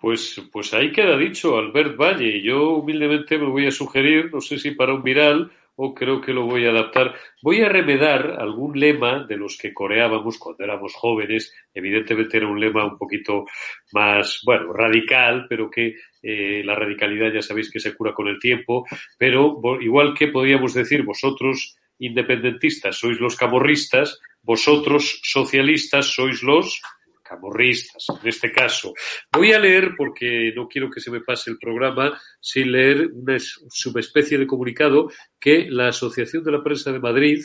Pues, 0.00 0.40
pues 0.50 0.72
ahí 0.72 0.92
queda 0.92 1.16
dicho, 1.16 1.58
Albert 1.58 1.96
Valle. 1.96 2.42
Yo 2.42 2.70
humildemente 2.76 3.36
me 3.38 3.50
voy 3.50 3.66
a 3.66 3.70
sugerir, 3.70 4.32
no 4.32 4.40
sé 4.40 4.58
si 4.58 4.70
para 4.70 4.94
un 4.94 5.02
viral 5.02 5.52
o 5.82 5.94
creo 5.94 6.20
que 6.20 6.34
lo 6.34 6.44
voy 6.44 6.66
a 6.66 6.70
adaptar. 6.70 7.14
Voy 7.42 7.62
a 7.62 7.68
remedar 7.70 8.36
algún 8.38 8.78
lema 8.78 9.24
de 9.24 9.38
los 9.38 9.56
que 9.56 9.72
coreábamos 9.72 10.36
cuando 10.38 10.62
éramos 10.62 10.92
jóvenes. 10.94 11.54
Evidentemente 11.72 12.36
era 12.36 12.48
un 12.48 12.60
lema 12.60 12.84
un 12.84 12.98
poquito 12.98 13.46
más, 13.92 14.42
bueno, 14.44 14.74
radical, 14.74 15.46
pero 15.48 15.70
que 15.70 15.94
eh, 16.22 16.62
la 16.66 16.74
radicalidad 16.74 17.32
ya 17.32 17.40
sabéis 17.40 17.70
que 17.70 17.80
se 17.80 17.96
cura 17.96 18.12
con 18.12 18.28
el 18.28 18.38
tiempo. 18.38 18.84
Pero 19.16 19.58
igual 19.80 20.12
que 20.12 20.28
podíamos 20.28 20.74
decir 20.74 21.02
vosotros 21.02 21.78
independentistas 21.98 22.98
sois 22.98 23.18
los 23.18 23.36
camorristas, 23.36 24.20
vosotros 24.42 25.20
socialistas 25.22 26.12
sois 26.12 26.42
los 26.42 26.82
camorristas, 27.30 28.04
en 28.22 28.28
este 28.28 28.50
caso. 28.50 28.92
Voy 29.32 29.52
a 29.52 29.58
leer, 29.60 29.92
porque 29.96 30.52
no 30.56 30.66
quiero 30.68 30.90
que 30.90 31.00
se 31.00 31.10
me 31.10 31.20
pase 31.20 31.50
el 31.50 31.58
programa, 31.58 32.20
sin 32.40 32.72
leer 32.72 33.08
una 33.12 33.36
es- 33.36 33.64
subespecie 33.70 34.36
de 34.38 34.46
comunicado 34.46 35.08
que 35.38 35.66
la 35.70 35.88
Asociación 35.88 36.42
de 36.42 36.52
la 36.52 36.62
Prensa 36.62 36.90
de 36.92 36.98
Madrid 36.98 37.40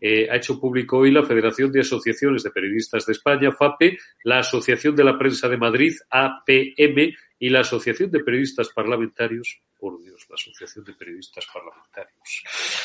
eh, 0.00 0.28
ha 0.30 0.36
hecho 0.36 0.60
público 0.60 0.98
hoy 0.98 1.10
la 1.10 1.22
Federación 1.24 1.72
de 1.72 1.80
Asociaciones 1.80 2.42
de 2.42 2.50
Periodistas 2.50 3.06
de 3.06 3.12
España, 3.12 3.50
FAPE, 3.50 3.96
la 4.24 4.40
Asociación 4.40 4.94
de 4.94 5.04
la 5.04 5.18
Prensa 5.18 5.48
de 5.48 5.56
Madrid, 5.56 5.94
APM, 6.10 7.14
y 7.38 7.50
la 7.50 7.60
Asociación 7.60 8.10
de 8.10 8.24
Periodistas 8.24 8.70
Parlamentarios, 8.74 9.60
por 9.78 10.00
Dios, 10.02 10.26
la 10.28 10.34
Asociación 10.34 10.84
de 10.84 10.94
Periodistas 10.94 11.46
Parlamentarios, 11.52 12.42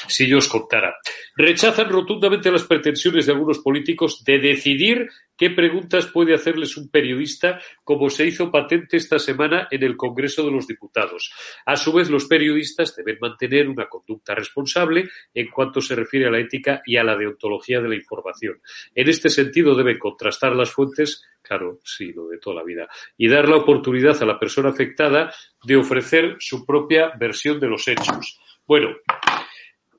si 0.07 0.27
yo 0.27 0.39
os 0.39 0.47
contara, 0.47 0.95
rechazan 1.35 1.89
rotundamente 1.89 2.51
las 2.51 2.63
pretensiones 2.63 3.25
de 3.25 3.31
algunos 3.31 3.59
políticos 3.59 4.23
de 4.25 4.39
decidir 4.39 5.09
qué 5.37 5.49
preguntas 5.49 6.07
puede 6.07 6.33
hacerles 6.33 6.77
un 6.77 6.89
periodista, 6.89 7.59
como 7.83 8.09
se 8.09 8.27
hizo 8.27 8.51
patente 8.51 8.97
esta 8.97 9.19
semana 9.19 9.67
en 9.71 9.83
el 9.83 9.97
Congreso 9.97 10.43
de 10.43 10.51
los 10.51 10.67
Diputados. 10.67 11.31
A 11.65 11.77
su 11.77 11.93
vez, 11.93 12.09
los 12.09 12.25
periodistas 12.25 12.95
deben 12.95 13.17
mantener 13.19 13.67
una 13.67 13.87
conducta 13.87 14.35
responsable 14.35 15.09
en 15.33 15.49
cuanto 15.49 15.81
se 15.81 15.95
refiere 15.95 16.27
a 16.27 16.31
la 16.31 16.39
ética 16.39 16.81
y 16.85 16.97
a 16.97 17.03
la 17.03 17.17
deontología 17.17 17.81
de 17.81 17.89
la 17.89 17.95
información. 17.95 18.61
En 18.93 19.09
este 19.09 19.29
sentido, 19.29 19.75
deben 19.75 19.97
contrastar 19.97 20.55
las 20.55 20.71
fuentes 20.71 21.23
Claro, 21.41 21.79
sí, 21.83 22.13
lo 22.13 22.27
de 22.27 22.37
toda 22.37 22.57
la 22.57 22.63
vida. 22.63 22.87
Y 23.17 23.27
dar 23.27 23.49
la 23.49 23.57
oportunidad 23.57 24.21
a 24.21 24.25
la 24.25 24.39
persona 24.39 24.69
afectada 24.69 25.33
de 25.63 25.75
ofrecer 25.75 26.35
su 26.39 26.65
propia 26.65 27.11
versión 27.19 27.59
de 27.59 27.67
los 27.67 27.87
hechos. 27.87 28.39
Bueno, 28.65 28.89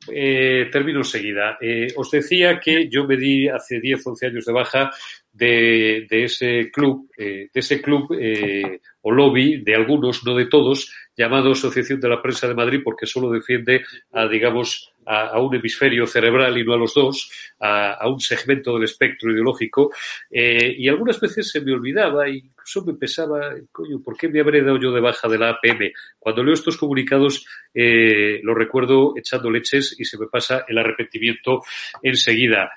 eh, 0.09 0.69
termino 0.71 1.01
enseguida. 1.01 1.59
Eh, 1.61 1.89
os 1.97 2.11
decía 2.11 2.59
que 2.59 2.89
yo 2.89 3.05
me 3.07 3.17
di 3.17 3.49
hace 3.49 3.81
10, 3.81 4.07
11 4.07 4.27
años 4.27 4.45
de 4.45 4.53
baja 4.53 4.91
de, 5.33 6.07
ese 6.11 6.71
club, 6.71 7.11
eh, 7.17 7.49
de 7.53 7.61
ese 7.61 7.81
club 7.81 8.17
eh, 8.19 8.81
o 9.03 9.11
lobby 9.11 9.63
de 9.63 9.75
algunos, 9.75 10.25
no 10.25 10.35
de 10.35 10.47
todos, 10.47 10.93
llamado 11.17 11.53
Asociación 11.53 12.01
de 12.01 12.09
la 12.09 12.23
Prensa 12.23 12.49
de 12.49 12.55
Madrid, 12.55 12.81
porque 12.83 13.07
solo 13.07 13.31
defiende 13.31 13.85
a, 14.13 14.27
digamos, 14.27 14.93
a, 15.07 15.41
un 15.41 15.55
hemisferio 15.55 16.07
cerebral 16.07 16.57
y 16.57 16.65
no 16.65 16.75
a 16.75 16.77
los 16.77 16.95
dos, 16.95 17.31
a, 17.61 18.09
un 18.09 18.21
segmento 18.21 18.75
del 18.75 18.85
espectro 18.85 19.31
ideológico. 19.31 19.91
Eh, 20.31 20.75
y 20.77 20.89
algunas 20.89 21.21
veces 21.21 21.51
se 21.51 21.61
me 21.61 21.73
olvidaba, 21.73 22.29
incluso 22.29 22.85
me 22.85 22.95
pensaba, 22.95 23.55
coño, 23.71 24.03
¿por 24.03 24.17
qué 24.17 24.29
me 24.29 24.41
habré 24.41 24.63
dado 24.63 24.79
yo 24.79 24.93
de 24.93 25.01
baja 25.01 25.29
de 25.29 25.39
la 25.39 25.51
APM? 25.51 25.93
Cuando 26.19 26.43
leo 26.43 26.55
estos 26.55 26.77
comunicados, 26.77 27.45
lo 27.75 28.55
recuerdo 28.55 29.15
echando 29.17 29.51
leches 29.51 29.97
y 29.99 30.05
se 30.05 30.19
me 30.19 30.27
pasa 30.27 30.65
el 30.69 30.79
arrepentimiento 30.79 31.63
enseguida. 32.03 32.71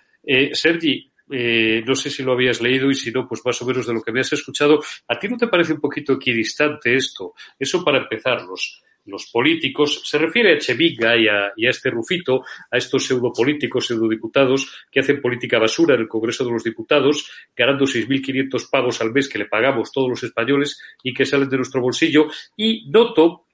Sergi, 0.54 1.12
eh, 1.30 1.84
no 1.86 1.96
sé 1.96 2.10
si 2.10 2.24
lo 2.24 2.34
habías 2.34 2.62
leído 2.62 2.90
y 2.90 2.96
si 2.96 3.12
no, 3.12 3.28
pues 3.28 3.42
más 3.46 3.62
o 3.62 3.66
menos 3.66 3.88
de 3.88 3.94
lo 3.94 4.02
que 4.02 4.12
me 4.12 4.22
has 4.22 4.34
escuchado. 4.34 4.82
¿A 5.08 5.20
ti 5.20 5.28
no 5.28 5.38
te 5.38 5.48
parece 5.48 5.74
un 5.74 5.80
poquito 5.80 6.14
equidistante 6.14 6.96
esto? 6.96 7.34
Eso 7.58 7.84
para 7.84 8.00
empezar, 8.00 8.44
los, 8.44 8.84
los 9.06 9.28
políticos, 9.28 10.02
se 10.04 10.18
refiere 10.18 10.54
a 10.54 10.58
Cheviga 10.58 11.16
y 11.18 11.28
a, 11.28 11.52
y 11.56 11.66
a 11.66 11.70
este 11.70 11.90
Rufito, 11.90 12.44
a 12.70 12.78
estos 12.78 13.06
pseudopolíticos, 13.06 13.88
pseudodiputados 13.88 14.86
que 14.92 15.00
hacen 15.00 15.22
política 15.22 15.60
basura 15.60 15.96
en 15.96 16.02
el 16.02 16.08
Congreso 16.08 16.44
de 16.46 16.52
los 16.52 16.64
Diputados, 16.64 17.30
ganando 17.56 17.86
6.500 17.86 18.70
pagos 18.70 19.02
al 19.02 19.12
mes 19.12 19.28
que 19.28 19.40
le 19.40 19.46
pagamos 19.46 19.92
todos 19.92 20.10
los 20.10 20.24
españoles 20.24 20.80
y 21.04 21.14
que 21.14 21.26
salen 21.26 21.50
de 21.50 21.58
nuestro 21.58 21.82
bolsillo. 21.82 22.28
Y 22.58 22.90
noto 22.90 23.46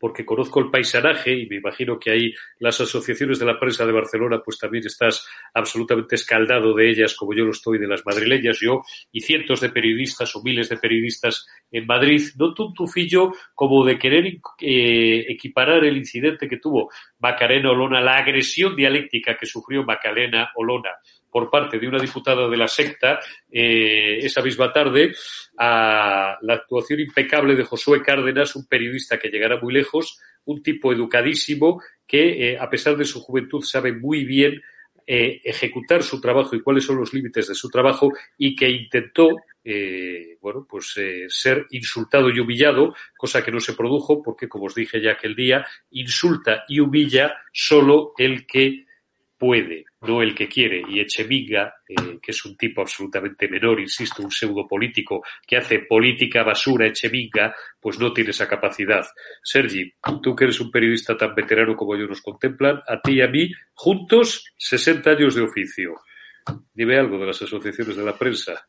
porque 0.00 0.24
conozco 0.24 0.60
el 0.60 0.70
paisanaje 0.70 1.32
y 1.32 1.46
me 1.46 1.56
imagino 1.56 1.98
que 1.98 2.10
ahí 2.10 2.34
las 2.58 2.80
asociaciones 2.80 3.38
de 3.38 3.44
la 3.44 3.60
prensa 3.60 3.84
de 3.84 3.92
Barcelona, 3.92 4.40
pues 4.42 4.58
también 4.58 4.84
estás 4.86 5.28
absolutamente 5.52 6.14
escaldado 6.14 6.74
de 6.74 6.90
ellas, 6.90 7.14
como 7.14 7.34
yo 7.34 7.44
lo 7.44 7.50
estoy 7.50 7.78
de 7.78 7.86
las 7.86 8.04
madrileñas, 8.06 8.58
yo 8.60 8.80
y 9.12 9.20
cientos 9.20 9.60
de 9.60 9.68
periodistas 9.68 10.34
o 10.34 10.42
miles 10.42 10.70
de 10.70 10.78
periodistas 10.78 11.46
en 11.70 11.86
Madrid, 11.86 12.22
noto 12.38 12.68
un 12.68 12.74
tufillo 12.74 13.32
como 13.54 13.84
de 13.84 13.98
querer 13.98 14.24
eh, 14.60 15.26
equiparar 15.28 15.84
el 15.84 15.98
incidente 15.98 16.48
que 16.48 16.56
tuvo 16.56 16.90
Macarena 17.18 17.70
Olona, 17.70 18.00
la 18.00 18.16
agresión 18.16 18.74
dialéctica 18.74 19.36
que 19.36 19.46
sufrió 19.46 19.84
Macarena 19.84 20.50
Olona 20.56 20.90
por 21.30 21.50
parte 21.50 21.78
de 21.78 21.88
una 21.88 21.98
diputada 21.98 22.48
de 22.48 22.56
la 22.56 22.68
secta 22.68 23.20
eh, 23.50 24.18
esa 24.20 24.42
misma 24.42 24.72
tarde 24.72 25.14
a 25.58 26.36
la 26.42 26.54
actuación 26.54 27.00
impecable 27.00 27.54
de 27.54 27.64
Josué 27.64 28.02
Cárdenas, 28.02 28.56
un 28.56 28.66
periodista 28.66 29.18
que 29.18 29.28
llegará 29.28 29.60
muy 29.60 29.72
lejos, 29.72 30.18
un 30.44 30.62
tipo 30.62 30.92
educadísimo 30.92 31.82
que, 32.06 32.52
eh, 32.52 32.58
a 32.58 32.68
pesar 32.68 32.96
de 32.96 33.04
su 33.04 33.20
juventud, 33.20 33.62
sabe 33.62 33.92
muy 33.92 34.24
bien 34.24 34.60
eh, 35.06 35.40
ejecutar 35.44 36.02
su 36.02 36.20
trabajo 36.20 36.56
y 36.56 36.62
cuáles 36.62 36.84
son 36.84 36.96
los 36.96 37.12
límites 37.12 37.48
de 37.48 37.54
su 37.54 37.68
trabajo 37.68 38.12
y 38.36 38.54
que 38.54 38.68
intentó 38.68 39.28
bueno, 40.40 40.66
pues 40.68 40.98
ser 41.28 41.66
insultado 41.70 42.30
y 42.30 42.40
humillado, 42.40 42.94
cosa 43.16 43.44
que 43.44 43.52
no 43.52 43.60
se 43.60 43.74
produjo 43.74 44.22
porque, 44.22 44.48
como 44.48 44.64
os 44.64 44.74
dije 44.74 45.02
ya 45.02 45.12
aquel 45.12 45.36
día, 45.36 45.66
insulta 45.90 46.64
y 46.66 46.80
humilla 46.80 47.36
solo 47.52 48.14
el 48.16 48.46
que 48.46 48.86
puede, 49.40 49.86
no 50.02 50.20
el 50.20 50.34
que 50.34 50.46
quiere. 50.46 50.82
Y 50.86 51.00
Echemiga, 51.00 51.74
eh, 51.88 52.18
que 52.20 52.30
es 52.30 52.44
un 52.44 52.58
tipo 52.58 52.82
absolutamente 52.82 53.48
menor, 53.48 53.80
insisto, 53.80 54.22
un 54.22 54.30
pseudo 54.30 54.68
político 54.68 55.22
que 55.46 55.56
hace 55.56 55.78
política 55.78 56.42
basura, 56.42 56.86
Echemiga, 56.86 57.54
pues 57.80 57.98
no 57.98 58.12
tiene 58.12 58.30
esa 58.30 58.46
capacidad. 58.46 59.06
Sergi, 59.42 59.94
tú 60.22 60.36
que 60.36 60.44
eres 60.44 60.60
un 60.60 60.70
periodista 60.70 61.16
tan 61.16 61.34
veterano 61.34 61.74
como 61.74 61.94
ellos 61.94 62.10
nos 62.10 62.20
contemplan, 62.20 62.82
a 62.86 63.00
ti 63.00 63.12
y 63.12 63.22
a 63.22 63.28
mí, 63.28 63.50
juntos, 63.72 64.52
60 64.58 65.10
años 65.10 65.34
de 65.34 65.40
oficio. 65.40 65.94
Dime 66.74 66.98
algo 66.98 67.18
de 67.18 67.26
las 67.26 67.40
asociaciones 67.40 67.96
de 67.96 68.04
la 68.04 68.16
prensa. 68.18 68.66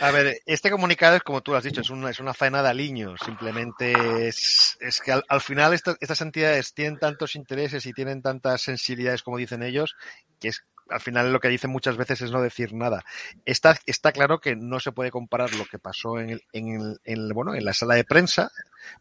A 0.00 0.10
ver, 0.10 0.36
este 0.46 0.70
comunicado 0.70 1.16
es 1.16 1.22
como 1.22 1.42
tú 1.42 1.52
lo 1.52 1.58
has 1.58 1.64
dicho, 1.64 1.80
es 1.80 1.90
una, 1.90 2.10
es 2.10 2.20
una 2.20 2.34
faena 2.34 2.62
de 2.62 2.68
aliños. 2.68 3.20
Simplemente 3.24 4.28
es, 4.28 4.76
es 4.80 5.00
que 5.00 5.12
al, 5.12 5.40
final 5.40 5.72
estas 5.72 6.20
entidades 6.20 6.74
tienen 6.74 6.98
tantos 6.98 7.34
intereses 7.34 7.84
y 7.86 7.92
tienen 7.92 8.22
tantas 8.22 8.62
sensibilidades, 8.62 9.22
como 9.22 9.38
dicen 9.38 9.62
ellos, 9.62 9.96
que 10.38 10.48
es 10.48 10.64
al 10.90 11.00
final 11.00 11.32
lo 11.32 11.40
que 11.40 11.48
dicen 11.48 11.70
muchas 11.70 11.96
veces 11.96 12.20
es 12.20 12.30
no 12.30 12.42
decir 12.42 12.74
nada. 12.74 13.04
Está, 13.44 13.78
está 13.86 14.12
claro 14.12 14.38
que 14.38 14.54
no 14.54 14.80
se 14.80 14.92
puede 14.92 15.10
comparar 15.10 15.54
lo 15.54 15.64
que 15.64 15.78
pasó 15.78 16.20
en, 16.20 16.30
el, 16.30 16.42
en, 16.52 16.98
el, 17.04 17.32
bueno, 17.32 17.54
en 17.54 17.64
la 17.64 17.72
sala 17.72 17.94
de 17.94 18.04
prensa, 18.04 18.50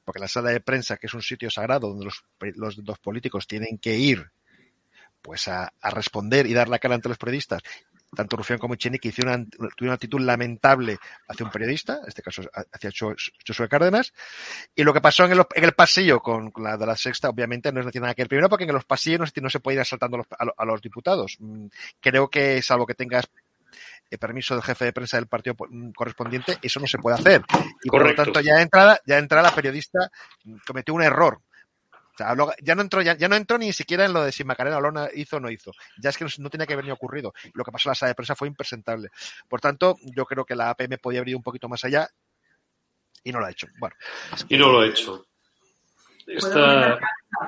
porque 0.06 0.22
la 0.22 0.28
sala 0.28 0.52
de 0.52 0.62
prensa, 0.62 0.98
que 0.98 1.08
es 1.08 1.14
un 1.14 1.22
sitio 1.22 1.50
sagrado 1.50 1.90
donde 1.90 2.06
los, 2.06 2.24
los, 2.56 2.78
los 2.78 3.00
políticos 3.00 3.48
tienen 3.48 3.78
que 3.78 3.98
ir 3.98 4.32
pues 5.22 5.48
a, 5.48 5.74
a, 5.82 5.90
responder 5.90 6.46
y 6.48 6.54
dar 6.54 6.68
la 6.68 6.80
cara 6.80 6.96
ante 6.96 7.08
los 7.10 7.18
periodistas 7.18 7.62
tanto 8.16 8.36
Rufián 8.38 8.60
como 8.60 8.76
Cheni, 8.76 9.00
que 9.00 9.10
hicieron 9.10 9.50
una, 9.58 9.70
una, 9.82 9.94
actitud 9.94 10.20
lamentable 10.22 10.98
hacia 11.28 11.46
un 11.46 11.52
periodista, 11.52 12.00
en 12.02 12.08
este 12.08 12.22
caso 12.22 12.44
hacia 12.72 12.92
Josué 12.92 13.70
Cárdenas, 13.70 14.14
y 14.76 14.84
lo 14.84 14.94
que 14.94 15.02
pasó 15.02 15.26
en 15.26 15.34
el, 15.34 15.44
en 15.54 15.64
el 15.64 15.74
pasillo 15.74 16.20
con, 16.22 16.52
la 16.58 16.78
de 16.78 16.86
la 16.86 16.96
sexta, 16.96 17.30
obviamente 17.30 17.72
no 17.72 17.82
es 17.82 17.96
nada 17.96 18.14
que 18.14 18.24
ver. 18.24 18.30
Primero 18.30 18.50
porque 18.50 18.66
en 18.66 18.74
los 18.74 18.86
pasillos 18.86 19.20
no, 19.20 19.42
no 19.42 19.50
se 19.50 19.60
puede 19.60 19.76
ir 19.76 19.82
asaltando 19.82 20.18
a 20.18 20.20
los, 20.20 20.28
a, 20.32 20.62
a 20.62 20.66
los 20.66 20.82
diputados. 20.82 21.38
Mm, 21.40 21.68
creo 22.00 22.30
que, 22.30 22.62
salvo 22.62 22.86
que 22.86 22.96
tengas 22.96 23.30
el 24.10 24.20
permiso 24.20 24.54
del 24.54 24.64
jefe 24.64 24.86
de 24.86 24.94
prensa 24.94 25.18
del 25.18 25.28
partido 25.28 25.56
mm, 25.68 25.92
correspondiente, 25.92 26.58
eso 26.62 26.80
no 26.80 26.88
se 26.88 27.00
puede 27.00 27.18
hacer. 27.18 27.42
Y 27.84 27.90
por 27.90 28.06
lo 28.06 28.16
tanto, 28.16 28.40
ya 28.42 28.56
de 28.56 28.62
entrada, 28.62 29.00
ya 29.06 29.16
de 29.16 29.22
entrada 29.22 29.50
la 29.50 29.56
periodista 29.56 30.12
cometió 30.66 30.94
un 30.94 31.04
error. 31.04 31.42
O 32.14 32.18
sea, 32.18 32.36
ya 32.62 32.76
no 32.76 32.82
entró, 32.82 33.02
ya, 33.02 33.18
ya, 33.18 33.28
no 33.28 33.36
entró 33.36 33.58
ni 33.58 33.74
siquiera 33.74 34.06
en 34.06 34.14
lo 34.14 34.24
de 34.24 34.32
si 34.32 34.44
Macarena 34.44 34.78
Olona 34.78 35.10
hizo 35.14 35.38
o 35.38 35.40
no 35.40 35.50
hizo. 35.50 35.72
Ya 35.98 36.10
es 36.12 36.18
que 36.18 36.26
no, 36.26 36.30
no 36.38 36.50
tenía 36.50 36.68
que 36.68 36.74
haber 36.74 36.86
ni 36.86 36.92
ocurrido. 36.92 37.34
Lo 37.54 37.64
que 37.64 37.72
pasó 37.72 37.90
en 37.90 37.92
la 37.92 37.96
sala 37.96 38.10
de 38.10 38.16
prensa 38.16 38.36
fue 38.36 38.48
impresentable. 38.48 39.10
Por 39.48 39.62
tanto, 39.62 39.98
yo 40.16 40.26
creo 40.26 40.46
que 40.46 40.56
la 40.56 40.70
APM 40.70 40.98
podía 41.02 41.20
haber 41.20 41.30
ido 41.30 41.40
un 41.40 41.44
poquito 41.44 41.68
más 41.68 41.84
allá 41.84 42.08
y 43.24 43.32
no 43.32 43.40
lo 43.40 43.46
ha 43.46 43.52
hecho. 43.52 43.68
Bueno. 43.80 43.96
Y 44.50 44.58
no 44.58 44.72
lo 44.72 44.82
ha 44.82 44.88
hecho. 44.88 45.26
Está, 46.28 47.00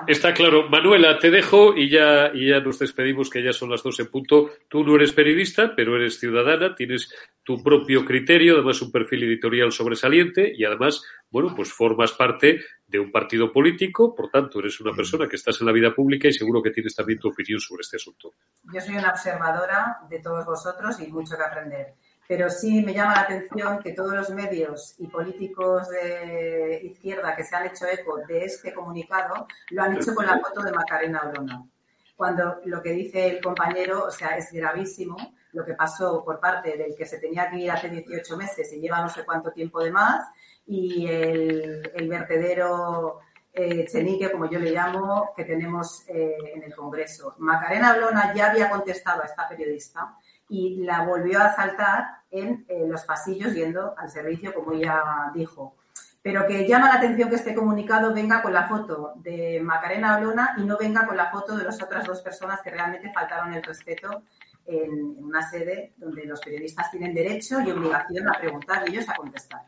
está 0.07 0.33
claro. 0.33 0.69
Manuela, 0.69 1.17
te 1.19 1.31
dejo 1.31 1.75
y 1.75 1.89
ya, 1.89 2.31
y 2.33 2.49
ya 2.49 2.59
nos 2.59 2.79
despedimos, 2.79 3.29
que 3.29 3.43
ya 3.43 3.53
son 3.53 3.69
las 3.69 3.83
dos 3.83 3.99
en 3.99 4.07
punto. 4.07 4.51
Tú 4.67 4.83
no 4.83 4.95
eres 4.95 5.13
periodista, 5.13 5.73
pero 5.75 5.95
eres 5.95 6.19
ciudadana, 6.19 6.75
tienes 6.75 7.13
tu 7.43 7.61
propio 7.63 8.03
criterio, 8.03 8.55
además 8.55 8.81
un 8.81 8.91
perfil 8.91 9.23
editorial 9.23 9.71
sobresaliente 9.71 10.51
y 10.55 10.65
además, 10.65 11.03
bueno, 11.29 11.53
pues 11.55 11.71
formas 11.71 12.11
parte 12.13 12.61
de 12.87 12.99
un 12.99 13.11
partido 13.11 13.51
político, 13.51 14.13
por 14.13 14.29
tanto, 14.29 14.59
eres 14.59 14.79
una 14.79 14.95
persona 14.95 15.27
que 15.27 15.35
estás 15.35 15.59
en 15.59 15.67
la 15.67 15.73
vida 15.73 15.93
pública 15.93 16.27
y 16.27 16.33
seguro 16.33 16.61
que 16.61 16.71
tienes 16.71 16.95
también 16.95 17.19
tu 17.19 17.29
opinión 17.29 17.59
sobre 17.59 17.81
este 17.81 17.97
asunto. 17.97 18.33
Yo 18.71 18.79
soy 18.81 18.95
una 18.95 19.09
observadora 19.09 19.99
de 20.09 20.19
todos 20.19 20.45
vosotros 20.45 20.99
y 20.99 21.07
mucho 21.07 21.35
que 21.35 21.43
aprender 21.43 21.95
pero 22.27 22.49
sí 22.49 22.81
me 22.81 22.93
llama 22.93 23.15
la 23.15 23.21
atención 23.21 23.79
que 23.79 23.93
todos 23.93 24.13
los 24.13 24.29
medios 24.31 24.95
y 24.97 25.07
políticos 25.07 25.89
de 25.89 26.81
izquierda 26.83 27.35
que 27.35 27.43
se 27.43 27.55
han 27.55 27.67
hecho 27.67 27.85
eco 27.85 28.19
de 28.27 28.45
este 28.45 28.73
comunicado 28.73 29.47
lo 29.69 29.83
han 29.83 29.95
hecho 29.95 30.15
con 30.15 30.25
la 30.25 30.39
foto 30.39 30.63
de 30.63 30.71
Macarena 30.71 31.21
Olona. 31.21 31.63
Cuando 32.15 32.61
lo 32.65 32.81
que 32.81 32.91
dice 32.91 33.27
el 33.27 33.43
compañero, 33.43 34.05
o 34.05 34.11
sea, 34.11 34.37
es 34.37 34.51
gravísimo 34.51 35.17
lo 35.51 35.65
que 35.65 35.73
pasó 35.73 36.23
por 36.23 36.39
parte 36.39 36.77
del 36.77 36.95
que 36.95 37.05
se 37.05 37.19
tenía 37.19 37.49
que 37.49 37.57
ir 37.57 37.71
hace 37.71 37.89
18 37.89 38.37
meses 38.37 38.73
y 38.73 38.79
lleva 38.79 39.01
no 39.01 39.09
sé 39.09 39.23
cuánto 39.23 39.51
tiempo 39.51 39.83
de 39.83 39.91
más, 39.91 40.25
y 40.67 41.07
el, 41.07 41.91
el 41.93 42.09
vertedero 42.09 43.19
eh, 43.57 43.87
chenique, 43.89 44.29
como 44.29 44.49
yo 44.49 44.59
le 44.59 44.71
llamo, 44.71 45.31
que 45.33 45.45
tenemos 45.45 46.03
eh, 46.09 46.35
en 46.53 46.63
el 46.63 46.75
Congreso. 46.75 47.35
Macarena 47.37 47.93
Olona 47.93 48.33
ya 48.33 48.51
había 48.51 48.69
contestado 48.69 49.21
a 49.21 49.27
esta 49.27 49.47
periodista 49.47 50.17
y 50.49 50.83
la 50.83 51.05
volvió 51.05 51.39
a 51.39 51.45
asaltar 51.45 52.05
en 52.29 52.65
eh, 52.67 52.83
los 52.85 53.05
pasillos 53.05 53.53
yendo 53.53 53.95
al 53.97 54.09
servicio, 54.09 54.53
como 54.53 54.73
ella 54.73 55.01
dijo. 55.33 55.77
pero 56.21 56.45
que 56.45 56.67
llama 56.67 56.89
la 56.89 56.95
atención 56.95 57.29
que 57.29 57.35
este 57.35 57.55
comunicado 57.55 58.13
venga 58.13 58.41
con 58.41 58.51
la 58.51 58.67
foto 58.67 59.13
de 59.15 59.61
Macarena 59.63 60.17
Olona 60.17 60.55
y 60.57 60.65
no 60.65 60.77
venga 60.77 61.05
con 61.05 61.15
la 61.15 61.31
foto 61.31 61.55
de 61.55 61.63
las 61.63 61.81
otras 61.81 62.05
dos 62.05 62.21
personas 62.21 62.61
que 62.61 62.71
realmente 62.71 63.13
faltaron 63.13 63.53
el 63.53 63.63
respeto 63.63 64.23
en, 64.65 65.23
una 65.23 65.49
sede 65.49 65.93
donde 65.95 66.25
los 66.25 66.41
periodistas 66.41 66.91
tienen 66.91 67.13
derecho 67.13 67.61
y 67.61 67.71
obligación 67.71 68.27
a 68.27 68.33
preguntar 68.33 68.83
y 68.85 68.91
ellos 68.91 69.07
a 69.07 69.15
contestar. 69.15 69.61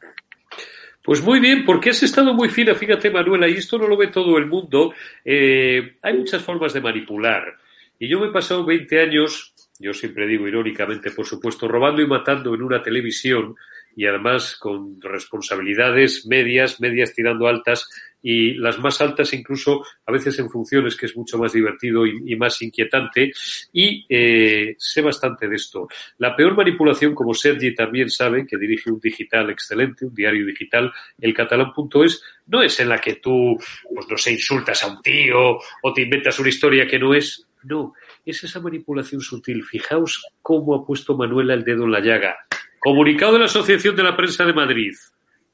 Pues 1.03 1.21
muy 1.23 1.39
bien, 1.39 1.63
porque 1.63 1.91
has 1.91 2.03
estado 2.03 2.33
muy 2.33 2.49
fina, 2.49 2.75
fíjate 2.75 3.09
Manuela, 3.09 3.47
y 3.47 3.53
esto 3.53 3.77
no 3.77 3.87
lo 3.87 3.95
ve 3.95 4.07
todo 4.07 4.37
el 4.37 4.45
mundo. 4.45 4.93
Eh, 5.23 5.97
hay 6.01 6.17
muchas 6.17 6.41
formas 6.41 6.73
de 6.73 6.81
manipular. 6.81 7.55
Y 7.97 8.09
yo 8.09 8.19
me 8.19 8.27
he 8.27 8.31
pasado 8.31 8.65
20 8.65 8.99
años, 9.01 9.53
yo 9.79 9.93
siempre 9.93 10.27
digo 10.27 10.47
irónicamente, 10.47 11.11
por 11.11 11.25
supuesto, 11.25 11.67
robando 11.67 12.01
y 12.01 12.07
matando 12.07 12.53
en 12.53 12.61
una 12.61 12.81
televisión 12.81 13.55
y 13.95 14.05
además 14.05 14.57
con 14.57 15.01
responsabilidades 15.01 16.27
medias, 16.27 16.79
medias 16.79 17.13
tirando 17.13 17.47
altas 17.47 17.89
y 18.21 18.55
las 18.55 18.79
más 18.79 18.99
altas 19.01 19.33
incluso 19.33 19.83
a 20.05 20.11
veces 20.11 20.37
en 20.39 20.49
funciones 20.49 20.95
que 20.95 21.05
es 21.05 21.15
mucho 21.15 21.37
más 21.37 21.53
divertido 21.53 22.05
y, 22.05 22.35
más 22.35 22.61
inquietante 22.61 23.31
y 23.71 24.05
eh, 24.09 24.75
sé 24.77 25.01
bastante 25.01 25.47
de 25.47 25.55
esto. 25.55 25.87
La 26.17 26.35
peor 26.35 26.55
manipulación, 26.55 27.15
como 27.15 27.33
Sergi 27.33 27.73
también 27.73 28.09
sabe, 28.09 28.45
que 28.45 28.57
dirige 28.57 28.91
un 28.91 28.99
digital 28.99 29.49
excelente, 29.49 30.05
un 30.05 30.13
diario 30.13 30.45
digital, 30.45 30.91
el 31.19 31.33
catalán.es, 31.33 32.21
no 32.47 32.61
es 32.61 32.79
en 32.79 32.89
la 32.89 32.99
que 32.99 33.15
tú, 33.15 33.57
pues 33.93 34.07
no 34.09 34.17
sé, 34.17 34.33
insultas 34.33 34.83
a 34.83 34.87
un 34.87 35.01
tío 35.01 35.57
o 35.81 35.93
te 35.93 36.01
inventas 36.01 36.39
una 36.39 36.49
historia 36.49 36.87
que 36.87 36.99
no 36.99 37.13
es, 37.13 37.47
no, 37.63 37.93
es 38.25 38.43
esa 38.43 38.59
manipulación 38.59 39.21
sutil. 39.21 39.63
Fijaos 39.63 40.25
cómo 40.41 40.75
ha 40.75 40.85
puesto 40.85 41.17
Manuela 41.17 41.53
el 41.53 41.63
dedo 41.63 41.85
en 41.85 41.91
la 41.91 41.99
llaga. 41.99 42.37
Comunicado 42.79 43.33
de 43.33 43.39
la 43.39 43.45
Asociación 43.45 43.95
de 43.95 44.03
la 44.03 44.15
Prensa 44.15 44.45
de 44.45 44.53
Madrid. 44.53 44.93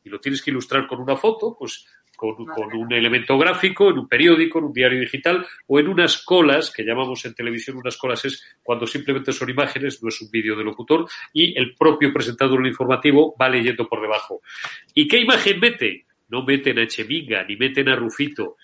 Y 0.04 0.10
lo 0.10 0.20
tienes 0.20 0.42
que 0.42 0.52
ilustrar 0.52 0.86
con 0.86 1.00
una 1.00 1.16
foto, 1.16 1.56
pues 1.58 1.88
con, 2.16 2.36
un 2.76 2.94
elemento 2.94 3.38
gráfico, 3.38 3.90
en 3.90 4.00
un 4.00 4.08
periódico, 4.08 4.60
en 4.60 4.66
un 4.66 4.74
diario 4.74 5.00
digital 5.00 5.46
o 5.68 5.80
en 5.80 5.88
unas 5.88 6.24
colas, 6.24 6.72
que 6.72 6.84
llamamos 6.84 7.26
en 7.26 7.34
televisión 7.34 7.78
unas 7.78 7.98
colas, 7.98 8.24
es 8.26 8.44
cuando 8.62 8.88
simplemente 8.88 9.32
son 9.32 9.50
imágenes, 9.50 10.02
no 10.02 10.10
es 10.10 10.22
un 10.22 10.30
vídeo 10.32 10.56
de 10.56 10.64
locutor, 10.64 11.08
y 11.34 11.58
el 11.58 11.76
propio 11.76 12.14
presentador 12.14 12.60
del 12.60 12.72
informativo 12.72 13.36
va 13.40 13.50
leyendo 13.50 13.88
por 13.88 14.02
debajo. 14.02 14.42
¿Y 14.94 15.08
qué 15.08 15.20
imagen 15.20 15.60
mete? 15.60 16.06
No 16.30 16.44
meten 16.44 16.80
a 16.80 16.84
Echeminga, 16.84 17.44
ni 17.44 17.58
meten 17.58 17.90
a 17.90 17.96
Rufito. 17.96 18.58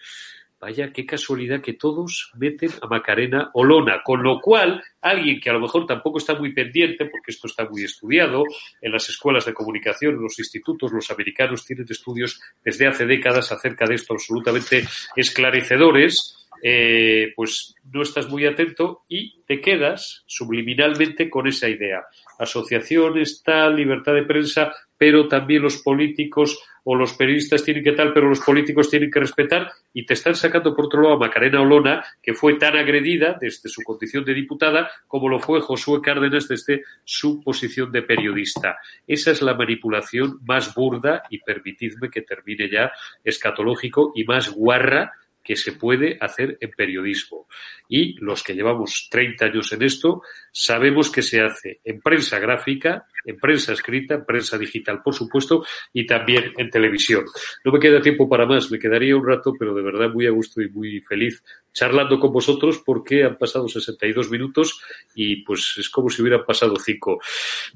Vaya, 0.59 0.91
qué 0.91 1.05
casualidad 1.05 1.61
que 1.61 1.73
todos 1.73 2.31
meten 2.37 2.71
a 2.81 2.87
Macarena 2.87 3.49
Olona, 3.53 4.01
con 4.03 4.21
lo 4.21 4.41
cual 4.41 4.83
alguien 4.99 5.39
que 5.39 5.49
a 5.49 5.53
lo 5.53 5.61
mejor 5.61 5.85
tampoco 5.85 6.17
está 6.17 6.35
muy 6.35 6.53
pendiente, 6.53 7.05
porque 7.05 7.31
esto 7.31 7.47
está 7.47 7.63
muy 7.69 7.85
estudiado, 7.85 8.43
en 8.81 8.91
las 8.91 9.07
escuelas 9.07 9.45
de 9.45 9.53
comunicación, 9.53 10.15
en 10.15 10.23
los 10.23 10.37
institutos, 10.37 10.91
los 10.91 11.09
americanos 11.11 11.65
tienen 11.65 11.85
estudios 11.89 12.41
desde 12.61 12.87
hace 12.87 13.05
décadas 13.05 13.53
acerca 13.53 13.85
de 13.85 13.95
esto 13.95 14.13
absolutamente 14.13 14.85
esclarecedores, 15.15 16.35
eh, 16.61 17.31
pues 17.37 17.75
no 17.93 18.01
estás 18.01 18.27
muy 18.27 18.45
atento 18.45 19.03
y 19.07 19.41
te 19.43 19.61
quedas 19.61 20.23
subliminalmente 20.27 21.29
con 21.29 21.47
esa 21.47 21.69
idea. 21.69 22.03
Asociación 22.37 23.17
está, 23.17 23.69
libertad 23.69 24.13
de 24.13 24.23
prensa, 24.23 24.73
pero 24.99 25.29
también 25.29 25.63
los 25.63 25.77
políticos 25.77 26.61
o 26.83 26.93
los 26.93 27.13
periodistas 27.13 27.63
tienen 27.63 27.83
que 27.83 27.93
tal, 27.93 28.13
pero 28.13 28.27
los 28.27 28.41
políticos 28.41 28.89
tienen 28.89 29.09
que 29.09 29.21
respetar 29.21 29.71
y 29.93 30.05
te 30.05 30.13
están 30.13 30.35
sacando 30.35 30.75
por 30.75 30.85
otro 30.85 31.01
lado 31.01 31.15
a 31.15 31.19
Macarena 31.19 31.61
Olona, 31.61 32.03
que 32.21 32.33
fue 32.33 32.55
tan 32.55 32.75
agredida 32.75 33.37
desde 33.39 33.69
su 33.69 33.81
condición 33.83 34.25
de 34.25 34.33
diputada 34.33 34.91
como 35.07 35.29
lo 35.29 35.39
fue 35.39 35.61
Josué 35.61 36.01
Cárdenas 36.01 36.49
desde 36.49 36.83
su 37.05 37.41
posición 37.41 37.91
de 37.91 38.01
periodista. 38.01 38.77
Esa 39.07 39.31
es 39.31 39.41
la 39.41 39.53
manipulación 39.53 40.39
más 40.45 40.75
burda 40.75 41.23
y 41.29 41.39
permitidme 41.39 42.09
que 42.09 42.21
termine 42.21 42.69
ya 42.69 42.91
escatológico 43.23 44.11
y 44.15 44.25
más 44.25 44.49
guarra 44.49 45.13
que 45.49 45.55
se 45.55 45.71
puede 45.71 46.15
hacer 46.21 46.59
en 46.61 46.69
periodismo. 46.69 47.47
Y 47.87 48.13
los 48.23 48.43
que 48.43 48.53
llevamos 48.53 49.07
30 49.09 49.45
años 49.45 49.73
en 49.73 49.81
esto, 49.81 50.21
sabemos 50.51 51.09
que 51.09 51.23
se 51.23 51.41
hace 51.41 51.79
en 51.83 52.01
prensa 52.01 52.37
gráfica, 52.37 53.07
en 53.25 53.39
prensa 53.39 53.73
escrita, 53.73 54.13
en 54.13 54.25
prensa 54.25 54.59
digital, 54.59 55.01
por 55.03 55.15
supuesto, 55.15 55.65
y 55.91 56.05
también 56.05 56.53
en 56.55 56.69
televisión. 56.69 57.25
No 57.65 57.71
me 57.71 57.79
queda 57.79 57.99
tiempo 57.99 58.29
para 58.29 58.45
más, 58.45 58.69
me 58.69 58.77
quedaría 58.77 59.15
un 59.15 59.25
rato, 59.25 59.53
pero 59.57 59.73
de 59.73 59.81
verdad 59.81 60.11
muy 60.13 60.27
a 60.27 60.29
gusto 60.29 60.61
y 60.61 60.69
muy 60.69 61.01
feliz 61.01 61.43
charlando 61.73 62.19
con 62.19 62.31
vosotros 62.31 62.81
porque 62.85 63.23
han 63.23 63.37
pasado 63.37 63.67
62 63.67 64.29
minutos 64.29 64.81
y 65.15 65.37
pues 65.43 65.75
es 65.77 65.89
como 65.89 66.09
si 66.09 66.21
hubieran 66.21 66.45
pasado 66.45 66.75
cinco. 66.77 67.19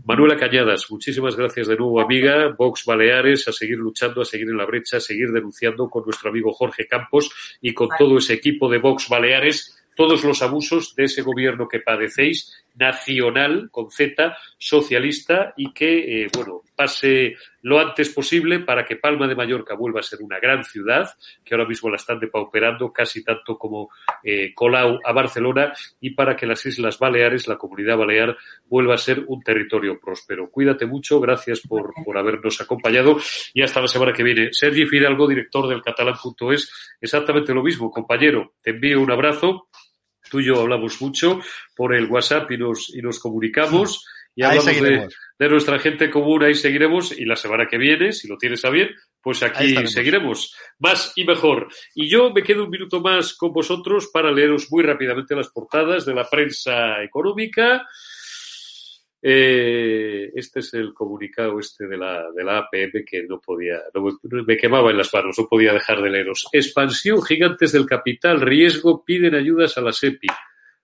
Manuela 0.06 0.36
Cañadas, 0.36 0.92
muchísimas 0.92 1.36
gracias 1.36 1.68
de 1.68 1.78
nuevo, 1.78 2.02
amiga. 2.02 2.54
Vox 2.58 2.86
Baleares, 2.86 3.48
a 3.48 3.52
seguir 3.52 3.78
luchando, 3.78 4.22
a 4.22 4.26
seguir 4.26 4.50
en 4.50 4.58
la 4.58 4.66
brecha, 4.66 4.98
a 4.98 5.00
seguir 5.00 5.32
denunciando 5.32 5.90
con 5.90 6.04
nuestro 6.04 6.30
amigo 6.30 6.54
Jorge 6.54 6.86
Campos 6.86 7.32
y 7.64 7.74
con 7.74 7.88
todo 7.98 8.18
ese 8.18 8.34
equipo 8.34 8.70
de 8.70 8.78
Vox 8.78 9.08
Baleares 9.10 9.80
todos 9.96 10.24
los 10.24 10.42
abusos 10.42 10.96
de 10.96 11.06
ese 11.06 11.22
gobierno 11.22 11.68
que 11.68 11.80
padecéis, 11.80 12.63
nacional, 12.76 13.70
con 13.72 13.92
Z, 13.92 14.38
socialista, 14.58 15.54
y 15.58 15.74
que, 15.74 16.24
eh, 16.24 16.28
bueno, 16.36 16.62
pase 16.76 17.36
lo 17.62 17.80
antes 17.80 18.10
posible 18.10 18.60
para 18.60 18.84
que 18.84 18.98
Palma 18.98 19.28
de 19.28 19.36
Mallorca 19.36 19.76
vuelva 19.76 20.02
a 20.02 20.04
ser 20.04 20.22
una 20.22 20.40
gran 20.40 20.64
ciudad, 20.64 21.10
que 21.44 21.56
ahora 21.56 21.68
mismo 21.68 21.90
la 21.90 21.96
están 21.96 22.20
depauperando 22.20 22.92
casi 22.92 23.24
tanto 23.24 23.58
como 23.58 23.90
eh, 24.24 24.54
Colau 24.54 25.00
a 25.04 25.14
Barcelona, 25.14 25.74
y 26.02 26.12
para 26.12 26.36
que 26.36 26.46
las 26.46 26.66
Islas 26.66 27.00
Baleares, 27.00 27.48
la 27.48 27.58
comunidad 27.58 27.98
balear, 27.98 28.36
vuelva 28.66 28.96
a 28.96 28.98
ser 28.98 29.24
un 29.28 29.42
territorio 29.42 30.00
próspero. 30.00 30.50
Cuídate 30.50 30.86
mucho, 30.86 31.20
gracias 31.20 31.62
por, 31.62 31.94
por 32.04 32.18
habernos 32.18 32.60
acompañado 32.60 33.18
y 33.54 33.62
hasta 33.62 33.82
la 33.82 33.88
semana 33.88 34.14
que 34.14 34.24
viene. 34.24 34.50
Sergi 34.52 34.86
Fidalgo, 34.86 35.28
director 35.28 35.68
del 35.68 35.82
catalán.es, 35.82 36.96
exactamente 37.00 37.54
lo 37.54 37.64
mismo, 37.64 37.92
compañero. 37.92 38.54
Te 38.62 38.72
envío 38.72 39.02
un 39.02 39.12
abrazo 39.12 39.68
tú 40.34 40.40
y 40.40 40.46
yo 40.46 40.60
hablamos 40.60 41.00
mucho 41.00 41.42
por 41.76 41.94
el 41.94 42.08
WhatsApp 42.08 42.50
y 42.50 42.58
nos, 42.58 42.90
y 42.90 43.04
nos 43.04 43.20
comunicamos 43.20 44.04
y 44.36 44.42
hablamos 44.42 44.66
de, 44.66 45.08
de, 45.38 45.50
nuestra 45.50 45.78
gente 45.78 46.10
común, 46.10 46.42
ahí 46.42 46.56
seguiremos 46.56 47.12
y 47.12 47.24
la 47.26 47.36
semana 47.36 47.68
que 47.68 47.78
viene, 47.78 48.12
si 48.14 48.28
lo 48.28 48.36
tienes 48.36 48.66
a 48.66 48.72
bien, 48.72 48.90
pues 49.22 49.44
aquí 49.44 49.76
seguiremos 49.86 50.56
más 50.80 51.14
y 51.16 51.24
mejor. 51.24 51.68
Y 51.94 52.10
yo 52.10 52.32
me 52.32 52.42
quedo 52.42 52.64
un 52.64 52.72
minuto 52.72 53.00
más 53.00 53.36
con 53.36 53.54
vosotros 53.54 54.10
para 54.12 54.32
leeros 54.32 54.72
muy 54.72 54.84
rápidamente 54.84 55.36
las 55.36 55.50
portadas 55.50 56.04
de 56.04 56.16
la 56.16 56.28
prensa 56.28 57.04
económica. 57.04 57.86
Eh, 59.26 60.32
este 60.36 60.60
es 60.60 60.74
el 60.74 60.94
comunicado 60.94 61.58
este 61.58 61.88
de 61.88 61.96
la, 61.96 62.30
de 62.36 62.44
la 62.44 62.58
APM 62.58 63.06
que 63.06 63.24
no 63.24 63.40
podía, 63.40 63.80
me 64.46 64.58
quemaba 64.58 64.92
en 64.92 64.98
las 64.98 65.14
manos, 65.14 65.40
no 65.40 65.48
podía 65.48 65.72
dejar 65.72 66.02
de 66.02 66.10
leeros. 66.10 66.46
Expansión, 66.52 67.24
gigantes 67.24 67.72
del 67.72 67.86
capital, 67.86 68.42
riesgo, 68.42 69.06
piden 69.06 69.34
ayudas 69.34 69.78
a 69.78 69.82
la 69.82 69.94
SEPI. 69.94 70.28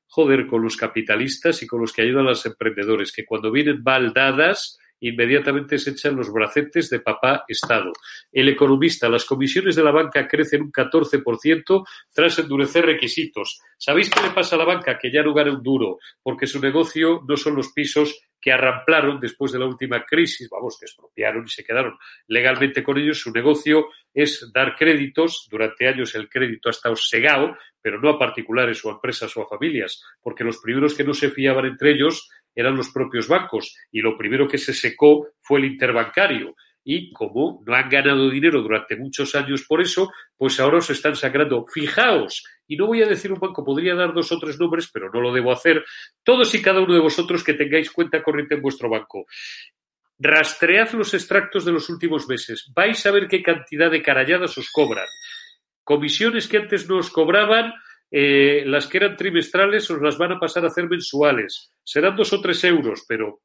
Joder, 0.07 0.47
con 0.47 0.63
los 0.63 0.77
capitalistas 0.77 1.61
y 1.63 1.67
con 1.67 1.81
los 1.81 1.91
que 1.91 2.03
ayudan 2.03 2.27
a 2.27 2.29
los 2.29 2.45
emprendedores, 2.45 3.11
que 3.11 3.25
cuando 3.25 3.51
vienen 3.51 3.83
mal 3.83 4.13
dadas, 4.13 4.79
inmediatamente 5.01 5.77
se 5.77 5.91
echan 5.91 6.15
los 6.15 6.31
bracetes 6.31 6.89
de 6.89 7.01
papá 7.01 7.43
Estado. 7.47 7.91
El 8.31 8.49
economista, 8.49 9.09
las 9.09 9.25
comisiones 9.25 9.75
de 9.75 9.83
la 9.83 9.91
banca 9.91 10.27
crecen 10.27 10.63
un 10.63 10.71
14% 10.71 11.85
tras 12.13 12.39
endurecer 12.39 12.85
requisitos. 12.85 13.61
¿Sabéis 13.77 14.09
qué 14.09 14.21
le 14.21 14.31
pasa 14.31 14.55
a 14.55 14.59
la 14.59 14.65
banca? 14.65 14.97
Que 14.97 15.11
ya 15.11 15.23
no 15.23 15.33
gana 15.33 15.51
un 15.51 15.63
duro, 15.63 15.99
porque 16.23 16.47
su 16.47 16.59
negocio 16.59 17.21
no 17.27 17.37
son 17.37 17.55
los 17.55 17.71
pisos 17.73 18.19
que 18.41 18.51
arramplaron 18.51 19.19
después 19.19 19.51
de 19.51 19.59
la 19.59 19.65
última 19.65 20.05
crisis, 20.05 20.49
vamos, 20.49 20.77
que 20.79 20.85
expropiaron 20.85 21.45
y 21.45 21.49
se 21.49 21.63
quedaron 21.63 21.97
legalmente 22.27 22.83
con 22.83 22.97
ellos. 22.97 23.19
Su 23.19 23.31
negocio 23.31 23.87
es 24.13 24.49
dar 24.53 24.75
créditos. 24.75 25.47
Durante 25.49 25.87
años 25.87 26.15
el 26.15 26.29
crédito 26.29 26.69
ha 26.69 26.71
estado 26.71 26.95
segado, 26.95 27.57
pero 27.81 27.99
no 27.99 28.09
a 28.09 28.19
particulares 28.19 28.83
o 28.85 28.89
a 28.89 28.93
empresas 28.93 29.35
o 29.35 29.43
a 29.43 29.47
familias, 29.47 30.03
porque 30.21 30.43
los 30.43 30.59
primeros 30.59 30.95
que 30.95 31.03
no 31.03 31.13
se 31.13 31.29
fiaban 31.29 31.65
entre 31.65 31.91
ellos 31.91 32.29
eran 32.55 32.75
los 32.75 32.89
propios 32.89 33.27
bancos 33.27 33.75
y 33.91 34.01
lo 34.01 34.17
primero 34.17 34.47
que 34.47 34.57
se 34.57 34.73
secó 34.73 35.29
fue 35.41 35.59
el 35.59 35.65
interbancario. 35.65 36.55
Y 36.83 37.11
como 37.11 37.61
no 37.65 37.75
han 37.75 37.89
ganado 37.89 38.29
dinero 38.29 38.61
durante 38.61 38.95
muchos 38.95 39.35
años 39.35 39.65
por 39.67 39.81
eso, 39.81 40.11
pues 40.37 40.59
ahora 40.59 40.81
se 40.81 40.93
están 40.93 41.15
sacando. 41.15 41.65
Fijaos, 41.71 42.43
y 42.67 42.77
no 42.77 42.87
voy 42.87 43.01
a 43.01 43.07
decir 43.07 43.31
un 43.31 43.39
banco, 43.39 43.65
podría 43.65 43.95
dar 43.95 44.13
dos 44.13 44.31
o 44.31 44.39
tres 44.39 44.59
nombres, 44.59 44.89
pero 44.91 45.09
no 45.11 45.19
lo 45.21 45.33
debo 45.33 45.51
hacer. 45.51 45.83
Todos 46.23 46.53
y 46.55 46.61
cada 46.61 46.81
uno 46.81 46.93
de 46.93 46.99
vosotros 46.99 47.43
que 47.43 47.53
tengáis 47.53 47.91
cuenta 47.91 48.23
corriente 48.23 48.55
en 48.55 48.61
vuestro 48.61 48.89
banco. 48.89 49.25
Rastread 50.19 50.91
los 50.91 51.13
extractos 51.13 51.65
de 51.65 51.71
los 51.71 51.89
últimos 51.89 52.27
meses. 52.27 52.71
Vais 52.75 53.05
a 53.05 53.11
ver 53.11 53.27
qué 53.27 53.41
cantidad 53.41 53.89
de 53.89 54.01
caralladas 54.01 54.57
os 54.57 54.69
cobran. 54.69 55.07
Comisiones 55.83 56.47
que 56.47 56.57
antes 56.57 56.87
no 56.87 56.97
os 56.97 57.09
cobraban, 57.09 57.73
eh, 58.11 58.63
las 58.65 58.87
que 58.87 58.97
eran 58.97 59.15
trimestrales 59.15 59.89
os 59.89 60.01
las 60.01 60.17
van 60.17 60.33
a 60.33 60.39
pasar 60.39 60.63
a 60.63 60.67
hacer 60.67 60.89
mensuales. 60.89 61.73
Serán 61.83 62.15
dos 62.15 62.33
o 62.33 62.41
tres 62.41 62.63
euros, 62.63 63.05
pero 63.07 63.41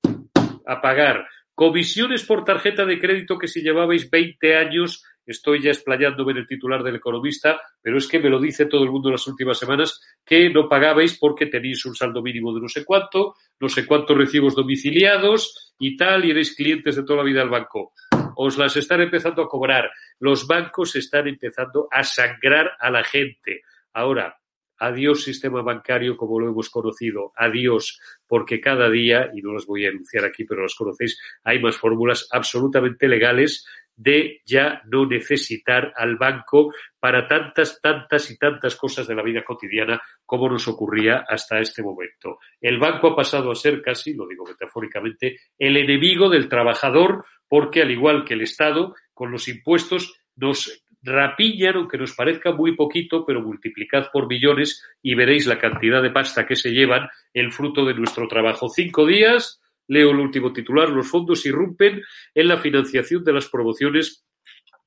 a 0.66 0.80
pagar. 0.80 1.26
Comisiones 1.54 2.24
por 2.24 2.44
tarjeta 2.44 2.84
de 2.84 2.98
crédito 2.98 3.38
que 3.38 3.46
si 3.46 3.62
llevabais 3.62 4.10
20 4.10 4.56
años, 4.56 5.04
estoy 5.24 5.62
ya 5.62 5.70
explayándome 5.70 6.32
en 6.32 6.38
el 6.38 6.48
titular 6.48 6.82
del 6.82 6.96
economista, 6.96 7.60
pero 7.80 7.96
es 7.96 8.08
que 8.08 8.18
me 8.18 8.28
lo 8.28 8.40
dice 8.40 8.66
todo 8.66 8.82
el 8.82 8.90
mundo 8.90 9.08
en 9.08 9.14
las 9.14 9.26
últimas 9.28 9.56
semanas, 9.56 10.00
que 10.24 10.50
no 10.50 10.68
pagabais 10.68 11.16
porque 11.16 11.46
tenéis 11.46 11.86
un 11.86 11.94
saldo 11.94 12.22
mínimo 12.22 12.52
de 12.52 12.60
no 12.60 12.68
sé 12.68 12.84
cuánto, 12.84 13.36
no 13.60 13.68
sé 13.68 13.86
cuántos 13.86 14.16
recibos 14.16 14.56
domiciliados 14.56 15.74
y 15.78 15.96
tal, 15.96 16.24
y 16.24 16.32
erais 16.32 16.56
clientes 16.56 16.96
de 16.96 17.04
toda 17.04 17.18
la 17.18 17.24
vida 17.24 17.40
del 17.40 17.50
banco. 17.50 17.92
os 18.36 18.58
las 18.58 18.76
están 18.76 19.00
empezando 19.00 19.42
a 19.42 19.48
cobrar. 19.48 19.92
Los 20.18 20.48
bancos 20.48 20.96
están 20.96 21.28
empezando 21.28 21.86
a 21.88 22.02
sangrar 22.02 22.72
a 22.80 22.90
la 22.90 23.04
gente. 23.04 23.62
Ahora, 23.92 24.36
adiós 24.78 25.24
sistema 25.24 25.62
bancario 25.62 26.16
como 26.16 26.40
lo 26.40 26.48
hemos 26.48 26.70
conocido, 26.70 27.32
adiós, 27.36 28.00
porque 28.26 28.60
cada 28.60 28.90
día, 28.90 29.30
y 29.34 29.42
no 29.42 29.52
las 29.52 29.66
voy 29.66 29.86
a 29.86 29.90
enunciar 29.90 30.24
aquí, 30.24 30.44
pero 30.44 30.62
las 30.62 30.74
conocéis, 30.74 31.20
hay 31.42 31.60
más 31.60 31.76
fórmulas 31.76 32.28
absolutamente 32.30 33.08
legales 33.08 33.66
de 33.96 34.40
ya 34.44 34.82
no 34.86 35.06
necesitar 35.06 35.92
al 35.96 36.16
banco 36.16 36.72
para 36.98 37.26
tantas, 37.28 37.80
tantas 37.80 38.30
y 38.30 38.38
tantas 38.38 38.76
cosas 38.76 39.06
de 39.06 39.14
la 39.14 39.22
vida 39.22 39.44
cotidiana 39.44 40.02
como 40.26 40.48
nos 40.48 40.66
ocurría 40.66 41.24
hasta 41.28 41.60
este 41.60 41.82
momento. 41.82 42.38
El 42.60 42.78
banco 42.78 43.08
ha 43.08 43.16
pasado 43.16 43.50
a 43.50 43.54
ser 43.54 43.80
casi, 43.82 44.14
lo 44.14 44.26
digo 44.26 44.44
metafóricamente, 44.44 45.38
el 45.58 45.76
enemigo 45.76 46.28
del 46.28 46.48
trabajador 46.48 47.24
porque, 47.48 47.82
al 47.82 47.90
igual 47.90 48.24
que 48.24 48.34
el 48.34 48.42
Estado, 48.42 48.94
con 49.12 49.30
los 49.30 49.46
impuestos 49.48 50.18
nos 50.36 50.83
rapiñan, 51.04 51.76
aunque 51.76 51.98
nos 51.98 52.14
parezca 52.14 52.52
muy 52.52 52.74
poquito, 52.74 53.24
pero 53.26 53.42
multiplicad 53.42 54.06
por 54.12 54.26
millones 54.26 54.82
y 55.02 55.14
veréis 55.14 55.46
la 55.46 55.58
cantidad 55.58 56.02
de 56.02 56.10
pasta 56.10 56.46
que 56.46 56.56
se 56.56 56.70
llevan 56.70 57.08
el 57.32 57.52
fruto 57.52 57.84
de 57.84 57.94
nuestro 57.94 58.26
trabajo. 58.26 58.68
Cinco 58.68 59.06
días, 59.06 59.60
leo 59.86 60.10
el 60.10 60.18
último 60.18 60.52
titular, 60.52 60.88
los 60.88 61.08
fondos 61.08 61.44
irrumpen 61.46 62.02
en 62.34 62.48
la 62.48 62.56
financiación 62.56 63.22
de 63.22 63.32
las 63.32 63.48
promociones 63.48 64.24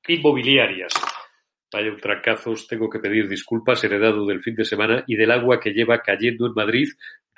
inmobiliarias. 0.06 0.92
Vaya 1.70 1.90
un 1.90 2.00
trancazos, 2.00 2.66
tengo 2.66 2.88
que 2.88 2.98
pedir 2.98 3.28
disculpas, 3.28 3.84
heredado 3.84 4.24
del 4.26 4.40
fin 4.40 4.54
de 4.54 4.64
semana 4.64 5.04
y 5.06 5.16
del 5.16 5.30
agua 5.30 5.60
que 5.60 5.72
lleva 5.72 6.00
cayendo 6.00 6.46
en 6.46 6.54
Madrid 6.54 6.88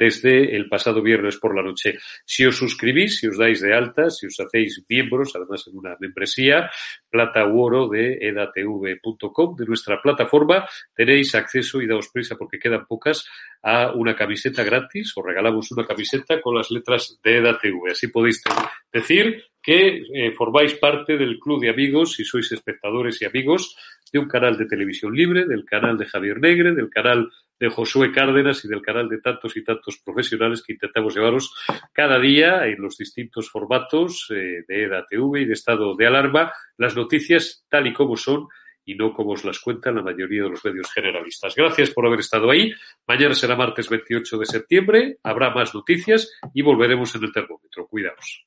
desde 0.01 0.57
el 0.57 0.67
pasado 0.69 1.03
viernes 1.03 1.37
por 1.37 1.55
la 1.55 1.63
noche. 1.63 1.99
Si 2.25 2.47
os 2.47 2.57
suscribís, 2.57 3.19
si 3.19 3.29
os 3.29 3.37
dais 3.37 3.61
de 3.61 3.75
alta, 3.75 4.09
si 4.09 4.27
os 4.27 4.41
hacéis 4.41 4.83
miembros, 4.89 5.37
además 5.37 5.67
en 5.69 5.77
una 5.77 5.95
membresía, 6.01 6.71
plata 7.11 7.45
u 7.47 7.61
oro 7.61 7.87
de 7.87 8.17
edatv.com, 8.19 9.57
de 9.57 9.67
nuestra 9.67 10.01
plataforma, 10.01 10.67
tenéis 10.95 11.35
acceso 11.35 11.83
y 11.83 11.87
daos 11.87 12.09
prisa 12.09 12.37
porque 12.37 12.59
quedan 12.59 12.87
pocas 12.87 13.29
a 13.63 13.93
una 13.93 14.17
camiseta 14.17 14.65
gratis, 14.65 15.13
os 15.15 15.25
regalamos 15.25 15.71
una 15.71 15.87
camiseta 15.87 16.41
con 16.41 16.57
las 16.57 16.71
letras 16.71 17.21
de 17.23 17.37
EDATV. 17.37 17.91
Así 17.91 18.09
podéis 18.09 18.43
decir 18.91 19.45
que 19.63 20.03
eh, 20.15 20.33
formáis 20.33 20.75
parte 20.75 21.19
del 21.19 21.39
club 21.39 21.61
de 21.61 21.69
amigos, 21.69 22.15
si 22.15 22.25
sois 22.25 22.51
espectadores 22.53 23.21
y 23.21 23.27
amigos, 23.27 23.77
de 24.13 24.19
un 24.19 24.29
canal 24.29 24.57
de 24.57 24.67
televisión 24.67 25.15
libre, 25.15 25.47
del 25.47 25.65
canal 25.65 25.99
de 25.99 26.07
Javier 26.07 26.41
Negre, 26.41 26.75
del 26.75 26.91
canal 26.91 27.31
de 27.59 27.69
Josué 27.69 28.11
Cárdenas 28.11 28.65
y 28.65 28.69
del 28.69 28.81
canal 28.81 29.09
de 29.09 29.21
tantos 29.21 29.57
y 29.57 29.63
tantos 29.63 29.99
profesionales 30.05 30.63
que 30.63 30.73
intentamos 30.73 31.15
llevaros 31.15 31.55
cada 31.93 32.19
día 32.19 32.67
en 32.67 32.81
los 32.81 32.97
distintos 32.97 33.51
formatos 33.51 34.29
eh, 34.31 34.65
de 34.67 34.85
EDATV 34.85 35.37
y 35.37 35.45
de 35.45 35.53
estado 35.53 35.95
de 35.95 36.07
alarma, 36.07 36.53
las 36.79 36.97
noticias 36.97 37.65
tal 37.69 37.87
y 37.87 37.93
como 37.93 38.17
son 38.17 38.49
y 38.85 38.95
no 38.95 39.13
como 39.13 39.33
os 39.33 39.45
las 39.45 39.61
cuentan 39.61 39.97
la 39.97 40.03
mayoría 40.03 40.45
de 40.45 40.51
los 40.51 40.65
medios 40.65 40.91
generalistas. 40.93 41.55
Gracias 41.55 41.91
por 41.91 42.07
haber 42.07 42.21
estado 42.21 42.51
ahí. 42.51 42.73
Mañana 43.07 43.35
será 43.35 43.55
martes 43.55 43.89
28 43.89 44.39
de 44.39 44.47
septiembre, 44.47 45.19
habrá 45.23 45.51
más 45.51 45.75
noticias 45.75 46.33
y 46.55 46.63
volveremos 46.63 47.15
en 47.15 47.25
el 47.25 47.33
termómetro. 47.33 47.87
Cuidaos. 47.87 48.47